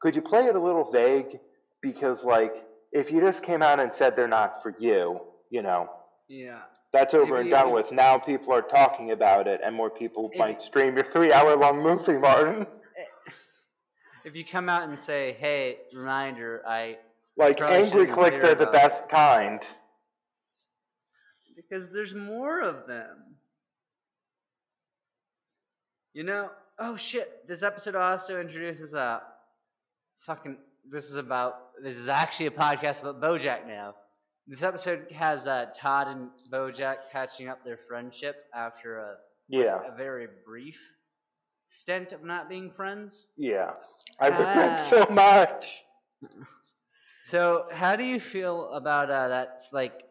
Could 0.00 0.16
you 0.16 0.22
play 0.22 0.46
it 0.46 0.56
a 0.56 0.60
little 0.60 0.90
vague 0.90 1.38
because 1.92 2.24
like 2.24 2.64
if 2.92 3.10
you 3.12 3.20
just 3.20 3.42
came 3.42 3.62
out 3.62 3.78
and 3.80 3.92
said 3.92 4.16
they're 4.16 4.28
not 4.28 4.62
for 4.62 4.74
you 4.78 5.20
you 5.50 5.62
know 5.62 5.88
Yeah. 6.28 6.60
that's 6.92 7.14
over 7.14 7.34
Maybe 7.36 7.40
and 7.42 7.50
done 7.50 7.72
with 7.72 7.92
now 7.92 8.18
people 8.18 8.52
are 8.52 8.62
talking 8.62 9.12
about 9.12 9.46
it 9.46 9.60
and 9.64 9.74
more 9.74 9.90
people 9.90 10.30
If- 10.32 10.38
might 10.38 10.60
stream 10.62 10.94
your 10.96 11.04
three 11.04 11.32
hour 11.32 11.56
long 11.56 11.82
movie 11.82 12.18
martin 12.18 12.66
If 14.24 14.34
you 14.34 14.44
come 14.44 14.68
out 14.68 14.88
and 14.88 14.98
say, 14.98 15.36
"Hey, 15.38 15.78
reminder, 15.94 16.60
I," 16.66 16.98
Like 17.36 17.60
angry 17.60 17.86
shouldn't 17.90 18.10
clicks 18.10 18.40
clear 18.40 18.52
are 18.52 18.54
the 18.56 18.64
about 18.68 18.74
it. 18.74 18.80
best 18.82 19.08
kind. 19.08 19.62
because 21.54 21.92
there's 21.92 22.12
more 22.12 22.60
of 22.60 22.88
them. 22.88 23.36
You 26.12 26.24
know? 26.24 26.50
Oh 26.78 26.96
shit! 26.96 27.46
This 27.46 27.62
episode 27.62 27.94
also 27.94 28.40
introduces 28.40 28.94
a 28.94 29.22
fucking. 30.18 30.56
This 30.90 31.10
is 31.10 31.16
about. 31.16 31.54
This 31.82 31.96
is 31.96 32.08
actually 32.08 32.46
a 32.46 32.50
podcast 32.50 33.02
about 33.02 33.20
BoJack 33.20 33.66
now. 33.66 33.94
This 34.46 34.62
episode 34.62 35.10
has 35.10 35.46
uh, 35.46 35.66
Todd 35.76 36.08
and 36.08 36.28
BoJack 36.52 36.96
patching 37.12 37.48
up 37.48 37.64
their 37.64 37.78
friendship 37.88 38.42
after 38.54 38.98
a 38.98 39.14
Yeah, 39.48 39.80
a 39.92 39.96
very 39.96 40.28
brief 40.46 40.78
stint 41.66 42.12
of 42.12 42.22
not 42.22 42.48
being 42.48 42.70
friends. 42.70 43.28
yeah. 43.36 43.72
I 44.20 44.28
regret 44.28 44.80
Ah. 44.80 44.86
so 44.88 45.06
much. 45.10 45.82
So, 47.24 47.66
how 47.72 47.96
do 47.96 48.04
you 48.04 48.20
feel 48.20 48.70
about 48.72 49.10
uh, 49.10 49.26
that's 49.28 49.70
like 49.72 50.04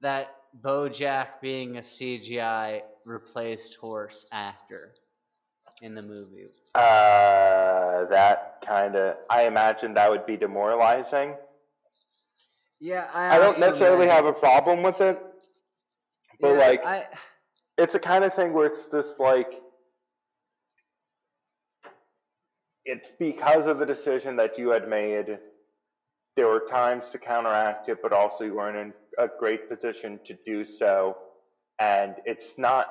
that 0.00 0.34
BoJack 0.62 1.40
being 1.42 1.76
a 1.78 1.80
CGI 1.80 2.82
replaced 3.04 3.74
horse 3.74 4.24
actor 4.32 4.94
in 5.82 5.94
the 5.94 6.02
movie? 6.02 6.48
Uh, 6.74 8.04
that 8.06 8.58
kind 8.64 8.96
of. 8.96 9.16
I 9.30 9.42
imagine 9.44 9.94
that 9.94 10.10
would 10.10 10.26
be 10.26 10.36
demoralizing. 10.36 11.34
Yeah, 12.80 13.08
I, 13.14 13.36
I 13.36 13.38
don't 13.38 13.58
necessarily 13.58 14.04
imagine- 14.06 14.24
have 14.24 14.36
a 14.36 14.38
problem 14.38 14.82
with 14.82 15.00
it, 15.00 15.18
but 16.40 16.52
Yeah, 16.52 16.58
like, 16.58 16.84
I, 16.84 17.04
it's 17.78 17.94
a 17.94 17.98
kind 18.00 18.24
of 18.24 18.34
thing 18.34 18.52
where 18.52 18.66
it's 18.66 18.86
just 18.88 19.18
like. 19.20 19.52
It's 22.86 23.12
because 23.18 23.66
of 23.66 23.78
the 23.78 23.86
decision 23.86 24.36
that 24.36 24.58
you 24.58 24.68
had 24.70 24.88
made. 24.88 25.38
There 26.36 26.48
were 26.48 26.64
times 26.68 27.08
to 27.12 27.18
counteract 27.18 27.88
it, 27.88 28.02
but 28.02 28.12
also 28.12 28.44
you 28.44 28.56
weren't 28.56 28.76
in 28.76 28.92
a 29.18 29.28
great 29.38 29.70
position 29.70 30.18
to 30.26 30.36
do 30.44 30.64
so. 30.64 31.16
And 31.78 32.16
it's 32.26 32.58
not 32.58 32.88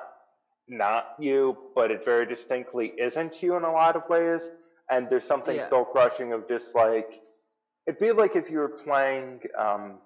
not 0.68 1.14
you, 1.18 1.56
but 1.74 1.90
it 1.90 2.04
very 2.04 2.26
distinctly 2.26 2.92
isn't 2.98 3.42
you 3.42 3.56
in 3.56 3.64
a 3.64 3.72
lot 3.72 3.96
of 3.96 4.08
ways. 4.08 4.42
And 4.90 5.08
there's 5.10 5.24
something 5.26 5.56
Yeah. 5.56 5.68
soul 5.68 5.84
crushing 5.84 6.32
of 6.32 6.46
just 6.48 6.74
like 6.74 7.20
it'd 7.86 8.00
be 8.00 8.12
like 8.12 8.34
if 8.36 8.50
you 8.50 8.58
were 8.58 8.68
playing 8.68 9.40
um 9.58 9.98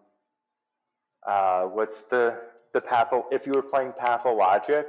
uh 1.27 1.63
what's 1.65 2.03
the 2.05 2.39
the 2.75 2.81
patho 2.81 3.25
if 3.33 3.47
you 3.47 3.53
were 3.53 3.63
playing 3.63 3.93
pathologic 3.93 4.87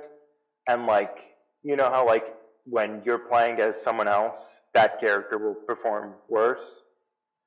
and 0.67 0.85
like 0.85 1.35
you 1.63 1.75
know 1.75 1.89
how 1.89 2.05
like 2.05 2.35
when 2.65 3.01
you're 3.05 3.19
playing 3.19 3.59
as 3.59 3.79
someone 3.81 4.07
else 4.07 4.39
that 4.73 4.99
character 4.99 5.37
will 5.37 5.55
perform 5.55 6.13
worse 6.27 6.81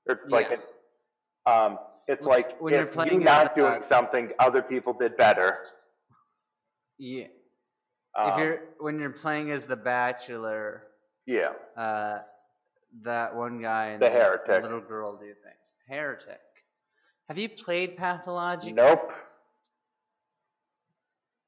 or 0.09 0.21
like 0.29 0.49
Yeah. 0.51 0.57
it, 0.57 0.61
um 1.47 1.79
it's 2.09 2.27
When- 2.27 2.37
like 2.37 2.61
when 2.61 2.75
you're 2.75 2.83
if 2.83 2.93
playing 2.93 3.13
you 3.15 3.19
as, 3.21 3.25
not 3.25 3.55
doing 3.55 3.83
something 3.83 4.33
other 4.39 4.63
people 4.63 4.93
did 4.93 5.17
better 5.17 5.65
yeah. 6.99 7.27
Um, 8.19 8.31
if 8.33 8.39
you're 8.39 8.61
when 8.79 8.99
you're 8.99 9.11
playing 9.11 9.51
as 9.51 9.65
the 9.65 9.77
Bachelor, 9.77 10.85
yeah 11.27 11.53
uh, 11.77 12.19
that 13.03 13.35
one 13.35 13.61
guy 13.63 13.87
and 13.89 14.03
The 14.03 14.11
heretic. 14.11 14.63
little 14.63 14.81
girl 14.81 15.17
do 15.17 15.27
things. 15.27 15.75
Heretic. 15.89 16.41
Have 17.29 17.39
you 17.39 17.49
played 17.49 17.97
Pathologic? 17.97 18.75
nope 18.75 19.13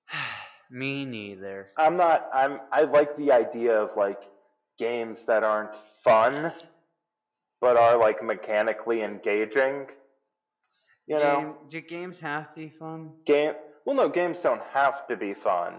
Me 0.70 1.04
neither. 1.04 1.68
i'm 1.78 1.96
not 1.96 2.28
i'm 2.32 2.60
i 2.72 2.82
like 2.82 3.14
the 3.16 3.30
idea 3.32 3.78
of 3.80 3.96
like 3.96 4.22
games 4.78 5.24
that 5.26 5.44
aren't 5.44 5.74
fun 6.02 6.52
but 7.60 7.76
are 7.76 7.96
like 7.98 8.22
mechanically 8.24 9.02
engaging 9.02 9.86
you 11.06 11.16
know 11.18 11.56
do 11.68 11.80
games 11.80 12.18
have 12.20 12.48
to 12.50 12.56
be 12.56 12.68
fun? 12.70 13.10
game 13.26 13.52
well 13.84 13.94
no 13.96 14.08
games 14.08 14.38
don't 14.42 14.62
have 14.72 15.06
to 15.06 15.16
be 15.16 15.32
fun 15.34 15.74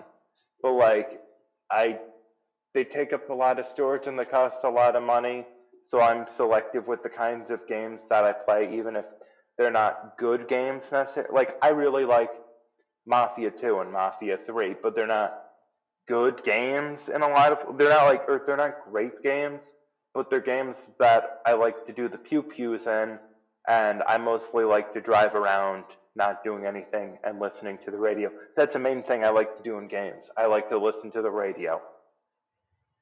but 0.65 0.73
like 0.73 1.21
i 1.71 1.99
they 2.73 2.83
take 2.85 3.13
up 3.13 3.29
a 3.29 3.33
lot 3.33 3.59
of 3.59 3.67
storage 3.67 4.07
and 4.07 4.19
they 4.19 4.25
cost 4.25 4.57
a 4.65 4.69
lot 4.69 4.97
of 4.97 5.03
money. 5.03 5.45
So 5.85 6.01
i'm 6.01 6.25
selective 6.29 6.87
with 6.87 7.03
the 7.03 7.09
kinds 7.09 7.51
of 7.51 7.67
games 7.67 8.01
that 8.09 8.25
i 8.25 8.33
play 8.33 8.75
even 8.79 8.95
if 8.97 9.05
they're 9.57 9.71
not 9.71 10.17
good 10.17 10.47
games 10.47 10.91
necessarily 10.91 11.33
like 11.33 11.55
i 11.61 11.69
really 11.69 12.05
like 12.05 12.31
Mafia 13.07 13.51
2 13.51 13.79
and 13.81 13.91
Mafia 13.91 14.39
3, 14.47 14.75
but 14.81 14.95
they're 14.95 15.07
not 15.07 15.33
good 16.07 16.43
games 16.43 17.09
in 17.09 17.21
a 17.21 17.29
lot 17.29 17.51
of 17.51 17.77
they're 17.77 17.89
not 17.89 18.05
like 18.05 18.23
or 18.27 18.41
they're 18.45 18.57
not 18.57 18.73
great 18.91 19.21
games, 19.23 19.71
but 20.15 20.29
they're 20.29 20.41
games 20.41 20.77
that 20.99 21.23
I 21.45 21.53
like 21.53 21.85
to 21.85 21.93
do 21.93 22.09
the 22.09 22.17
pew 22.17 22.43
pews 22.43 22.87
in 22.87 23.19
and 23.67 24.03
I 24.07 24.17
mostly 24.17 24.65
like 24.65 24.91
to 24.93 25.01
drive 25.01 25.35
around 25.35 25.85
not 26.15 26.43
doing 26.43 26.65
anything 26.65 27.17
and 27.23 27.39
listening 27.39 27.77
to 27.85 27.91
the 27.91 27.97
radio. 27.97 28.31
That's 28.55 28.73
the 28.73 28.79
main 28.79 29.03
thing 29.03 29.23
I 29.23 29.29
like 29.29 29.55
to 29.57 29.63
do 29.63 29.77
in 29.77 29.87
games. 29.87 30.29
I 30.37 30.45
like 30.45 30.69
to 30.69 30.77
listen 30.77 31.11
to 31.11 31.21
the 31.21 31.29
radio. 31.31 31.81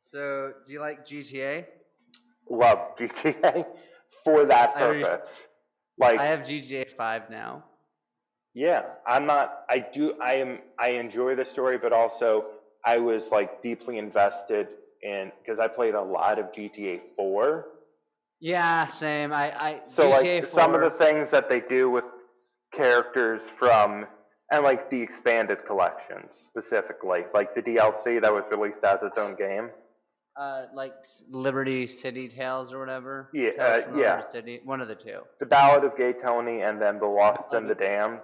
So, 0.05 0.53
do 0.66 0.74
you 0.74 0.80
like 0.80 1.05
GTA? 1.05 1.66
Love 2.49 2.95
GTA 2.97 3.66
for 4.24 4.45
that 4.45 4.72
I 4.76 4.80
purpose. 4.80 5.47
Like 5.97 6.20
I 6.20 6.26
have 6.26 6.41
GTA 6.41 6.89
5 6.95 7.30
now. 7.30 7.64
Yeah, 8.53 8.84
I'm 9.07 9.26
not. 9.26 9.64
I 9.70 9.80
do. 9.80 10.20
I 10.22 10.34
am. 10.36 10.59
I 10.80 10.89
enjoy 10.89 11.36
the 11.36 11.45
story, 11.45 11.78
but 11.78 11.93
also 11.93 12.45
I 12.86 12.97
was 12.97 13.30
like 13.32 13.61
deeply 13.64 13.97
invested 13.97 14.68
in 15.01 15.32
because 15.39 15.59
I 15.59 15.68
played 15.68 15.95
a 15.95 16.01
lot 16.01 16.38
of 16.39 16.51
GTA 16.51 17.01
4. 17.16 17.66
Yeah, 18.39 18.88
same. 18.88 19.32
I, 19.32 19.51
I 19.57 19.82
So 19.88 20.11
GTA 20.11 20.41
like 20.41 20.51
4. 20.51 20.59
some 20.59 20.76
of 20.76 20.82
the 20.82 20.89
things 20.91 21.32
that 21.32 21.49
they 21.49 21.61
do 21.61 21.89
with 21.89 22.03
characters 22.74 23.41
from 23.57 24.05
and 24.51 24.63
like 24.63 24.89
the 24.89 25.01
expanded 25.01 25.65
collections 25.65 26.36
specifically, 26.45 27.21
like 27.34 27.53
the 27.55 27.61
DLC 27.61 28.19
that 28.21 28.32
was 28.32 28.43
released 28.51 28.84
as 28.84 29.01
its 29.01 29.17
own 29.17 29.36
game. 29.36 29.69
uh, 30.38 30.63
like 30.74 30.93
Liberty 31.30 31.86
City 31.88 32.28
Tales 32.28 32.74
or 32.74 32.80
whatever. 32.80 33.30
Yeah, 33.34 33.49
uh, 33.59 33.95
yeah. 33.95 34.21
City, 34.32 34.59
one 34.63 34.82
of 34.82 34.88
the 34.88 34.95
two. 34.95 35.19
The 35.39 35.45
Ballad 35.45 35.84
of 35.84 35.95
Gay 35.95 36.13
Tony 36.13 36.61
and 36.61 36.82
then 36.82 36.99
The 36.99 37.05
Lost 37.05 37.53
and 37.53 37.69
the 37.69 37.76
Damned. 37.76 38.21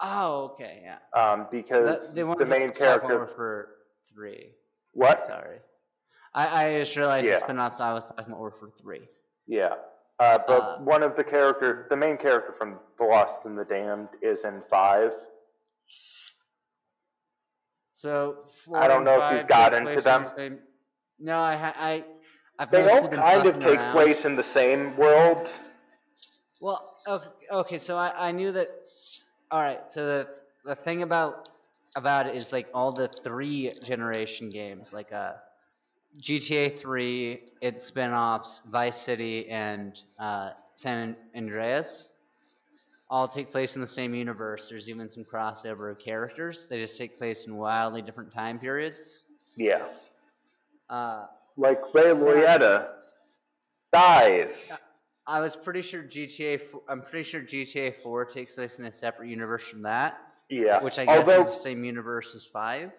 Oh, 0.00 0.50
okay, 0.54 0.82
yeah. 0.82 0.98
Um, 1.18 1.46
because 1.50 2.12
The, 2.14 2.24
the, 2.24 2.34
the 2.36 2.46
main 2.46 2.62
I'm 2.64 2.68
talking 2.72 2.86
about 2.86 3.06
character. 3.06 3.18
were 3.18 3.26
for 3.36 3.68
three. 4.12 4.50
What? 4.92 5.24
Sorry, 5.26 5.58
I, 6.34 6.64
I 6.66 6.78
just 6.80 6.96
realized 6.96 7.26
Yeah. 7.26 7.34
the 7.34 7.38
spin-offs 7.40 7.80
I 7.80 7.92
was 7.94 8.04
talking 8.04 8.26
about 8.28 8.40
were 8.40 8.50
for 8.50 8.70
three. 8.80 9.08
Yeah. 9.46 9.74
Uh, 10.18 10.38
but 10.46 10.62
Uh, 10.62 10.78
one 10.78 11.02
of 11.02 11.14
the 11.14 11.24
character, 11.24 11.86
the 11.90 11.96
main 11.96 12.16
character 12.16 12.52
from 12.52 12.78
The 12.98 13.04
Lost 13.04 13.44
and 13.44 13.58
the 13.58 13.64
Damned, 13.64 14.08
is 14.22 14.44
in 14.44 14.62
five. 14.70 15.12
So 17.92 18.44
I 18.74 18.88
don't 18.88 19.04
know 19.04 19.20
if 19.22 19.32
you've 19.32 19.46
got 19.46 19.70
take 19.70 19.80
into 19.88 20.00
them. 20.02 20.22
the 20.22 20.28
same- 20.28 20.58
No, 21.18 21.38
I, 21.38 21.72
I, 21.78 22.04
I've 22.58 22.70
They 22.70 22.82
mostly 22.84 23.08
kind 23.16 23.46
of 23.46 23.58
take 23.58 23.78
around. 23.78 23.92
place 23.92 24.24
in 24.24 24.36
the 24.36 24.42
same 24.42 24.96
world. 24.96 25.50
Well, 26.60 26.96
okay, 27.06 27.28
okay 27.50 27.78
so 27.78 27.96
I, 27.96 28.28
I 28.28 28.32
knew 28.32 28.52
that. 28.52 28.68
All 29.50 29.60
right, 29.60 29.90
so 29.90 30.04
the 30.06 30.28
the 30.64 30.74
thing 30.74 31.02
about 31.02 31.48
about 31.94 32.26
it 32.26 32.34
is 32.34 32.52
like 32.52 32.68
all 32.74 32.90
the 32.92 33.08
three 33.08 33.70
generation 33.84 34.48
games, 34.48 34.92
like 34.92 35.12
uh, 35.12 35.34
GTA 36.20 36.78
Three, 36.78 37.44
its 37.60 37.84
spin-offs, 37.84 38.62
Vice 38.70 38.96
City, 38.96 39.48
and 39.48 40.00
uh, 40.18 40.50
San 40.74 41.16
Andreas, 41.36 42.14
all 43.08 43.28
take 43.28 43.50
place 43.50 43.74
in 43.76 43.80
the 43.80 43.86
same 43.86 44.14
universe. 44.14 44.68
There's 44.68 44.88
even 44.88 45.08
some 45.10 45.24
crossover 45.24 45.90
of 45.90 45.98
characters. 45.98 46.66
They 46.68 46.80
just 46.80 46.98
take 46.98 47.18
place 47.18 47.46
in 47.46 47.56
wildly 47.56 48.02
different 48.02 48.32
time 48.32 48.58
periods. 48.58 49.26
Yeah. 49.56 49.84
Uh, 50.90 51.26
Like 51.56 51.80
Ray 51.94 52.04
Liotta 52.12 52.88
dies. 53.92 54.50
I 55.26 55.40
was 55.40 55.56
pretty 55.56 55.82
sure 55.82 56.02
GTA. 56.02 56.60
I'm 56.88 57.02
pretty 57.02 57.24
sure 57.24 57.40
GTA 57.40 57.94
Four 58.02 58.24
takes 58.24 58.54
place 58.54 58.78
in 58.78 58.86
a 58.86 58.92
separate 58.92 59.28
universe 59.28 59.66
from 59.66 59.82
that. 59.82 60.18
Yeah. 60.48 60.82
Which 60.82 60.98
I 60.98 61.04
guess 61.04 61.18
Although 61.18 61.42
is 61.44 61.56
the 61.56 61.62
same 61.62 61.84
universe 61.84 62.34
as 62.34 62.46
five. 62.46 62.92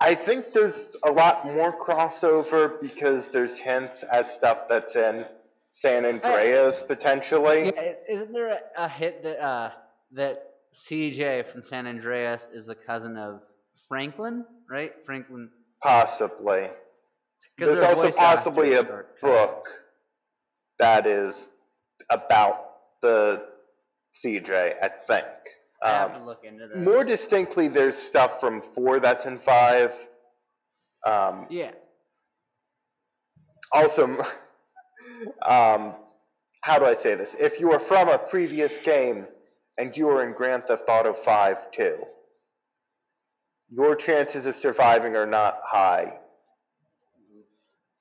I 0.00 0.14
think 0.14 0.52
there's 0.52 0.96
a 1.04 1.10
lot 1.10 1.46
more 1.46 1.72
crossover 1.72 2.80
because 2.80 3.28
there's 3.28 3.56
hints 3.58 4.04
at 4.10 4.30
stuff 4.30 4.68
that's 4.68 4.96
in 4.96 5.24
San 5.72 6.04
Andreas 6.04 6.82
potentially. 6.86 7.72
Yeah, 7.74 7.92
isn't 8.08 8.32
there 8.32 8.48
a, 8.48 8.60
a 8.76 8.88
hit 8.88 9.22
that 9.22 9.40
uh, 9.40 9.70
that 10.12 10.42
CJ 10.74 11.46
from 11.50 11.62
San 11.62 11.86
Andreas 11.86 12.48
is 12.52 12.66
the 12.66 12.74
cousin 12.74 13.16
of 13.16 13.42
Franklin, 13.88 14.44
right? 14.68 14.92
Franklin. 15.06 15.50
Possibly. 15.82 16.68
There's 17.56 17.82
also 17.82 18.10
possibly 18.10 18.74
a 18.74 18.84
book 19.22 19.64
that 20.78 21.06
is 21.06 21.34
about 22.10 22.70
the 23.02 23.42
CJ, 24.24 24.74
I 24.82 24.88
think. 24.88 25.26
I 25.82 25.88
have 25.90 26.10
Um, 26.14 26.20
to 26.20 26.26
look 26.26 26.44
into 26.44 26.66
this. 26.66 26.76
more 26.78 27.04
distinctly, 27.04 27.68
there's 27.68 27.96
stuff 27.96 28.40
from 28.40 28.60
four 28.74 28.98
that's 29.00 29.26
in 29.26 29.38
five. 29.38 29.94
Um, 31.06 31.46
yeah. 31.50 31.70
also, 33.72 34.04
um, 35.46 35.94
how 36.62 36.78
do 36.78 36.84
I 36.86 36.94
say 36.94 37.14
this? 37.14 37.34
If 37.38 37.60
you 37.60 37.72
are 37.72 37.78
from 37.80 38.08
a 38.08 38.18
previous 38.18 38.72
game 38.82 39.26
and 39.78 39.96
you 39.96 40.08
are 40.08 40.24
in 40.24 40.32
Grand 40.32 40.64
Theft 40.64 40.82
Auto 40.88 41.12
5 41.14 41.70
too, 41.70 42.04
your 43.70 43.94
chances 43.94 44.46
of 44.46 44.56
surviving 44.56 45.14
are 45.14 45.26
not 45.26 45.60
high 45.62 46.18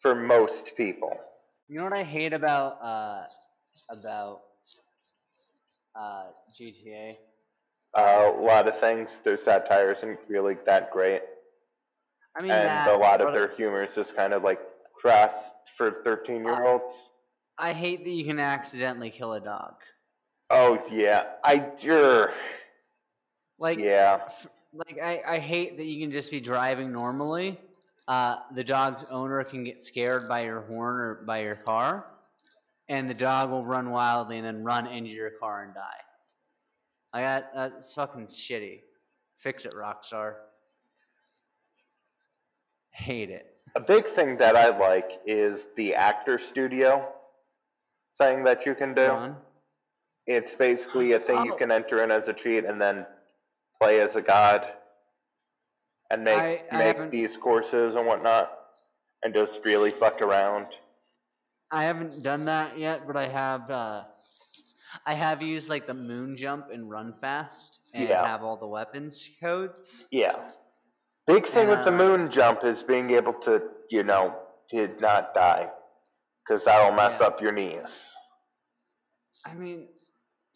for 0.02 0.16
most 0.16 0.76
people. 0.76 1.16
You 1.68 1.78
know 1.78 1.84
what 1.84 1.94
I 1.94 2.04
hate 2.04 2.34
about 2.34 2.80
uh, 2.82 3.24
about 3.90 4.42
uh, 5.96 6.28
GTA? 6.60 7.18
Uh, 7.96 8.32
a 8.36 8.42
lot 8.42 8.68
of 8.68 8.80
things, 8.80 9.20
their 9.24 9.38
satire 9.38 9.92
isn't 9.92 10.20
really 10.28 10.58
that 10.66 10.92
great, 10.92 11.22
I 12.38 12.42
mean, 12.42 12.52
and 12.52 12.68
that, 12.68 12.94
a 12.94 12.98
lot 12.98 13.22
of 13.22 13.34
their 13.34 13.50
humor 13.50 13.84
is 13.84 13.96
just 13.96 14.16
kind 14.16 14.34
of 14.34 14.44
like 14.44 14.60
crass 14.96 15.54
for 15.76 16.04
13 16.04 16.44
year 16.44 16.66
olds. 16.66 17.10
I 17.58 17.74
hate 17.74 18.04
that 18.04 18.12
you 18.12 18.26
can 18.26 18.40
accidentally 18.40 19.10
kill 19.10 19.34
a 19.34 19.40
dog. 19.40 19.74
Oh, 20.52 20.80
yeah. 20.92 21.24
I, 21.44 21.58
do. 21.58 22.28
Like, 23.58 23.80
yeah. 23.80 24.20
f- 24.28 24.48
like 24.72 25.00
I, 25.02 25.22
I 25.28 25.40
hate 25.40 25.78
that 25.78 25.86
you 25.86 26.00
can 26.00 26.12
just 26.12 26.30
be 26.30 26.40
driving 26.40 26.92
normally. 26.92 27.60
Uh, 28.08 28.38
the 28.54 28.64
dog's 28.64 29.04
owner 29.10 29.44
can 29.44 29.64
get 29.64 29.84
scared 29.84 30.30
by 30.30 30.42
your 30.44 30.62
horn 30.62 30.96
or 30.96 31.16
by 31.26 31.44
your 31.44 31.56
car, 31.56 32.06
and 32.88 33.10
the 33.10 33.14
dog 33.14 33.50
will 33.50 33.66
run 33.66 33.90
wildly 33.90 34.38
and 34.38 34.46
then 34.46 34.64
run 34.64 34.88
into 34.88 35.10
your 35.10 35.32
car 35.32 35.64
and 35.64 35.74
die. 35.74 35.82
Like 37.18 37.26
that, 37.26 37.52
that's 37.56 37.96
fucking 37.96 38.28
shitty. 38.28 38.82
Fix 39.40 39.66
it, 39.66 39.74
Rockstar. 39.74 40.36
Hate 42.92 43.32
it. 43.32 43.56
A 43.76 43.80
big 43.80 44.06
thing 44.06 44.38
that 44.38 44.56
I 44.56 44.70
like 44.78 45.20
is 45.26 45.64
the 45.76 45.96
actor 45.96 46.38
studio 46.38 47.12
thing 48.20 48.44
that 48.44 48.68
you 48.68 48.76
can 48.76 48.94
do. 48.94 49.36
It's 50.28 50.54
basically 50.54 51.14
a 51.14 51.20
thing 51.20 51.44
you 51.44 51.54
Oh. 51.54 51.58
can 51.58 51.72
enter 51.72 52.04
in 52.04 52.12
as 52.12 52.28
a 52.28 52.34
cheat 52.34 52.66
and 52.66 52.80
then 52.80 53.08
play 53.82 54.00
as 54.00 54.16
a 54.16 54.22
god 54.22 54.72
and 56.12 56.24
make 56.24 56.38
I- 56.38 56.68
I 56.72 56.94
make 56.94 57.10
these 57.10 57.36
courses 57.36 57.96
and 57.96 58.06
whatnot 58.06 58.76
and 59.24 59.34
just 59.34 59.60
really 59.66 59.90
fuck 59.90 60.22
around. 60.22 60.68
I 61.72 61.84
haven't 61.84 62.22
done 62.22 62.46
that 62.46 62.78
yet, 62.78 63.08
but 63.08 63.18
I 63.18 63.28
have. 63.28 63.72
Uh, 63.72 64.06
I 65.08 65.14
have 65.14 65.42
used 65.42 65.70
like 65.70 65.88
the 65.88 65.94
moon 65.94 66.36
jump 66.36 66.70
and 66.70 66.90
run 66.90 67.14
fast, 67.22 67.80
and 67.94 68.10
Yeah. 68.10 68.28
have 68.28 68.44
all 68.44 68.58
the 68.58 68.68
weapons 68.68 69.30
codes. 69.40 70.10
Yeah. 70.12 70.52
Big 71.26 71.46
thing 71.46 71.70
with 71.70 71.86
the 71.86 71.94
Uh, 71.94 72.04
moon 72.04 72.30
jump 72.30 72.66
is 72.66 72.84
being 72.84 73.12
able 73.12 73.34
to, 73.48 73.72
you 73.90 74.04
know, 74.04 74.38
to 74.72 74.88
not 75.00 75.34
die. 75.34 75.72
Because 76.44 76.66
that'll 76.66 76.92
mess 76.92 77.22
Yeah. 77.22 77.28
up 77.28 77.42
your 77.42 77.54
knees. 77.54 78.16
I 79.46 79.54
mean, 79.54 79.88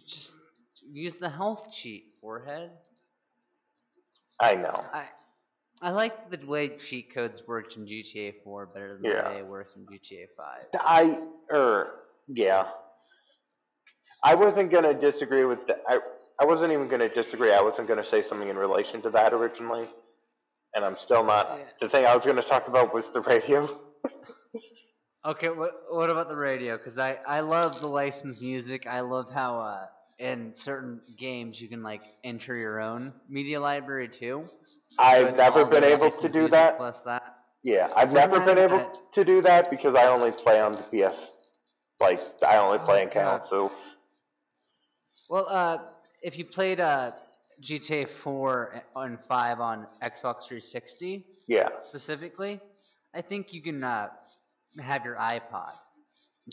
just 0.05 0.35
use 0.81 1.15
the 1.15 1.29
health 1.29 1.71
cheat, 1.71 2.17
forehead. 2.19 2.71
I 4.39 4.55
know. 4.55 4.75
I 4.93 5.07
I 5.81 5.91
like 5.91 6.29
the 6.29 6.45
way 6.45 6.77
cheat 6.77 7.13
codes 7.13 7.47
worked 7.47 7.77
in 7.77 7.85
GTA 7.87 8.33
4 8.43 8.65
better 8.67 8.93
than 8.97 9.05
Yeah. 9.05 9.23
the 9.23 9.29
way 9.29 9.37
it 9.39 9.47
worked 9.47 9.77
in 9.77 9.85
GTA 9.87 10.27
5. 10.35 10.67
I 10.73 11.27
er 11.51 12.03
yeah. 12.27 12.71
I 14.23 14.35
wasn't 14.35 14.69
gonna 14.71 14.93
disagree 14.93 15.45
with 15.45 15.65
the, 15.67 15.77
I 15.87 15.99
I 16.39 16.45
wasn't 16.45 16.71
even 16.73 16.87
gonna 16.87 17.09
disagree. 17.09 17.51
I 17.53 17.61
wasn't 17.61 17.87
gonna 17.87 18.05
say 18.05 18.21
something 18.21 18.49
in 18.49 18.57
relation 18.57 19.01
to 19.03 19.09
that 19.11 19.33
originally, 19.33 19.87
and 20.75 20.85
I'm 20.85 20.97
still 20.97 21.23
not. 21.23 21.55
Yeah. 21.57 21.65
The 21.81 21.89
thing 21.89 22.05
I 22.05 22.15
was 22.15 22.25
gonna 22.25 22.43
talk 22.43 22.67
about 22.67 22.93
was 22.93 23.09
the 23.09 23.21
radio. 23.21 23.79
Okay, 25.23 25.49
what 25.49 25.73
what 25.91 26.09
about 26.09 26.29
the 26.29 26.35
radio? 26.37 26.77
Because 26.77 26.97
I 26.97 27.19
I 27.27 27.41
love 27.41 27.79
the 27.79 27.85
licensed 27.85 28.41
music. 28.41 28.87
I 28.87 29.01
love 29.01 29.31
how 29.31 29.59
uh 29.59 29.85
in 30.17 30.55
certain 30.55 30.99
games 31.15 31.61
you 31.61 31.67
can 31.67 31.83
like 31.83 32.01
enter 32.23 32.57
your 32.57 32.79
own 32.81 33.13
media 33.29 33.59
library 33.59 34.07
too. 34.09 34.49
I've 34.97 35.37
never 35.37 35.63
been 35.65 35.83
able 35.83 36.09
to 36.09 36.27
do 36.27 36.47
that. 36.47 36.77
Plus 36.77 37.01
that. 37.01 37.21
Yeah, 37.63 37.87
I've 37.95 38.11
Wasn't 38.11 38.31
never 38.31 38.39
that 38.43 38.47
been 38.55 38.57
able 38.63 38.77
at- 38.79 39.13
to 39.13 39.23
do 39.23 39.43
that 39.43 39.69
because 39.69 39.93
I 39.95 40.07
only 40.07 40.31
play 40.31 40.59
on 40.59 40.71
the 40.71 40.81
PS. 40.81 41.15
Like 41.99 42.19
I 42.47 42.57
only 42.57 42.79
Oh, 42.79 42.83
play 42.83 43.03
in 43.03 43.09
God. 43.09 43.41
consoles. 43.41 43.73
Well, 45.31 45.47
uh, 45.47 45.77
if 46.21 46.37
you 46.37 46.43
played 46.43 46.81
uh, 46.81 47.13
GTA 47.61 48.05
4 48.09 48.83
and 48.97 49.17
5 49.17 49.61
on 49.61 49.87
Xbox 50.03 50.43
360 50.43 51.25
Yeah, 51.47 51.69
specifically, 51.83 52.59
I 53.15 53.21
think 53.21 53.53
you 53.53 53.61
can 53.61 53.81
uh, 53.81 54.09
have 54.81 55.05
your 55.05 55.15
iPod. 55.15 55.71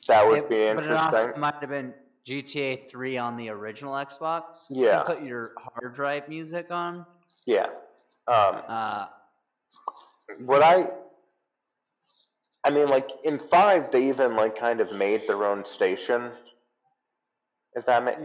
that 0.07 0.25
would 0.25 0.45
It- 0.45 0.49
be 0.49 0.63
interesting. 0.63 0.95
but 1.11 1.15
it 1.17 1.17
also 1.27 1.37
might 1.37 1.57
have 1.57 1.71
been 1.71 1.93
GTA 2.25 2.89
3 2.89 3.19
on 3.19 3.37
the 3.37 3.49
original 3.49 3.95
Xbox. 3.95 4.71
You 4.71 4.85
Yeah. 4.87 5.03
put 5.03 5.23
your 5.25 5.55
hard 5.59 5.97
drive 5.97 6.29
music 6.29 6.71
on. 6.71 7.05
Yeah. 7.47 7.71
Um, 8.29 8.63
Uh, 8.69 9.07
what 10.47 10.63
I, 10.63 10.89
I 12.63 12.71
mean, 12.71 12.89
like 12.89 13.09
in 13.25 13.41
five, 13.41 13.91
they 13.91 14.05
even 14.09 14.37
like 14.37 14.55
kind 14.57 14.79
of 14.81 14.93
made 14.93 15.27
their 15.27 15.45
own 15.45 15.65
station. 15.65 16.31
If 17.75 17.87
that 17.87 18.05
makes 18.05 18.21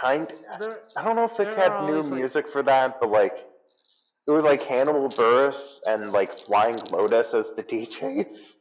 kind, 0.00 0.30
there- 0.58 0.80
I 0.96 1.04
don't 1.04 1.16
know 1.16 1.24
if 1.24 1.38
it 1.40 1.56
had 1.58 1.68
new 1.84 1.92
always, 1.92 2.10
like- 2.10 2.20
music 2.20 2.48
for 2.50 2.62
that, 2.64 3.00
but 3.00 3.10
like 3.10 3.46
it 4.26 4.30
was 4.32 4.44
like 4.44 4.62
Hannibal 4.62 5.08
Buress 5.08 5.78
and 5.86 6.10
like 6.12 6.36
Flying 6.36 6.76
Lotus 6.90 7.32
as 7.34 7.46
the 7.56 7.62
DJs. 7.70 8.54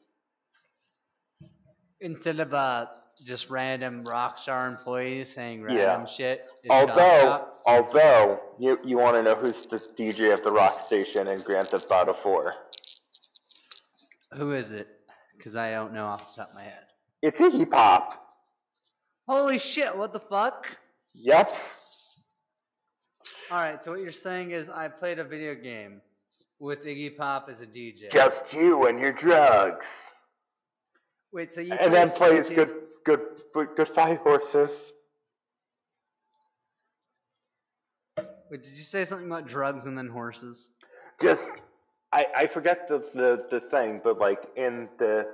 instead 2.01 2.39
of 2.39 2.53
uh, 2.53 2.85
just 3.25 3.49
random 3.49 4.03
Rockstar 4.03 4.67
employees 4.69 5.33
saying 5.33 5.63
random 5.63 6.01
Yeah. 6.01 6.05
shit. 6.05 6.41
Although, 6.69 7.47
although 7.65 8.39
you 8.59 8.77
you 8.83 8.97
want 8.97 9.15
to 9.17 9.23
know 9.23 9.35
who's 9.35 9.65
the 9.65 9.77
DJ 9.77 10.33
of 10.33 10.43
the 10.43 10.51
rock 10.51 10.85
station 10.85 11.27
in 11.27 11.39
Grand 11.41 11.67
Theft 11.67 11.87
Auto 11.89 12.13
4? 12.13 12.53
Who 14.35 14.51
is 14.53 14.71
it? 14.73 14.87
Because 15.37 15.55
I 15.55 15.71
don't 15.71 15.93
know 15.93 16.05
off 16.05 16.35
the 16.35 16.41
top 16.41 16.49
of 16.49 16.55
my 16.55 16.63
head. 16.63 16.83
It's 17.21 17.39
Iggy 17.39 17.69
Pop. 17.69 18.21
Holy 19.27 19.57
shit! 19.57 19.95
What 19.97 20.13
the 20.13 20.19
fuck? 20.19 20.67
Yep. 21.17 21.49
All 23.51 23.57
right. 23.59 23.81
So 23.83 23.91
what 23.91 24.01
you're 24.01 24.11
saying 24.11 24.51
is 24.51 24.69
I 24.69 24.87
played 24.87 25.19
a 25.19 25.23
video 25.23 25.55
game 25.55 26.01
with 26.59 26.85
Iggy 26.85 27.15
Pop 27.15 27.47
as 27.49 27.61
a 27.61 27.67
DJ. 27.67 28.11
Just 28.11 28.53
you 28.53 28.87
and 28.87 28.99
your 28.99 29.11
drugs. 29.11 29.85
Wait. 31.31 31.53
So 31.53 31.61
you 31.61 31.73
and 31.73 31.93
then 31.93 32.11
plays 32.11 32.49
good, 32.49 32.71
good, 33.03 33.21
good, 33.53 33.69
goodbye 33.75 34.15
horses. 34.15 34.93
Wait, 38.49 38.63
did 38.63 38.75
you 38.75 38.83
say 38.83 39.03
something 39.03 39.27
about 39.27 39.47
drugs 39.47 39.85
and 39.85 39.97
then 39.97 40.07
horses? 40.07 40.69
Just, 41.19 41.49
I, 42.11 42.27
I 42.37 42.47
forget 42.47 42.87
the, 42.87 42.99
the, 43.13 43.45
the 43.49 43.59
thing, 43.59 44.01
but 44.03 44.19
like 44.19 44.43
in 44.55 44.87
the, 44.99 45.27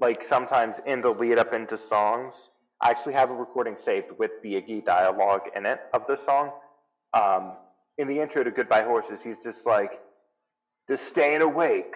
like 0.00 0.22
sometimes 0.22 0.78
in 0.86 1.00
the 1.00 1.10
lead 1.10 1.38
up 1.38 1.52
into 1.54 1.78
songs, 1.78 2.50
I 2.80 2.90
actually 2.90 3.14
have 3.14 3.30
a 3.30 3.34
recording 3.34 3.76
saved 3.76 4.12
with 4.18 4.30
the 4.42 4.54
Iggy 4.54 4.84
dialogue 4.84 5.42
in 5.56 5.66
it 5.66 5.80
of 5.92 6.06
the 6.06 6.16
song. 6.16 6.52
Um, 7.12 7.52
in 7.98 8.06
the 8.06 8.20
intro 8.20 8.44
to 8.44 8.50
Goodbye 8.50 8.82
Horses, 8.82 9.20
he's 9.20 9.38
just 9.42 9.66
like, 9.66 10.00
just 10.88 11.08
staying 11.08 11.42
awake, 11.42 11.94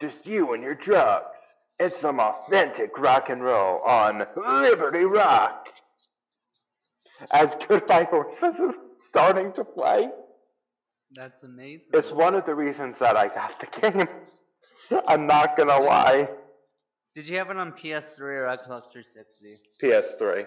just 0.00 0.26
you 0.26 0.52
and 0.52 0.62
your 0.62 0.74
drugs. 0.74 1.38
It's 1.78 1.98
some 1.98 2.20
authentic 2.20 2.98
rock 2.98 3.30
and 3.30 3.42
roll 3.42 3.80
on 3.80 4.26
Liberty 4.36 5.04
Rock. 5.04 5.68
As 7.32 7.56
Goodbye 7.66 8.04
Horses 8.04 8.58
is 8.60 8.76
starting 9.00 9.52
to 9.54 9.64
play. 9.64 10.10
That's 11.14 11.42
amazing. 11.42 11.90
It's 11.94 12.12
one 12.12 12.34
of 12.34 12.44
the 12.44 12.54
reasons 12.54 12.98
that 12.98 13.16
I 13.16 13.28
got 13.28 13.60
the 13.60 13.90
game. 13.90 14.08
I'm 15.08 15.26
not 15.26 15.56
gonna 15.56 15.78
lie. 15.78 16.28
Did 17.14 17.28
you 17.28 17.36
have 17.38 17.50
it 17.50 17.56
on 17.56 17.72
PS3 17.72 18.20
or 18.20 18.46
Xbox 18.46 18.90
360? 18.90 19.56
PS3. 19.82 20.46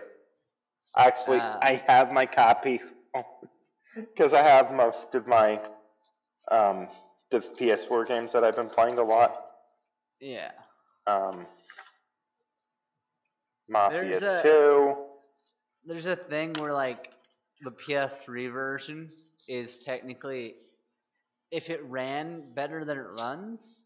Actually, 0.98 1.40
Ah. 1.42 1.60
I 1.62 1.76
have 1.88 2.12
my 2.12 2.26
copy 2.26 2.82
because 3.96 4.34
I 4.34 4.42
have 4.42 4.72
most 4.74 5.14
of 5.14 5.28
my 5.28 5.60
um, 6.52 6.88
the 7.32 7.40
PS4 7.40 8.08
games 8.08 8.32
that 8.32 8.44
I've 8.44 8.56
been 8.56 8.70
playing 8.70 8.98
a 8.98 9.04
lot. 9.04 9.46
Yeah. 10.20 10.52
Um, 11.08 11.46
Mafia 13.68 14.00
There's 14.02 14.22
a- 14.24 14.42
2. 14.44 14.96
There's 15.88 16.06
a 16.08 16.16
thing 16.16 16.54
where 16.54 16.74
like 16.74 17.12
the 17.62 17.72
PS3 17.72 18.52
version 18.52 19.10
is 19.48 19.78
technically 19.80 20.56
if 21.52 21.70
it 21.70 21.84
ran 21.86 22.54
better 22.56 22.84
than 22.84 22.98
it 22.98 23.06
runs. 23.20 23.85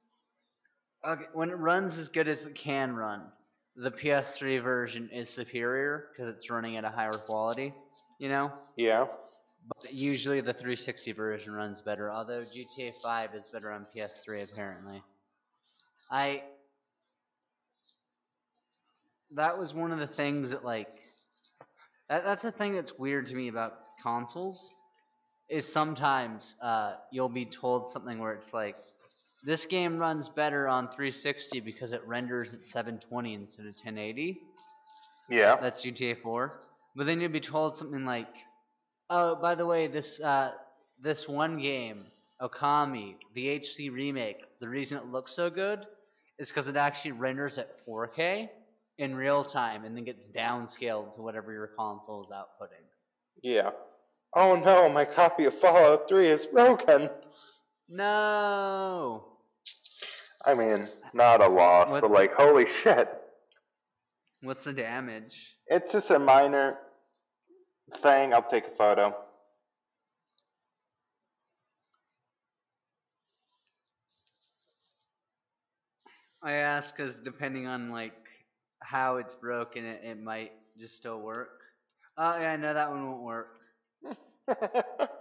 Okay, 1.05 1.25
when 1.33 1.49
it 1.49 1.57
runs 1.57 1.97
as 1.97 2.09
good 2.09 2.27
as 2.27 2.45
it 2.45 2.55
can 2.55 2.93
run, 2.95 3.21
the 3.75 3.91
PS3 3.91 4.61
version 4.61 5.09
is 5.13 5.29
superior 5.29 6.07
because 6.11 6.33
it's 6.33 6.49
running 6.49 6.75
at 6.75 6.83
a 6.83 6.89
higher 6.89 7.11
quality. 7.11 7.73
You 8.19 8.29
know. 8.29 8.51
Yeah. 8.75 9.05
But 9.67 9.93
usually 9.93 10.41
the 10.41 10.53
360 10.53 11.11
version 11.13 11.53
runs 11.53 11.81
better, 11.81 12.11
although 12.11 12.41
GTA 12.41 12.93
5 13.01 13.35
is 13.35 13.45
better 13.51 13.71
on 13.71 13.85
PS3 13.95 14.43
apparently. 14.43 15.01
I 16.11 16.43
that 19.31 19.57
was 19.57 19.73
one 19.73 19.91
of 19.91 19.99
the 19.99 20.07
things 20.07 20.51
that 20.51 20.65
like 20.65 20.89
that, 22.09 22.23
that's 22.23 22.43
the 22.43 22.51
thing 22.51 22.73
that's 22.73 22.97
weird 22.97 23.27
to 23.27 23.35
me 23.35 23.47
about 23.47 23.81
consoles 24.01 24.73
is 25.49 25.71
sometimes 25.71 26.55
uh, 26.61 26.93
you'll 27.11 27.29
be 27.29 27.45
told 27.45 27.89
something 27.89 28.19
where 28.19 28.33
it's 28.33 28.53
like 28.53 28.75
this 29.43 29.65
game 29.65 29.97
runs 29.97 30.29
better 30.29 30.67
on 30.67 30.87
360 30.87 31.59
because 31.61 31.93
it 31.93 32.05
renders 32.05 32.53
at 32.53 32.65
720 32.65 33.33
instead 33.33 33.65
of 33.65 33.73
1080 33.75 34.41
Yeah. 35.29 35.55
that's 35.57 35.83
GTA 35.83 36.15
4. 36.21 36.59
But 36.95 37.05
then 37.05 37.21
you'd 37.21 37.31
be 37.31 37.39
told 37.39 37.77
something 37.77 38.03
like, 38.05 38.27
"Oh, 39.09 39.35
by 39.35 39.55
the 39.55 39.65
way, 39.65 39.87
this 39.87 40.19
uh, 40.21 40.53
this 40.99 41.29
one 41.29 41.57
game, 41.59 42.05
Okami, 42.41 43.15
the 43.33 43.47
HD 43.59 43.89
remake, 43.91 44.43
the 44.59 44.67
reason 44.67 44.97
it 44.97 45.05
looks 45.05 45.33
so 45.33 45.49
good 45.49 45.85
is 46.39 46.49
because 46.49 46.67
it 46.67 46.75
actually 46.75 47.11
renders 47.11 47.57
at 47.57 47.85
4K 47.85 48.49
in 48.97 49.15
real 49.15 49.43
time 49.43 49.85
and 49.85 49.95
then 49.95 50.03
gets 50.03 50.27
downscaled 50.27 51.13
to 51.15 51.21
whatever 51.21 51.53
your 51.53 51.67
console 51.67 52.21
is 52.23 52.29
outputting." 52.31 52.83
Yeah. 53.41 53.71
Oh 54.33 54.55
no, 54.55 54.89
my 54.89 55.05
copy 55.05 55.45
of 55.45 55.53
Fallout 55.53 56.07
3 56.09 56.27
is 56.27 56.45
broken. 56.47 57.09
No. 57.89 59.25
I 60.45 60.53
mean, 60.53 60.87
not 61.13 61.41
a 61.41 61.47
loss, 61.47 61.89
What- 61.89 62.01
but 62.01 62.11
like, 62.11 62.33
holy 62.33 62.67
shit. 62.67 63.09
What's 64.41 64.63
the 64.63 64.73
damage? 64.73 65.57
It's 65.67 65.91
just 65.91 66.11
a 66.11 66.19
minor 66.19 66.77
thing. 67.95 68.33
I'll 68.33 68.43
take 68.43 68.67
a 68.67 68.71
photo. 68.71 69.13
I 76.41 76.53
ask 76.53 76.95
because 76.95 77.19
depending 77.19 77.67
on 77.67 77.89
like 77.89 78.13
how 78.81 79.17
it's 79.17 79.35
broken, 79.35 79.83
it, 79.83 80.05
it 80.05 80.21
might 80.21 80.53
just 80.77 80.95
still 80.95 81.19
work. 81.19 81.59
Oh 82.17 82.39
yeah, 82.39 82.53
I 82.53 82.55
know 82.55 82.73
that 82.73 82.89
one 82.89 83.05
won't 83.05 83.23
work. 83.23 83.59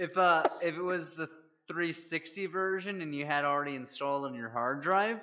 If 0.00 0.16
uh 0.16 0.44
if 0.62 0.76
it 0.76 0.82
was 0.82 1.10
the 1.10 1.28
360 1.68 2.46
version 2.46 3.02
and 3.02 3.14
you 3.14 3.26
had 3.26 3.44
already 3.44 3.76
installed 3.76 4.24
on 4.24 4.34
your 4.34 4.48
hard 4.48 4.80
drive, 4.80 5.20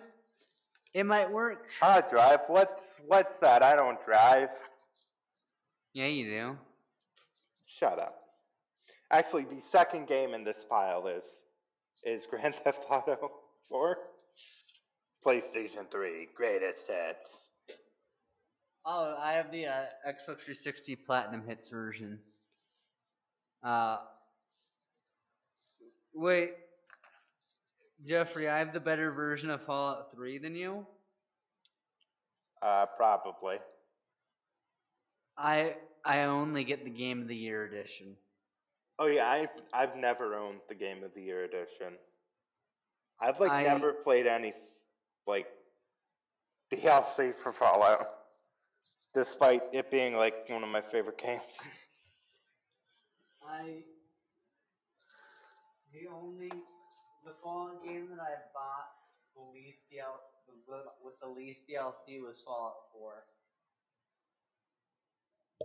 it 0.94 1.06
might 1.06 1.30
work. 1.30 1.66
Hard 1.82 2.10
drive? 2.10 2.42
What's 2.48 2.84
what's 3.06 3.38
that? 3.40 3.62
I 3.62 3.76
don't 3.76 4.04
drive. 4.06 4.50
Yeah, 5.94 6.08
you 6.08 6.26
do. 6.26 6.58
Shut 7.80 8.00
up. 8.00 8.22
Actually, 9.12 9.44
the 9.44 9.62
second 9.72 10.08
game 10.08 10.34
in 10.34 10.44
this 10.44 10.66
pile 10.70 11.08
is 11.08 11.24
is 12.06 12.26
Grand 12.30 12.56
Theft 12.64 12.86
Auto 12.90 13.32
4. 13.70 13.98
PlayStation 15.26 15.90
3, 15.90 16.28
greatest 16.36 16.88
hits. 16.88 17.30
Oh, 18.86 19.16
I 19.20 19.32
have 19.32 19.52
the 19.52 19.66
uh, 19.66 19.86
Xbox 20.08 20.38
360 20.38 20.96
Platinum 20.98 21.44
Hits 21.48 21.70
version. 21.70 22.20
Uh, 23.64 23.98
wait, 26.16 26.52
Jeffrey, 28.06 28.50
I 28.50 28.58
have 28.60 28.74
the 28.74 28.80
better 28.80 29.12
version 29.12 29.50
of 29.50 29.62
Fallout 29.62 30.12
3 30.12 30.38
than 30.40 30.56
you. 30.56 30.86
Uh, 32.62 32.86
probably. 32.98 33.58
I 35.38 35.76
I 36.06 36.24
only 36.24 36.64
get 36.64 36.84
the 36.84 36.90
Game 36.90 37.22
of 37.22 37.28
the 37.28 37.36
Year 37.36 37.66
edition. 37.66 38.16
Oh 38.98 39.08
yeah, 39.08 39.28
I've 39.30 39.50
I've 39.74 39.96
never 39.98 40.36
owned 40.36 40.60
the 40.70 40.76
Game 40.76 41.04
of 41.04 41.14
the 41.14 41.22
Year 41.22 41.44
edition. 41.44 41.94
I've 43.20 43.40
like 43.40 43.52
I- 43.52 43.64
never 43.64 43.92
played 43.94 44.28
any 44.28 44.54
like 45.28 45.48
DLC 46.74 47.36
for 47.36 47.52
Fallout, 47.52 48.08
despite 49.14 49.64
it 49.74 49.92
being 49.92 50.16
like 50.16 50.48
one 50.50 50.64
of 50.64 50.70
my 50.70 50.82
favorite 50.82 51.18
games. 51.22 51.42
I 53.48 53.84
the 55.96 56.10
only 56.12 56.52
the 57.26 57.34
Fallout 57.42 57.84
game 57.84 58.08
that 58.12 58.22
I 58.22 58.36
bought 58.54 58.92
the 59.36 59.42
least 59.54 59.84
DL 59.92 60.20
with 61.04 61.20
the 61.22 61.28
least 61.28 61.68
DLC 61.68 62.22
was 62.22 62.42
Fallout 62.42 62.76
4. 62.94 63.14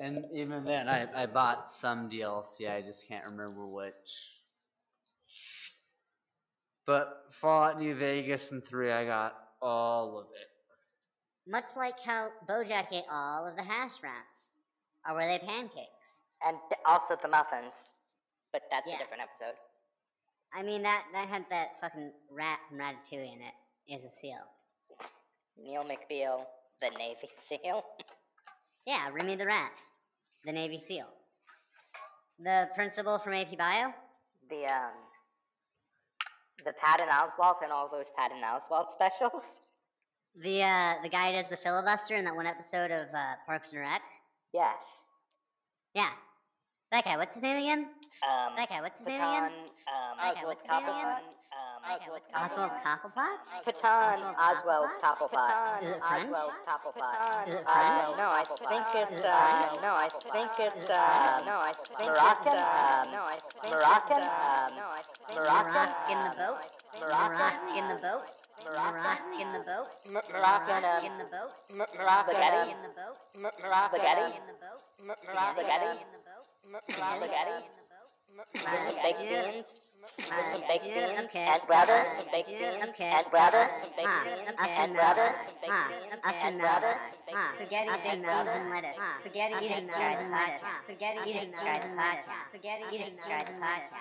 And 0.01 0.25
even 0.35 0.65
then, 0.65 0.89
I, 0.89 1.07
I 1.15 1.27
bought 1.27 1.71
some 1.71 2.09
DLC. 2.09 2.71
I 2.71 2.81
just 2.81 3.07
can't 3.07 3.25
remember 3.25 3.67
which. 3.67 4.41
But 6.87 7.27
Fallout 7.31 7.79
New 7.79 7.95
Vegas 7.95 8.53
and 8.53 8.65
3, 8.65 8.93
I 8.93 9.05
got 9.05 9.37
all 9.61 10.19
of 10.19 10.27
it. 10.27 11.51
Much 11.51 11.77
like 11.77 12.01
how 12.01 12.29
Bojack 12.49 12.87
ate 12.93 13.05
all 13.11 13.47
of 13.47 13.57
the 13.57 13.63
hash 13.63 13.99
browns. 13.99 14.53
Or 15.07 15.15
were 15.15 15.23
they 15.27 15.39
pancakes? 15.39 16.23
And 16.47 16.57
also 16.87 17.17
the 17.21 17.29
muffins. 17.29 17.75
But 18.53 18.63
that's 18.71 18.89
Yeah. 18.89 18.97
a 18.97 18.99
different 18.99 19.23
episode. 19.23 19.57
I 20.55 20.63
mean, 20.63 20.83
that, 20.83 21.05
that 21.13 21.29
had 21.29 21.47
that 21.51 21.81
fucking 21.81 22.13
rat 22.31 22.59
from 22.69 22.79
Ratatouille 22.79 23.33
in 23.35 23.41
it. 23.41 23.55
Is 23.89 24.05
a 24.05 24.11
seal. 24.11 24.39
Neil 25.59 25.83
McBeal, 25.83 26.43
the 26.81 26.91
Navy 26.97 27.29
SEAL. 27.49 27.85
Yeah, 28.87 29.09
Remy 29.13 29.37
the 29.37 29.47
rat. 29.47 29.73
The 30.45 30.53
Navy 30.53 30.79
SEAL. 30.79 31.09
The 32.39 32.69
principal 32.75 33.19
from 33.19 33.35
AP 33.35 33.59
Bio? 33.59 33.93
The, 34.49 34.65
um. 34.73 34.93
The 36.65 36.73
Patton 36.81 37.09
Oswalt 37.09 37.63
and 37.63 37.73
all 37.73 37.89
those 37.91 38.07
Patton 38.17 38.43
Oswalt 38.45 38.91
specials. 38.95 39.43
The 40.37 40.63
uh, 40.63 40.95
the 41.03 41.09
guy 41.09 41.33
who 41.33 41.41
does 41.41 41.51
the 41.51 41.57
filibuster 41.57 42.15
in 42.15 42.25
that 42.25 42.37
one 42.37 42.47
episode 42.47 42.93
of 42.93 43.01
uh, 43.01 43.33
Parks 43.47 43.73
and 43.73 43.81
Rec? 43.81 44.01
Yes. 44.53 44.77
Yeah. 45.95 46.11
That 46.91 47.05
guy, 47.05 47.17
what's 47.17 47.35
his 47.35 47.43
name 47.43 47.57
again? 47.59 47.87
Um. 48.27 48.57
That 48.59 48.69
guy, 48.69 48.81
what's 48.83 48.99
his 48.99 49.07
name 49.07 49.21
Patton, 49.23 49.47
again? 49.47 49.71
um, 49.87 50.19
That 50.19 50.35
guy, 50.35 50.43
Oswald 50.43 50.51
what's 50.51 50.63
his 50.67 50.71
name 50.75 50.91
again? 50.91 51.07
Cobblepot. 51.07 51.23
Um, 51.55 51.79
That 51.87 51.87
guy, 51.87 52.11
Oswald 52.11 52.11
what's 52.11 52.27
his 52.27 52.35
name 52.35 52.43
Cobblepot. 52.43 52.75
again? 52.75 52.91
Cobblepot? 52.91 53.79
Patton 53.79 54.27
Oswald 54.27 54.35
Oswald 54.35 54.91
Cobblepot? 54.99 55.31
Topplepot. 55.31 55.83
Is 55.87 55.91
it 55.91 56.03
French? 56.03 56.35
Oswald 56.35 56.67
Topplepot. 56.67 57.15
Is 57.47 57.55
it 57.55 57.63
Uh, 57.63 57.71
French? 57.71 58.19
no, 58.19 58.27
I 58.27 58.43
think 58.43 58.87
Is 58.91 59.07
it's 59.07 59.15
it 59.15 59.25
uh, 59.25 59.39
French? 59.39 59.83
no, 59.87 59.93
I 59.95 60.09
think 60.11 60.51
it's 60.59 60.77
Is 60.77 60.85
it 60.85 60.91
uh, 60.91 60.99
French? 60.99 61.47
no, 61.47 61.57
I 61.63 61.73
think 61.79 62.11
Moroccan. 62.11 62.59
Um, 62.59 63.07
no, 63.15 63.23
I 63.23 63.39
think 63.39 63.71
Moroccan. 63.71 64.19
Um, 64.19 64.69
no, 64.75 64.87
I 64.91 65.03
think 65.07 65.39
Moroccan. 65.39 65.79
Morocco 65.79 66.11
in 66.11 66.19
the 66.27 66.35
boat? 66.43 66.59
Moroccan. 66.99 67.39
Morocco 67.39 67.79
in 67.79 67.87
the 67.87 68.03
boat? 68.03 68.25
Moroccan. 68.67 68.91
Morocco 68.91 69.39
in 69.39 69.49
the 69.55 69.63
boat? 69.63 69.87
M- 70.11 70.19
Moroccan. 70.35 70.83
Morocco 70.83 70.91
Um, 70.91 71.07
in 71.07 71.15
the 71.23 71.31
boat? 71.31 71.51
M- 71.71 71.87
Moroccan. 71.95 72.35
Morocco 72.35 72.35
Um, 72.51 72.67
in 72.67 72.83
the 72.83 72.93
boat? 72.99 73.15
M- 73.31 73.47
Moroccan. 73.63 74.01
Spaghetti 74.03 74.27
Um, 74.27 74.35
in 74.35 74.47
the 74.51 74.59
boat? 74.59 74.83
M- 74.99 75.15
Spaghetti 75.23 75.39
Moroccan. 75.39 75.97
in 75.97 76.11
the 76.11 76.19
boat? 76.19 76.30
M- 76.65 76.81
Spaghetti 76.83 77.27
Spaghetti. 77.27 77.65
in 78.65 78.73
the 78.73 78.81
some 78.87 78.97
baked 79.03 79.21
beans. 79.29 79.67
With 80.31 80.47
some 80.53 80.63
baked 80.69 80.85
beans. 80.95 81.21
Okay, 81.25 81.47
And 81.47 81.63
so 81.63 81.67
brothers, 81.67 82.09
some 82.17 82.27
baked 82.33 82.49
beans. 82.49 82.85
Okay, 82.91 83.05
And 83.11 83.25
so 83.27 83.31
brothers, 83.31 83.71
some 83.73 83.91
baked 83.97 84.19
beans. 84.25 84.49
Us 84.59 84.71
And 84.71 84.81
and 84.81 84.93
brothers, 84.95 85.37
us. 85.37 85.47
some 85.47 85.55
baked 85.61 85.73
Huh. 85.73 85.89
beans. 85.89 86.13
And 86.13 86.21
and 86.45 86.61
brothers, 86.61 86.97
us. 86.97 87.11
some 87.11 87.37
Huh. 87.37 87.53
baked 87.53 87.71
Spaghetti 87.71 87.89
beans. 87.91 88.01
eating 88.01 88.11
And 88.11 88.23
beans 88.23 88.27
brothers. 88.31 88.57
and 88.57 88.71
lettuce. 88.71 88.99
Spaghetti 89.21 89.55
Us 89.55 89.63
eating 89.63 89.73
and 89.73 89.91
and 90.21 90.31
lettuce. 90.31 90.63
Spaghetti 90.85 91.19
Us 91.19 91.27
eating 91.27 91.43
and 91.43 91.55
and 91.85 91.97
lettuce. 91.97 92.47
Spaghetti 92.51 92.85
Us 92.85 92.93
eating 92.93 93.19
and 93.19 93.49
and 93.49 93.61
lettuce. 93.61 93.93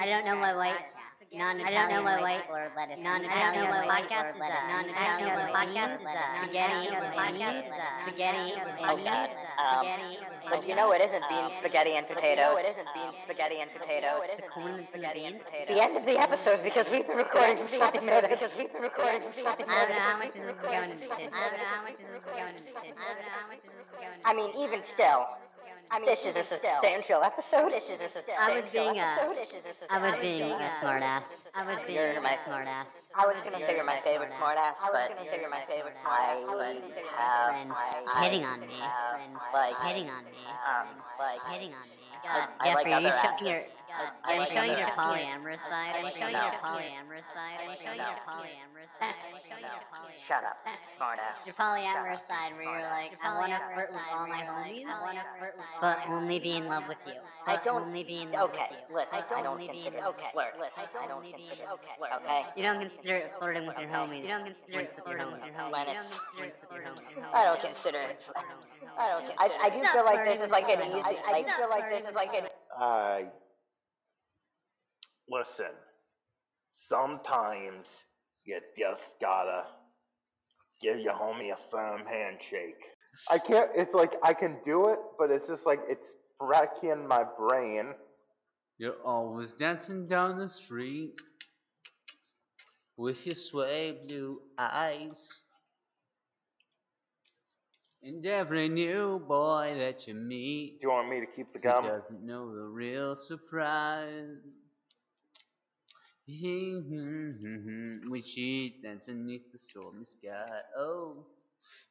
I 0.00 0.06
don't 0.06 0.24
know 0.24 0.36
why 0.38 0.54
white 0.54 0.86
non-Italian 1.32 1.68
I 1.68 1.70
don't 1.70 1.90
know 1.92 2.02
why 2.02 2.20
white 2.20 2.44
or 2.48 2.70
lettuce. 2.76 2.98
Non-Italian 3.04 3.68
podcast 3.84 4.30
is 4.32 4.40
a 4.40 4.48
non-Italian 4.72 5.28
podcast 5.52 5.94
is 6.00 6.06
a 6.08 6.24
spaghetti 6.40 6.88
with 6.88 7.12
beans. 7.12 7.64
Spaghetti 8.02 8.52
with 8.64 8.78
Oh, 8.80 8.96
beans. 8.96 9.08
God. 9.08 9.28
Um, 9.28 9.84
Spaghetti 9.84 10.16
with 10.24 10.50
But 10.50 10.68
you 10.68 10.74
know 10.74 10.92
it 10.92 11.02
isn't 11.04 11.24
beans, 11.28 11.52
spaghetti, 11.60 11.92
and 12.00 12.06
potatoes. 12.08 12.56
it 12.58 12.66
isn't 12.72 12.88
beans, 12.96 13.14
spaghetti, 13.24 13.58
and 13.60 13.70
potatoes. 13.76 14.24
The 14.36 14.48
corn 14.48 14.76
that's 14.80 14.94
in 14.94 15.02
the 15.02 15.10
beans. 15.12 15.42
The 15.68 15.80
end 15.82 15.96
of 15.96 16.04
the 16.08 16.16
episode 16.18 16.62
because 16.64 16.88
we've 16.88 17.06
been 17.06 17.18
recording 17.20 17.58
for 17.68 17.76
40 17.76 18.00
minutes. 18.00 18.28
Because 18.32 18.52
we've 18.56 18.72
been 18.72 18.82
recording 18.82 19.20
for 19.28 19.32
40 19.32 19.44
minutes. 19.44 19.68
I 19.68 19.84
don't 19.84 19.92
know 19.92 20.08
how 20.08 20.18
much 20.18 20.32
of 20.32 20.42
this 20.48 20.56
is 20.56 20.62
going 20.64 20.90
into 20.96 21.08
tidbits. 21.12 21.36
I 21.36 21.44
don't 21.52 21.60
know 21.60 21.68
how 21.76 21.82
much 21.84 21.98
of 22.00 22.08
this 22.08 22.24
is 22.24 22.32
going 22.32 22.54
into 22.56 22.72
tidbits. 22.72 22.96
I 22.96 23.08
don't 23.12 23.20
know 23.28 23.36
how 23.36 23.48
much 23.52 23.62
of 23.68 23.72
this 23.76 23.84
is 23.84 23.92
going 24.00 24.14
into 24.16 24.24
I 24.24 24.32
mean, 24.32 24.50
even 24.56 24.80
still, 24.88 25.28
I 25.90 25.98
mean, 25.98 26.06
this 26.06 26.20
is 26.26 26.36
a 26.36 26.44
substantial 26.44 27.22
episode. 27.22 27.72
This 27.72 27.84
is 27.88 28.00
a 28.00 28.08
substantial 28.12 28.44
I 28.44 28.54
was 28.60 28.68
being 28.68 28.98
a, 28.98 29.02
episode. 29.02 29.88
A 29.88 29.94
I 29.94 29.98
was 30.06 30.16
being 30.20 30.42
a 30.52 30.68
smartass. 30.80 31.48
I 31.56 31.66
was 31.66 31.78
being 31.86 31.98
You're 31.98 32.20
my- 32.20 32.34
a 32.34 32.38
smartass. 32.38 33.08
I 33.14 33.26
was 33.26 33.36
gonna 33.42 33.58
say 33.58 33.74
you're 33.76 33.84
my 33.84 34.00
favorite 34.00 34.30
smartass, 34.32 34.74
I 34.82 34.90
was 34.92 35.08
but 35.16 35.24
you're 35.40 35.48
my 35.50 35.64
favorite 35.68 35.96
smartass. 36.04 36.40
would 36.44 36.82
My 36.84 37.00
have 37.16 37.46
friends 37.48 37.74
hitting 38.20 38.44
on 38.44 38.60
me. 38.60 38.66
Friends 38.76 39.40
like 39.54 39.76
hitting 39.82 40.10
on 40.10 40.24
me. 40.24 40.30
like 41.22 41.40
Hitting 41.52 41.72
on 41.74 41.82
me. 41.88 42.04
God, 42.22 42.48
Jeffrey, 42.64 42.92
are 42.92 43.00
you 43.00 43.08
other 43.08 43.16
showing 43.22 43.46
your 43.50 43.62
actors. 43.90 44.20
are 44.24 44.32
I 44.32 44.38
you 44.38 44.46
showing 44.46 44.70
your 44.78 44.92
polyamorous 44.94 45.62
side? 45.68 45.92
Are 45.96 46.04
you 46.04 46.12
showing 46.12 46.32
your 46.36 46.54
polyamorous 46.62 47.26
side? 47.34 47.56
Are 47.58 47.70
you 47.72 47.78
showing 47.80 47.98
your 47.98 48.20
polyamorous 48.28 48.90
side? 48.98 49.14
Are 49.18 49.32
you 49.34 49.42
showing 49.48 49.64
your 49.64 49.84
polyamorous 49.88 50.20
Shut 50.28 50.44
up, 50.44 50.56
smartass. 50.94 51.38
Your 51.46 51.54
polyamorous 51.54 52.22
side 52.26 52.52
where 52.54 52.64
you're 52.68 52.90
like, 52.90 53.12
I 53.22 53.38
want 53.38 53.52
to 53.52 53.60
flirt 53.74 53.92
with 53.92 54.02
all 54.12 54.26
my 54.28 54.42
homies, 54.42 54.88
but 55.80 55.98
only 56.08 56.38
be 56.38 56.56
in 56.56 56.66
love 56.68 56.84
with 56.88 56.98
you. 57.06 57.14
I 57.46 57.56
don't- 57.64 57.82
only 57.88 58.04
be 58.04 58.22
in 58.22 58.32
love 58.32 58.50
Okay, 58.50 58.66
with 58.70 58.80
you. 58.90 58.96
listen, 58.96 59.18
I 59.18 59.42
don't 59.42 59.46
only 59.46 59.68
be 59.68 59.86
in 59.86 59.92
consider 59.92 59.98
it 59.98 60.16
with 60.16 60.32
flirt. 60.32 60.54
Listen, 60.60 60.84
I 61.00 61.06
don't 61.06 61.22
be 61.22 61.28
in 61.30 61.34
consider 61.38 61.62
it 61.62 61.96
flirt, 61.96 62.12
okay? 62.20 62.42
You 62.56 62.62
don't 62.62 62.80
consider 62.80 63.14
it 63.16 63.32
flirting 63.38 63.66
with 63.66 63.78
your 63.78 63.88
homies. 63.88 64.22
You 64.22 64.28
don't 64.28 64.44
consider 64.44 64.80
it 64.80 64.92
Flirts 64.92 64.96
with 64.96 65.06
your 65.06 65.16
flirting 65.16 65.32
with 65.32 65.44
your 65.48 65.54
homies. 65.54 65.72
homies. 65.72 65.88
You 65.88 65.94
don't 65.94 66.10
consider 66.10 66.44
it 66.44 66.58
flirting 66.68 66.92
with 66.92 67.16
your 67.16 67.24
homies. 67.24 67.34
I 67.34 67.44
don't 67.44 67.60
consider 67.62 67.98
it. 68.00 68.20
I 68.98 69.08
don't. 69.08 69.24
I, 69.38 69.48
I 69.62 69.70
do 69.70 69.84
feel 69.86 70.04
like 70.04 70.24
this 70.24 70.40
is 70.42 70.50
like 70.50 70.68
an 70.68 70.80
easy. 70.82 71.00
I, 71.04 71.16
I 71.32 71.42
do 71.42 71.48
feel 71.56 71.68
like 71.70 71.88
this 71.88 72.04
is 72.08 72.14
like 72.14 72.34
an. 72.34 72.44
I 72.78 73.26
listen. 75.30 75.72
Sometimes 76.88 77.86
you 78.44 78.60
just 78.78 79.02
gotta 79.20 79.64
give 80.80 80.98
your 80.98 81.14
homie 81.14 81.52
a 81.52 81.58
firm 81.70 82.02
handshake. 82.06 82.82
I 83.30 83.38
can't. 83.38 83.70
It's 83.74 83.94
like 83.94 84.16
I 84.22 84.32
can 84.32 84.58
do 84.64 84.88
it, 84.88 84.98
but 85.18 85.30
it's 85.30 85.48
just 85.48 85.66
like 85.66 85.80
it's 85.88 86.06
wrecking 86.40 87.06
my 87.06 87.24
brain. 87.38 87.94
You're 88.78 89.00
always 89.04 89.54
dancing 89.54 90.06
down 90.06 90.38
the 90.38 90.48
street 90.48 91.20
with 92.96 93.26
your 93.26 93.34
sway 93.34 93.98
blue 94.06 94.40
eyes. 94.56 95.42
And 98.02 98.24
every 98.24 98.68
new 98.68 99.18
boy 99.18 99.74
that 99.78 100.06
you 100.06 100.14
meet 100.14 100.80
Do 100.80 100.86
you 100.86 100.92
want 100.92 101.08
me 101.08 101.20
to 101.20 101.26
keep 101.26 101.52
the 101.52 101.58
he 101.58 101.68
gum? 101.68 101.84
doesn't 101.84 102.24
know 102.24 102.54
the 102.54 102.62
real 102.62 103.16
surprise. 103.16 104.38
Mm-hmm. 106.28 108.10
When 108.10 108.22
she's 108.22 108.72
dancing 108.82 109.18
beneath 109.24 109.50
the 109.50 109.58
stormy 109.58 110.04
sky, 110.04 110.60
oh, 110.78 111.24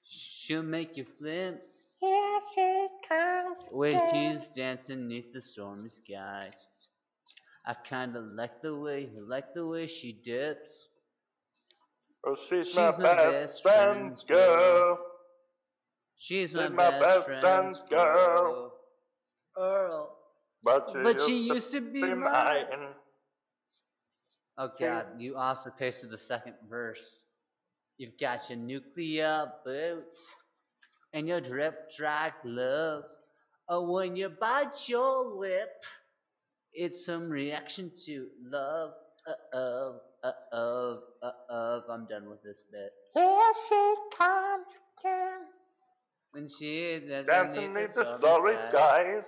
she'll 0.04 0.62
make 0.64 0.96
you 0.96 1.06
flip. 1.06 1.62
Here 2.00 2.40
she 2.54 2.88
comes. 3.10 3.58
When 3.72 4.00
she's 4.12 4.50
dancing 4.50 5.08
beneath 5.08 5.34
the 5.34 5.42
stormy 5.42 5.90
sky. 5.90 6.50
I 7.66 7.74
kinda 7.84 8.20
like 8.22 8.62
the 8.62 8.76
way, 8.76 9.10
like 9.28 9.54
the 9.54 9.66
way 9.68 9.88
she 9.88 10.14
dips. 10.14 10.88
Oh, 12.26 12.36
she's, 12.50 12.68
She's 12.68 12.76
my, 12.76 12.92
my 12.92 13.16
best, 13.16 13.64
best 13.64 13.64
friend's 13.64 14.24
friend's 14.24 14.24
girl. 14.24 15.00
She's 16.18 16.50
She's 16.52 16.54
my, 16.54 16.70
my 16.70 16.92
best, 16.92 17.02
best 17.02 17.26
friend's 17.26 17.80
friend's 17.80 17.82
girl. 17.90 17.94
girl. 17.98 18.74
Earl. 19.58 20.18
But 20.64 20.90
she, 20.94 21.00
But 21.04 21.22
she 21.22 21.38
used, 21.38 21.54
used 21.54 21.72
to 21.74 21.82
be 21.82 22.02
to 22.02 22.08
be 22.08 22.14
mine. 22.16 22.66
mine. 22.70 22.94
Oh 24.60 24.72
god, 24.80 25.06
you 25.20 25.38
also 25.38 25.70
pasted 25.70 26.10
the 26.10 26.18
second 26.18 26.56
verse. 26.68 27.26
You've 27.98 28.18
got 28.20 28.50
your 28.50 28.58
nuclear 28.58 29.52
boots 29.64 30.36
and 31.14 31.28
your 31.28 31.42
drip 31.42 31.92
dry 31.96 32.32
gloves. 32.44 33.18
Oh, 33.70 33.92
when 33.92 34.16
you 34.16 34.30
bite 34.30 34.88
your 34.90 35.26
lip, 35.26 35.84
it's 36.74 37.06
some 37.06 37.30
reaction 37.30 37.92
to 38.06 38.28
love. 38.50 38.92
Uh 39.28 39.58
oh, 39.58 40.00
uh 40.24 40.32
oh, 40.54 41.00
uh 41.22 41.32
oh. 41.50 41.82
I'm 41.92 42.08
done 42.08 42.30
with 42.30 42.42
this 42.44 42.64
bit. 42.72 42.92
Here 43.14 43.52
she 43.70 43.96
comes 44.18 44.68
again. 45.00 45.40
When 46.32 46.48
she 46.48 46.80
is 46.80 47.08
Dancing 47.26 47.74
beneath 47.74 47.96
the 47.96 48.18
starry 48.20 48.56
skies. 48.70 49.26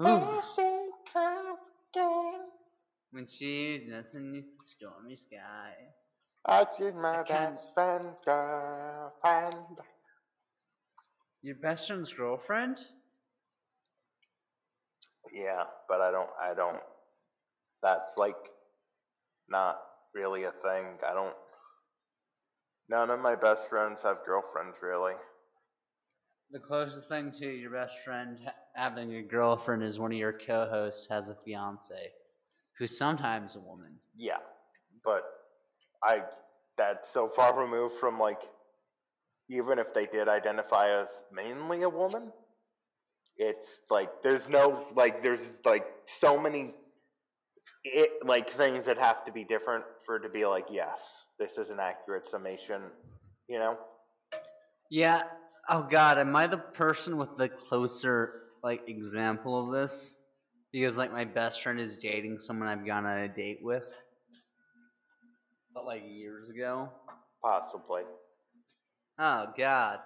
Ooh. 0.00 0.42
she 0.54 0.88
comes 1.12 1.58
again. 1.94 2.40
When 3.12 3.26
she's 3.26 3.90
beneath 4.12 4.56
the 4.56 4.64
stormy 4.64 5.16
sky. 5.16 5.74
I 6.46 6.66
she's 6.76 6.94
my 6.94 7.20
I 7.20 7.22
best 7.22 7.64
friend's 7.74 8.16
girlfriend. 8.24 9.56
Your 11.42 11.56
best 11.56 11.86
friend's 11.88 12.12
girlfriend? 12.12 12.78
Yeah, 15.32 15.64
but 15.88 16.00
I 16.00 16.10
don't. 16.10 16.30
I 16.40 16.54
don't. 16.54 16.80
That's 17.82 18.16
like 18.16 18.36
not 19.48 19.78
really 20.14 20.44
a 20.44 20.52
thing. 20.52 20.98
I 21.08 21.12
don't. 21.14 21.34
None 22.88 23.10
of 23.10 23.20
my 23.20 23.34
best 23.36 23.68
friends 23.68 24.00
have 24.02 24.18
girlfriends, 24.26 24.76
really. 24.82 25.14
The 26.50 26.58
closest 26.58 27.08
thing 27.08 27.30
to 27.38 27.46
your 27.46 27.70
best 27.70 27.94
friend 28.04 28.38
having 28.74 29.14
a 29.14 29.22
girlfriend 29.22 29.82
is 29.84 30.00
one 30.00 30.10
of 30.12 30.18
your 30.18 30.32
co-hosts 30.32 31.06
has 31.08 31.28
a 31.28 31.36
fiance, 31.44 32.10
who's 32.80 32.98
sometimes 32.98 33.54
a 33.54 33.60
woman. 33.60 33.92
Yeah, 34.16 34.38
but 35.04 35.22
I. 36.02 36.22
That's 36.78 37.12
so 37.12 37.30
far 37.36 37.60
removed 37.60 37.96
from 38.00 38.18
like 38.18 38.40
even 39.50 39.78
if 39.78 39.92
they 39.92 40.06
did 40.06 40.28
identify 40.28 41.02
as 41.02 41.08
mainly 41.30 41.82
a 41.82 41.88
woman, 41.90 42.32
it's 43.36 43.66
like 43.90 44.08
there's 44.22 44.48
no 44.48 44.86
like 44.94 45.22
there's 45.22 45.44
like 45.66 45.84
so 46.06 46.40
many 46.40 46.74
it 47.84 48.10
like 48.24 48.50
things 48.50 48.86
that 48.86 48.96
have 48.96 49.26
to 49.26 49.32
be 49.32 49.44
different 49.44 49.84
for 50.06 50.16
it 50.16 50.22
to 50.22 50.30
be 50.30 50.46
like 50.46 50.66
yes, 50.70 50.98
this 51.38 51.58
is 51.58 51.68
an 51.68 51.80
accurate 51.80 52.30
summation, 52.30 52.82
you 53.46 53.58
know? 53.58 53.76
Yeah. 54.90 55.22
Oh 55.68 55.82
God, 55.82 56.18
am 56.18 56.34
I 56.34 56.46
the 56.46 56.58
person 56.58 57.18
with 57.18 57.36
the 57.36 57.50
closer 57.50 58.42
like 58.62 58.88
example 58.88 59.66
of 59.66 59.72
this? 59.72 60.19
Because 60.72 60.96
like 60.96 61.12
my 61.12 61.24
best 61.24 61.62
friend 61.62 61.80
is 61.80 61.98
dating 61.98 62.38
someone 62.38 62.68
I've 62.68 62.86
gone 62.86 63.04
on 63.06 63.18
a 63.18 63.28
date 63.28 63.58
with, 63.62 64.02
but 65.74 65.84
like 65.84 66.02
years 66.08 66.50
ago. 66.50 66.88
Possibly. 67.42 68.02
Oh 69.18 69.46
God. 69.56 69.98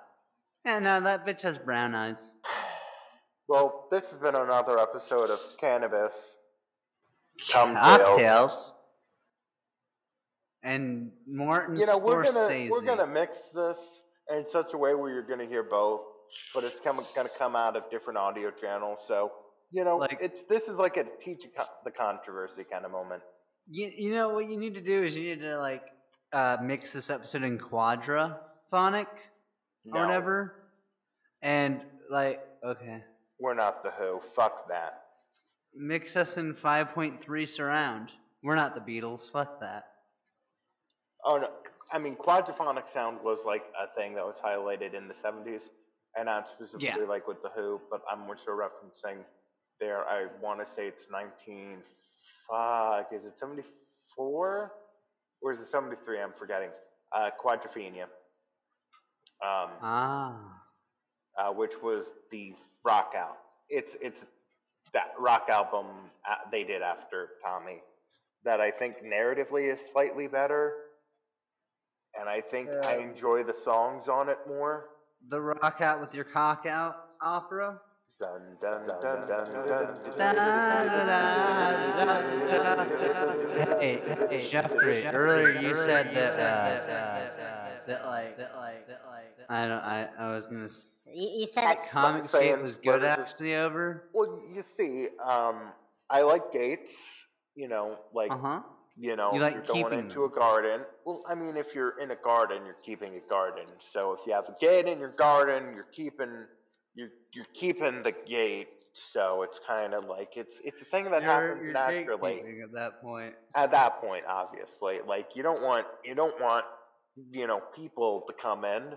Yeah, 0.64 0.78
no, 0.78 1.00
that 1.00 1.26
bitch 1.26 1.42
has 1.42 1.58
brown 1.58 1.94
eyes. 1.94 2.36
Well, 3.48 3.88
this 3.90 4.04
has 4.08 4.18
been 4.18 4.34
another 4.34 4.78
episode 4.78 5.28
of 5.28 5.38
Cannabis. 5.60 6.12
Cocktails. 7.50 8.74
And 10.62 11.10
Martin 11.26 11.76
You 11.76 11.84
know, 11.84 11.98
we're 11.98 12.24
gonna 12.24 12.70
we're 12.70 12.80
gonna 12.80 13.06
mix 13.06 13.36
this 13.54 13.76
in 14.30 14.48
such 14.48 14.72
a 14.72 14.78
way 14.78 14.94
where 14.94 15.12
you're 15.12 15.28
gonna 15.28 15.44
hear 15.44 15.62
both, 15.62 16.00
but 16.54 16.64
it's 16.64 16.80
come, 16.80 17.04
gonna 17.14 17.28
come 17.36 17.54
out 17.54 17.76
of 17.76 17.90
different 17.90 18.18
audio 18.18 18.50
channels. 18.50 19.00
So 19.06 19.30
you 19.74 19.84
know, 19.84 19.96
Like- 19.96 20.18
it's 20.20 20.44
this 20.44 20.64
is 20.68 20.76
like 20.78 20.96
a 20.96 21.04
teach 21.20 21.42
the 21.84 21.90
controversy 21.90 22.62
kind 22.64 22.84
of 22.84 22.92
moment. 22.92 23.22
You, 23.68 23.90
you 23.96 24.12
know 24.12 24.28
what 24.28 24.48
you 24.48 24.56
need 24.56 24.74
to 24.74 24.80
do 24.80 25.02
is 25.02 25.16
you 25.16 25.24
need 25.34 25.40
to 25.42 25.58
like 25.58 25.82
uh, 26.32 26.58
mix 26.62 26.92
this 26.92 27.10
episode 27.10 27.42
in 27.42 27.58
quadraphonic 27.58 29.08
No, 29.84 29.98
or 29.98 30.06
whatever, 30.06 30.54
and 31.42 31.80
like 32.10 32.40
okay, 32.64 33.02
we're 33.40 33.54
not 33.54 33.82
the 33.82 33.90
Who. 33.98 34.20
Fuck 34.36 34.68
that. 34.68 35.02
mix 35.74 36.14
us 36.16 36.36
in 36.36 36.54
five 36.54 36.90
point 36.94 37.20
three 37.20 37.46
surround. 37.46 38.10
We're 38.44 38.54
not 38.54 38.74
the 38.76 38.80
Beatles. 38.80 39.28
Fuck 39.30 39.58
that. 39.60 39.86
Oh 41.24 41.38
no, 41.38 41.48
I 41.92 41.98
mean 41.98 42.14
quadraphonic 42.16 42.92
sound 42.92 43.18
was 43.24 43.38
like 43.44 43.64
a 43.80 43.86
thing 43.98 44.14
that 44.14 44.24
was 44.24 44.36
highlighted 44.44 44.94
in 44.94 45.08
the 45.08 45.14
'70s, 45.14 45.62
and 46.16 46.26
not 46.26 46.46
specifically 46.48 46.86
Yeah. 46.86 46.96
like 47.08 47.26
with 47.26 47.42
the 47.42 47.48
Who, 47.56 47.80
but 47.90 48.02
I'm 48.10 48.20
more 48.20 48.36
so 48.36 48.52
referencing 48.52 49.24
there. 49.80 50.04
I 50.08 50.26
want 50.40 50.60
to 50.60 50.66
say 50.74 50.86
it's 50.86 51.04
19. 51.10 51.78
Fuck, 52.48 53.08
is 53.12 53.24
it 53.24 53.38
74 53.38 54.72
or 55.42 55.52
is 55.52 55.58
it 55.58 55.68
73? 55.70 56.20
I'm 56.20 56.32
forgetting. 56.38 56.70
Uh, 57.12 57.30
Quadrophenia, 57.42 58.04
um, 59.42 59.70
Ah, 59.82 60.36
uh, 61.38 61.52
which 61.52 61.80
was 61.82 62.04
the 62.32 62.54
rock 62.84 63.14
out. 63.16 63.36
It's 63.68 63.96
it's 64.00 64.24
that 64.92 65.12
rock 65.18 65.48
album 65.48 65.86
uh, 66.28 66.34
they 66.50 66.64
did 66.64 66.82
after 66.82 67.30
Tommy 67.42 67.82
that 68.44 68.60
I 68.60 68.70
think 68.72 68.96
narratively 69.04 69.72
is 69.72 69.78
slightly 69.92 70.26
better, 70.26 70.74
and 72.18 72.28
I 72.28 72.40
think 72.40 72.68
I 72.84 72.96
Uh, 72.96 72.98
enjoy 73.00 73.44
the 73.44 73.54
songs 73.64 74.08
on 74.08 74.28
it 74.28 74.38
more. 74.46 74.90
the 75.28 75.40
rock 75.40 75.80
out 75.80 76.00
with 76.00 76.14
your 76.14 76.24
cock 76.24 76.66
out 76.66 77.10
opera. 77.20 77.80
Hey, 83.78 84.00
hey, 84.30 84.46
Jeffrey. 84.48 85.04
Earlier 85.06 85.60
you 85.60 85.74
said 85.74 86.14
that 86.14 86.38
uh, 86.38 87.70
that 87.86 88.06
like 88.06 88.36
that 88.36 88.52
like 88.56 88.88
I 89.48 89.66
don't 89.66 89.78
I 89.78 90.08
I 90.18 90.34
was 90.34 90.46
gonna. 90.46 90.64
s- 90.64 91.06
You, 91.12 91.40
you 91.40 91.46
said 91.46 91.64
that 91.66 91.90
Comic 91.90 92.28
saying 92.30 92.50
Escape 92.52 92.62
was 92.62 92.76
good 92.76 92.86
what 92.86 93.02
is 93.02 93.16
this? 93.16 93.30
actually 93.32 93.54
over. 93.56 94.04
Well, 94.14 94.40
you 94.54 94.62
see, 94.62 95.08
um, 95.24 95.72
I 96.08 96.22
like 96.22 96.52
gates. 96.52 96.92
You 97.56 97.68
know, 97.68 97.98
like 98.14 98.30
Uh 98.30 98.38
huh. 98.38 98.60
you 98.96 99.16
know, 99.16 99.30
You 99.34 99.36
if 99.36 99.42
like 99.42 99.54
you're 99.54 99.62
going 99.62 99.92
into 99.98 100.20
them. 100.20 100.30
a 100.32 100.38
garden. 100.38 100.80
Well, 101.04 101.22
I 101.28 101.34
mean, 101.34 101.56
if 101.56 101.74
you're 101.74 102.00
in 102.00 102.10
a 102.10 102.16
garden, 102.16 102.64
you're 102.64 102.76
keeping 102.84 103.14
a 103.16 103.30
garden. 103.30 103.66
So 103.92 104.12
if 104.12 104.20
you 104.26 104.32
have 104.32 104.48
a 104.48 104.54
gate 104.60 104.86
in 104.86 104.98
your 104.98 105.10
garden, 105.12 105.74
you're 105.74 105.84
keeping 105.92 106.46
you're 106.94 107.10
you're 107.32 107.46
keeping 107.54 108.02
the 108.02 108.12
gate. 108.26 108.68
So 108.92 109.42
it's 109.42 109.60
kind 109.66 109.92
of 109.92 110.04
like 110.04 110.36
it's 110.36 110.60
it's 110.60 110.80
a 110.80 110.84
thing 110.84 111.10
that 111.10 111.22
You're, 111.22 111.30
happens 111.30 111.62
you're 111.64 111.72
naturally. 111.72 112.42
at 112.62 112.72
that 112.72 113.02
point. 113.02 113.34
At 113.56 113.72
that 113.72 114.00
point, 114.00 114.24
obviously, 114.28 115.00
like 115.06 115.30
you 115.34 115.42
don't 115.42 115.62
want 115.62 115.86
you 116.04 116.14
don't 116.14 116.40
want 116.40 116.64
you 117.30 117.46
know 117.46 117.60
people 117.74 118.22
to 118.28 118.32
come 118.40 118.64
in, 118.64 118.92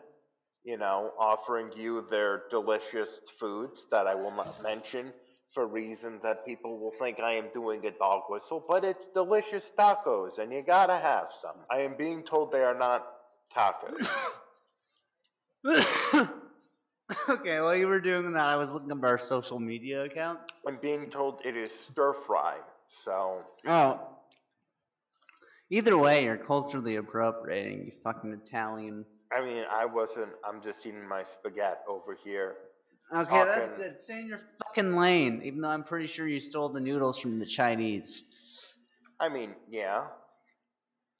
you 0.64 0.78
know, 0.78 1.12
offering 1.20 1.72
you 1.76 2.06
their 2.12 2.44
delicious 2.52 3.10
foods 3.40 3.86
that 3.92 4.06
I 4.06 4.14
will 4.14 4.32
not 4.32 4.62
mention 4.62 5.12
for 5.54 5.66
reasons 5.66 6.22
that 6.22 6.46
people 6.46 6.78
will 6.80 6.94
think 7.00 7.20
I 7.20 7.34
am 7.34 7.46
doing 7.52 7.84
a 7.88 7.92
dog 7.92 8.24
whistle, 8.30 8.64
but 8.68 8.84
it's 8.84 9.06
delicious 9.16 9.64
tacos 9.78 10.38
and 10.38 10.52
you 10.52 10.62
gotta 10.62 10.98
have 10.98 11.30
some. 11.42 11.56
I 11.72 11.80
am 11.80 11.96
being 11.98 12.24
told 12.24 12.52
they 12.52 12.64
are 12.64 12.78
not 12.78 13.04
tacos. 13.56 14.08
okay, 17.30 17.62
while 17.62 17.76
you 17.76 17.88
were 17.88 18.00
doing 18.02 18.34
that, 18.34 18.48
I 18.48 18.56
was 18.56 18.74
looking 18.74 18.92
up 18.92 19.04
our 19.04 19.18
social 19.18 19.60
media 19.60 20.04
accounts. 20.04 20.62
I'm 20.68 20.78
being 20.82 21.10
told 21.10 21.40
it 21.46 21.56
is 21.56 21.70
stir 21.90 22.14
fry. 22.26 22.58
So 23.06 23.42
Oh. 23.66 24.02
Either 25.70 25.98
way, 25.98 26.24
you're 26.24 26.38
culturally 26.38 26.96
appropriating, 26.96 27.86
you 27.86 27.92
fucking 28.04 28.32
Italian. 28.34 29.06
I 29.36 29.44
mean 29.44 29.64
I 29.70 29.86
wasn't 29.86 30.30
I'm 30.48 30.62
just 30.62 30.86
eating 30.86 31.08
my 31.08 31.24
spaghetti 31.24 31.80
over 31.88 32.18
here. 32.24 32.56
Okay, 33.14 33.44
that's 33.46 33.70
good. 33.70 34.00
Stay 34.00 34.20
in 34.20 34.28
your 34.28 34.40
fucking 34.64 34.96
lane, 34.96 35.42
even 35.44 35.62
though 35.62 35.70
I'm 35.70 35.84
pretty 35.84 36.08
sure 36.08 36.28
you 36.28 36.42
stole 36.42 36.68
the 36.70 36.80
noodles 36.80 37.18
from 37.20 37.40
the 37.40 37.46
Chinese. 37.46 38.26
I 39.20 39.30
mean, 39.30 39.56
yeah, 39.70 40.04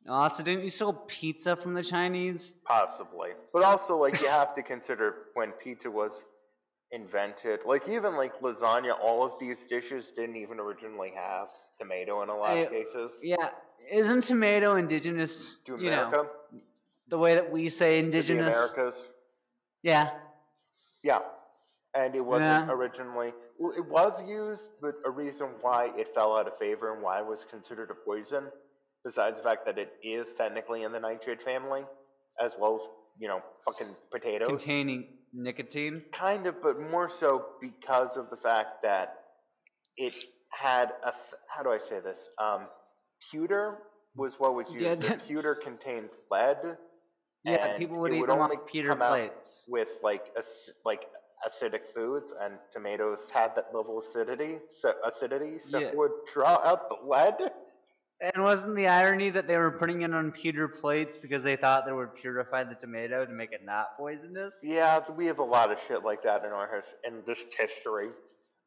Also, 0.08 0.42
didn't 0.42 0.64
you 0.64 0.70
steal 0.70 0.94
pizza 0.94 1.56
from 1.56 1.74
the 1.74 1.84
Chinese? 1.84 2.56
Possibly. 2.64 3.32
But 3.52 3.64
also, 3.64 3.98
like, 3.98 4.22
you 4.22 4.28
have 4.28 4.56
to 4.56 4.64
consider 4.64 5.16
when 5.34 5.52
pizza 5.52 5.92
was 5.92 6.12
invented. 6.92 7.60
Like, 7.66 7.88
even 7.90 8.16
like 8.16 8.40
lasagna, 8.42 8.98
all 9.02 9.24
of 9.26 9.38
these 9.40 9.66
dishes 9.66 10.12
didn't 10.16 10.38
even 10.38 10.60
originally 10.60 11.12
have 11.16 11.50
tomato 11.80 12.24
in 12.24 12.30
a 12.30 12.36
lot 12.36 12.58
of 12.58 12.70
cases. 12.70 13.12
Yeah, 13.22 13.50
isn't 13.92 14.24
tomato 14.24 14.76
indigenous? 14.76 15.58
To 15.66 15.74
you 15.74 15.88
America, 15.88 16.16
know, 16.18 16.30
the 17.10 17.18
way 17.18 17.36
that 17.36 17.52
we 17.52 17.68
say 17.68 18.00
indigenous. 18.00 18.56
Americas. 18.56 18.94
Yeah. 19.84 20.12
Yeah. 21.04 21.20
And 21.94 22.16
it 22.16 22.22
wasn't 22.22 22.68
Yeah. 22.68 22.74
originally. 22.74 23.34
Well, 23.60 23.74
it 23.76 23.86
was 23.86 24.22
used, 24.26 24.70
but 24.82 24.96
a 25.06 25.10
reason 25.10 25.48
why 25.62 25.92
it 25.98 26.14
fell 26.14 26.38
out 26.38 26.48
of 26.48 26.58
favor 26.58 26.94
and 26.94 27.02
why 27.02 27.20
it 27.20 27.26
was 27.26 27.40
considered 27.50 27.90
a 27.92 27.96
poison, 27.96 28.52
besides 29.08 29.38
the 29.38 29.44
fact 29.44 29.66
that 29.66 29.78
it 29.78 29.94
is 30.04 30.28
technically 30.38 30.84
in 30.84 30.92
the 30.92 31.00
nightshade 31.00 31.42
family, 31.42 31.82
as 32.44 32.52
well 32.60 32.76
as, 32.76 32.82
you 33.20 33.28
know, 33.28 33.40
fucking 33.64 33.88
potatoes. 34.12 34.50
Containing 34.50 35.06
nicotine. 35.34 36.04
Kind 36.12 36.46
of, 36.46 36.62
but 36.62 36.80
more 36.92 37.10
so 37.10 37.46
because 37.62 38.18
of 38.18 38.30
the 38.30 38.36
fact 38.38 38.84
that 38.84 39.16
it 39.96 40.14
had 40.50 40.90
a. 41.04 41.12
th- 41.12 41.42
How 41.48 41.64
do 41.64 41.70
I 41.72 41.78
say 41.80 42.00
this? 42.04 42.20
Um, 42.38 42.68
pewter 43.32 43.78
was 44.16 44.34
what 44.40 44.54
was 44.56 44.68
used. 44.72 44.84
Yeah, 44.84 44.96
The 44.96 45.20
pewter 45.26 45.56
contained 45.56 46.10
lead. 46.30 46.58
Yeah, 47.46 47.66
and 47.66 47.78
people 47.80 48.00
would 48.02 48.14
eat 48.14 48.20
would 48.22 48.30
them 48.30 48.40
off 48.42 48.52
pewter 48.70 48.94
plates. 48.96 49.66
with 49.70 49.88
like 50.04 50.26
ac- 50.38 50.72
like 50.86 51.06
acidic 51.48 51.82
foods, 51.96 52.34
and 52.42 52.56
tomatoes 52.74 53.20
had 53.32 53.56
that 53.56 53.68
level 53.74 54.00
of 54.00 54.06
acidity. 54.10 54.58
So 54.82 54.94
acidity, 55.06 55.60
so 55.70 55.80
Yeah. 55.80 55.88
it 55.88 55.98
would 55.98 56.12
draw 56.34 56.56
out 56.70 56.90
the 56.90 56.98
lead. 57.08 57.36
And 58.20 58.44
wasn't 58.44 58.76
the 58.76 58.88
irony 58.88 59.30
that 59.30 59.48
they 59.48 59.58
were 59.58 59.72
putting 59.72 60.02
it 60.02 60.12
on 60.14 60.32
pewter 60.32 60.68
plates 60.68 61.18
because 61.18 61.44
they 61.44 61.56
thought 61.56 61.86
they 61.86 61.92
would 61.94 62.16
purify 62.16 62.64
the 62.64 62.74
tomato 62.74 63.26
to 63.26 63.32
make 63.32 63.52
it 63.52 63.62
not 63.64 63.96
poisonous? 63.96 64.60
Yeah, 64.64 65.02
we 65.16 65.28
have 65.28 65.38
a 65.40 65.44
lot 65.44 65.72
of 65.72 65.78
shit 65.88 66.04
like 66.04 66.24
that 66.24 66.44
in 66.44 66.52
our 66.52 66.68
his- 66.78 66.96
in 67.04 67.24
this 67.28 67.38
history. 67.58 68.10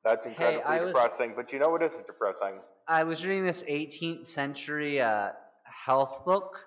That's 0.04 0.24
incredibly 0.24 0.80
was- 0.80 0.94
depressing. 0.94 1.34
But 1.34 1.52
you 1.52 1.58
know 1.58 1.70
what 1.70 1.82
isn't 1.82 2.06
depressing? 2.06 2.60
I 2.86 3.02
was 3.02 3.26
reading 3.26 3.44
this 3.44 3.64
18th 3.66 4.26
century 4.26 5.00
uh, 5.00 5.32
health 5.64 6.24
book, 6.24 6.66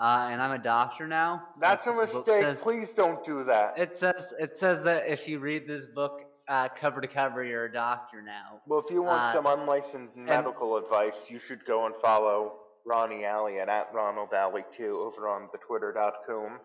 uh, 0.00 0.28
and 0.30 0.42
I'm 0.42 0.52
a 0.52 0.58
doctor 0.62 1.06
now. 1.06 1.46
That's 1.60 1.86
a 1.86 1.92
what 1.92 2.08
the 2.08 2.12
book 2.14 2.26
mistake. 2.26 2.44
says. 2.44 2.58
Please 2.62 2.92
don't 2.92 3.24
do 3.24 3.44
that. 3.44 3.78
It 3.78 3.96
says 3.96 4.34
it 4.40 4.56
says 4.56 4.82
that 4.82 5.06
if 5.08 5.28
you 5.28 5.38
read 5.38 5.66
this 5.68 5.86
book 5.86 6.22
uh, 6.48 6.68
cover 6.68 7.00
to 7.00 7.08
cover, 7.08 7.42
you're 7.44 7.64
a 7.64 7.72
doctor 7.72 8.22
now. 8.22 8.60
Well, 8.66 8.80
if 8.84 8.90
you 8.90 9.02
want 9.02 9.20
Uh, 9.20 9.32
some 9.34 9.46
unlicensed 9.46 10.16
medical 10.16 10.76
advice, 10.76 11.14
you 11.28 11.38
should 11.38 11.64
go 11.64 11.86
and 11.86 11.94
follow 11.96 12.60
Ronnie 12.84 13.24
Alley 13.24 13.58
and 13.58 13.68
at 13.70 13.92
Ronald 13.92 14.32
Alley 14.32 14.64
too 14.72 14.98
over 15.00 15.28
on 15.28 15.48
the 15.52 15.58
Twitter.com. 15.58 16.60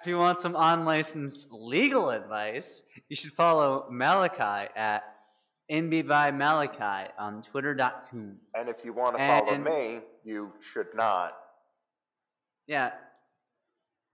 If 0.00 0.06
you 0.06 0.18
want 0.18 0.40
some 0.40 0.54
unlicensed 0.56 1.48
legal 1.50 2.10
advice, 2.10 2.82
you 3.08 3.16
should 3.16 3.32
follow 3.32 3.86
Malachi 3.90 4.70
at 4.76 5.02
NB 5.70 6.06
by 6.06 6.30
Malachi 6.30 7.10
on 7.18 7.42
Twitter.com. 7.42 8.38
And 8.54 8.68
if 8.68 8.84
you 8.84 8.92
want 8.92 9.18
to 9.18 9.26
follow 9.26 9.52
And- 9.52 9.64
me, 9.64 10.00
you 10.24 10.52
should 10.60 10.94
not. 10.94 11.36
Yeah. 12.66 12.92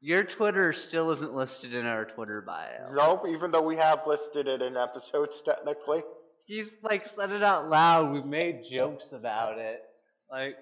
Your 0.07 0.23
Twitter 0.23 0.73
still 0.73 1.11
isn't 1.11 1.35
listed 1.35 1.75
in 1.75 1.85
our 1.85 2.05
Twitter 2.05 2.41
bio. 2.41 2.93
Nope, 2.95 3.25
even 3.29 3.51
though 3.51 3.63
we 3.63 3.75
have 3.77 4.03
listed 4.07 4.47
it 4.47 4.63
in 4.63 4.77
episodes 4.77 5.43
technically. 5.45 6.05
You 6.47 6.65
like 6.85 7.05
said 7.05 7.33
it 7.33 7.43
out 7.43 7.69
loud. 7.69 8.13
We've 8.13 8.25
made 8.25 8.63
jokes 8.71 9.11
about 9.13 9.59
it. 9.59 9.81
Like 10.31 10.55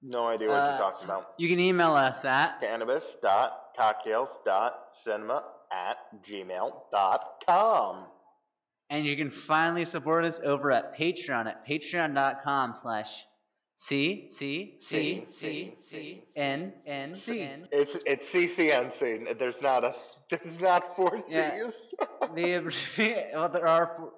No 0.00 0.28
idea 0.28 0.46
what 0.46 0.58
Uh, 0.58 0.68
you're 0.68 0.78
talking 0.78 1.04
about. 1.06 1.32
you 1.38 1.48
can 1.48 1.58
email 1.58 1.94
us 1.94 2.24
at 2.24 2.60
Cannabis.cocktails.cinema 2.60 5.42
at 5.72 5.96
gmail.com. 6.22 8.06
and 8.90 9.04
you 9.06 9.16
can 9.16 9.30
finally 9.32 9.84
support 9.84 10.24
us 10.24 10.38
over 10.44 10.70
at 10.70 10.96
Patreon 10.96 11.48
at 11.48 11.66
patreon.com 11.66 12.76
slash 12.76 13.26
C 13.76 14.26
C 14.28 14.74
C 14.78 15.24
C 15.28 15.74
C 15.78 16.22
N 16.36 16.72
N 16.86 17.14
N 17.26 17.66
It's 17.72 17.96
it's 18.06 18.32
CCNC. 18.32 19.38
There's 19.38 19.60
not 19.60 19.84
a 19.84 19.94
there's 20.30 20.60
not 20.60 20.94
four 20.96 21.20
C's. 21.22 21.32
Yeah. 21.32 21.70
the 22.34 23.30
well 23.34 23.48
there 23.48 23.66
are 23.66 23.94
four, 23.96 24.12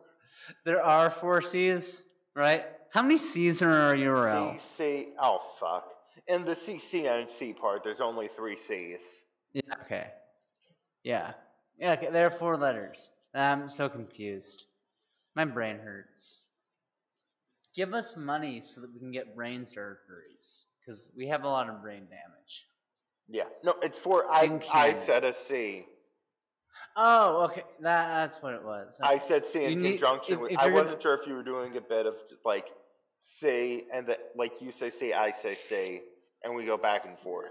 there 0.65 0.83
are 0.83 1.11
four 1.11 1.41
C's, 1.41 2.05
right? 2.35 2.65
How 2.91 3.03
many 3.03 3.17
C's 3.17 3.63
are 3.63 3.71
in 3.71 3.77
our 3.77 4.15
URL? 4.15 4.61
CC. 4.79 5.07
Oh 5.19 5.41
fuck. 5.59 5.89
In 6.29 6.45
the 6.45 6.57
CCNC 6.57 7.57
part, 7.57 7.83
there's 7.85 8.01
only 8.01 8.29
three 8.29 8.57
C's. 8.57 9.01
Yeah, 9.53 9.63
okay. 9.85 10.09
Yeah. 11.03 11.33
Yeah, 11.79 11.93
okay, 11.93 12.09
there 12.11 12.27
are 12.27 12.31
four 12.31 12.57
letters. 12.57 13.11
I'm 13.35 13.69
so 13.69 13.89
confused. 13.89 14.65
My 15.35 15.45
brain 15.45 15.79
hurts. 15.79 16.46
Give 17.77 17.93
us 17.95 18.17
money 18.17 18.61
so 18.61 18.81
that 18.81 18.93
we 18.93 18.99
can 18.99 19.13
get 19.13 19.37
brain 19.37 19.63
surgeries. 19.63 20.63
Because 20.81 21.11
we 21.17 21.29
have 21.29 21.45
a 21.45 21.49
lot 21.49 21.69
of 21.69 21.83
brain 21.83 22.05
damage. 22.07 22.65
Yeah. 23.29 23.45
No, 23.65 23.75
it's 23.83 23.99
for 23.99 24.25
I. 24.31 24.59
I 24.73 24.95
said 25.05 25.25
a 25.25 25.35
C. 25.35 25.85
Oh, 26.97 27.43
okay. 27.51 27.63
That 27.83 28.09
that's 28.09 28.43
what 28.43 28.55
it 28.55 28.65
was. 28.65 28.99
I 29.03 29.19
said 29.19 29.45
C 29.45 29.65
in 29.65 29.83
You 29.83 29.91
conjunction 29.91 30.41
with. 30.41 30.53
if 30.53 30.59
I 30.59 30.65
you're 30.65 30.73
gonna- 30.73 30.85
wasn't 30.85 31.03
sure 31.03 31.15
if 31.21 31.27
you 31.27 31.35
were 31.35 31.43
doing 31.43 31.77
a 31.77 31.81
bit 31.81 32.07
of 32.07 32.15
like 32.45 32.69
C 33.39 33.85
and 33.93 34.07
that 34.09 34.31
like 34.37 34.63
you 34.63 34.73
say 34.73 34.89
C, 34.91 35.13
I 35.13 35.33
say 35.33 35.57
C, 35.69 36.01
and 36.43 36.55
we 36.55 36.65
go 36.65 36.77
back 36.79 37.05
and 37.05 37.19
forth. 37.19 37.51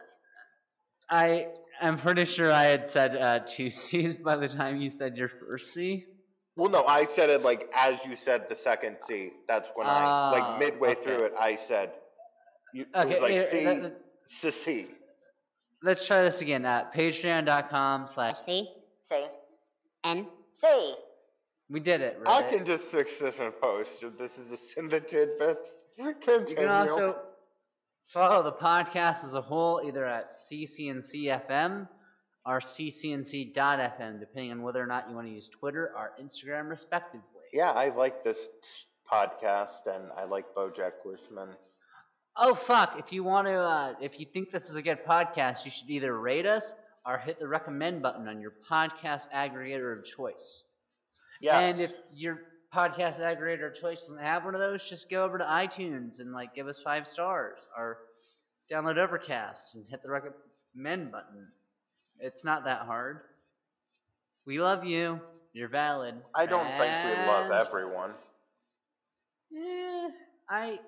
I 1.10 1.50
I'm 1.82 1.98
pretty 1.98 2.26
sure 2.26 2.52
I 2.52 2.64
had 2.64 2.90
said 2.90 3.16
uh, 3.18 3.40
two 3.46 3.70
C's 3.82 4.18
by 4.18 4.38
the 4.38 4.48
time 4.48 4.78
you 4.82 4.90
said 4.90 5.18
your 5.18 5.28
first 5.30 5.74
C. 5.74 6.06
Well, 6.56 6.70
no, 6.70 6.86
I 6.86 7.06
said 7.06 7.30
it 7.30 7.42
like 7.44 7.70
as 7.76 8.00
you 8.06 8.16
said 8.16 8.48
the 8.50 8.56
second 8.56 8.98
C. 9.06 9.32
That's 9.48 9.70
when 9.76 9.88
I 9.88 10.04
Ah, 10.06 10.32
like 10.32 10.60
midway 10.60 10.92
okay. 10.92 11.04
through 11.04 11.24
it. 11.26 11.34
I 11.40 11.58
said 11.58 11.92
you, 12.74 12.84
it 12.84 12.88
Okay, 12.96 13.14
was 13.14 13.22
like 13.22 13.32
here, 13.32 13.48
C, 13.52 13.66
let- 13.66 13.82
let- 13.84 14.02
C, 14.28 14.52
C. 14.52 14.88
let's 15.84 16.08
try 16.08 16.22
this 16.24 16.42
again 16.42 16.66
at 16.66 16.94
patreon.com 16.94 18.08
slash 18.08 18.38
C 18.40 18.70
C. 19.02 19.26
N 20.06 20.28
C. 20.56 20.96
we 21.70 21.80
did 21.80 22.00
it 22.02 22.20
Right? 22.22 22.44
I 22.46 22.50
can 22.50 22.66
just 22.66 22.84
fix 22.86 23.18
this 23.20 23.40
in 23.40 23.52
post. 23.52 23.92
If 24.02 24.18
this 24.18 24.32
is 24.38 24.50
just 24.50 24.78
in 24.78 24.88
the 24.88 25.00
tidbits. 25.02 25.76
Continue. 25.98 26.50
You 26.50 26.56
can 26.56 26.70
also 26.70 27.18
follow 28.08 28.44
the 28.44 28.52
podcast 28.54 29.24
as 29.26 29.36
a 29.36 29.42
whole 29.42 29.82
either 29.86 30.06
at 30.06 30.36
CCNCFM 30.36 31.88
or 32.46 32.60
CCNC.FM, 32.60 34.20
depending 34.20 34.52
on 34.52 34.62
whether 34.62 34.82
or 34.82 34.88
not 34.88 35.10
you 35.10 35.16
want 35.16 35.28
to 35.28 35.34
use 35.34 35.50
Twitter 35.50 35.92
or 35.96 36.14
Instagram, 36.22 36.70
respectively. 36.70 37.42
Yeah, 37.52 37.72
I 37.72 37.90
like 37.96 38.24
this 38.24 38.38
podcast, 39.12 39.88
and 39.88 40.06
I 40.18 40.26
like 40.26 40.46
BoJack 40.56 40.92
Horseman. 41.04 41.50
Oh 42.38 42.54
fuck! 42.54 42.98
If 43.00 43.14
you 43.14 43.24
want 43.24 43.48
to, 43.48 43.56
uh, 43.56 43.94
if 44.02 44.20
you 44.20 44.26
think 44.26 44.52
this 44.52 44.70
is 44.70 44.76
a 44.76 44.82
good 44.82 45.06
podcast, 45.06 45.64
you 45.64 45.72
should 45.72 45.90
either 45.90 46.20
rate 46.20 46.46
us 46.46 46.76
or 47.06 47.18
hit 47.18 47.40
the 47.40 47.48
recommend 47.48 48.02
button 48.02 48.28
on 48.28 48.42
your 48.42 48.54
podcast 48.70 49.28
aggregator 49.34 49.98
of 49.98 50.04
choice. 50.04 50.64
Yeah. 51.40 51.60
And 51.60 51.80
if 51.80 51.94
your 52.14 52.40
podcast 52.74 53.20
aggregator 53.20 53.72
of 53.72 53.80
choice 53.80 54.02
doesn't 54.02 54.20
have 54.20 54.44
one 54.44 54.56
of 54.56 54.60
those, 54.60 54.88
just 54.90 55.10
go 55.10 55.24
over 55.24 55.38
to 55.38 55.46
iTunes 55.46 56.20
and 56.20 56.34
like 56.34 56.56
give 56.56 56.68
us 56.68 56.82
five 56.82 57.08
stars 57.08 57.68
or 57.78 58.00
download 58.72 58.98
Overcast 58.98 59.76
and 59.76 59.86
hit 59.90 60.02
the 60.02 60.10
recommend 60.10 61.12
button. 61.12 61.48
It's 62.20 62.44
not 62.44 62.66
that 62.66 62.82
hard. 62.82 63.20
We 64.46 64.60
love 64.60 64.86
you. 64.86 65.20
You're 65.54 65.70
valid. 65.70 66.16
I 66.34 66.46
don't 66.46 66.68
think 66.78 66.80
we 67.06 67.26
love 67.28 67.52
everyone. 67.52 68.12
Eh, 69.56 70.10
I 70.50 70.80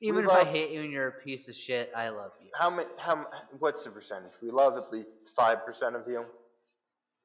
even 0.00 0.24
if 0.24 0.30
I 0.30 0.44
hate 0.44 0.72
you 0.72 0.80
and 0.82 0.90
you're 0.90 1.08
a 1.08 1.22
piece 1.22 1.48
of 1.48 1.54
shit, 1.54 1.92
I 1.94 2.08
love 2.08 2.32
you. 2.42 2.50
How 2.58 2.68
many? 2.70 2.88
How? 2.98 3.26
What's 3.60 3.84
the 3.84 3.90
percentage? 3.90 4.32
We 4.42 4.50
love 4.50 4.76
at 4.76 4.92
least 4.92 5.10
five 5.36 5.64
percent 5.64 5.94
of 5.94 6.06
you. 6.08 6.24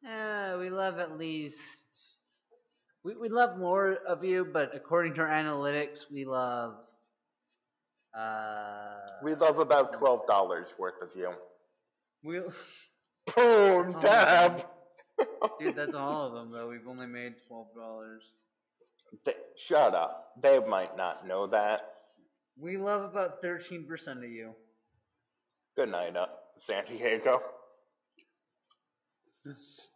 Uh, 0.08 0.58
we 0.60 0.70
love 0.70 1.00
at 1.00 1.18
least. 1.18 2.18
We, 3.04 3.16
we 3.16 3.30
love 3.30 3.58
more 3.58 3.98
of 4.08 4.24
you, 4.24 4.46
but 4.46 4.76
according 4.76 5.16
to 5.16 5.22
our 5.22 5.30
analytics, 5.30 6.12
we 6.12 6.26
love. 6.26 6.76
Uh, 8.16 8.98
We 9.24 9.34
love 9.36 9.58
about 9.60 9.94
twelve 9.94 10.28
dollars 10.28 10.68
worth 10.78 11.02
of 11.02 11.10
you. 11.16 11.32
we, 12.24 12.42
Boom, 13.36 13.92
dab. 14.02 14.66
dude, 15.60 15.76
that's 15.76 15.96
all 15.96 16.28
of 16.28 16.34
them 16.34 16.52
though. 16.52 16.70
We've 16.70 16.88
only 16.88 17.08
made 17.08 17.36
twelve 17.48 17.68
dollars. 17.76 18.24
They- 19.26 19.34
shut 19.56 19.96
up. 19.96 20.32
They 20.42 20.60
might 20.60 20.96
not 20.98 21.28
know 21.28 21.48
that. 21.48 21.82
We 22.60 22.78
love 22.78 23.04
about 23.04 23.42
thirteen 23.42 23.86
percent 23.86 24.24
of 24.24 24.30
you. 24.30 24.54
Good 25.76 25.90
night, 25.90 26.16
uh, 26.16 26.26
San 26.66 26.86
Diego. 26.86 27.42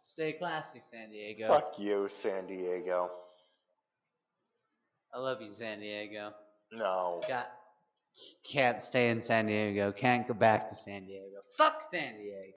Stay 0.02 0.32
classy, 0.32 0.80
San 0.82 1.10
Diego. 1.10 1.48
Fuck 1.48 1.74
you, 1.78 2.08
San 2.10 2.46
Diego. 2.46 3.10
I 5.14 5.18
love 5.18 5.42
you, 5.42 5.48
San 5.48 5.80
Diego. 5.80 6.30
No. 6.72 7.20
Got 7.28 7.50
can't 8.44 8.80
stay 8.80 9.10
in 9.10 9.20
San 9.20 9.46
Diego. 9.46 9.92
Can't 9.92 10.26
go 10.26 10.34
back 10.34 10.68
to 10.68 10.74
San 10.74 11.06
Diego. 11.06 11.38
Fuck 11.56 11.82
San 11.82 12.18
Diego. 12.18 12.50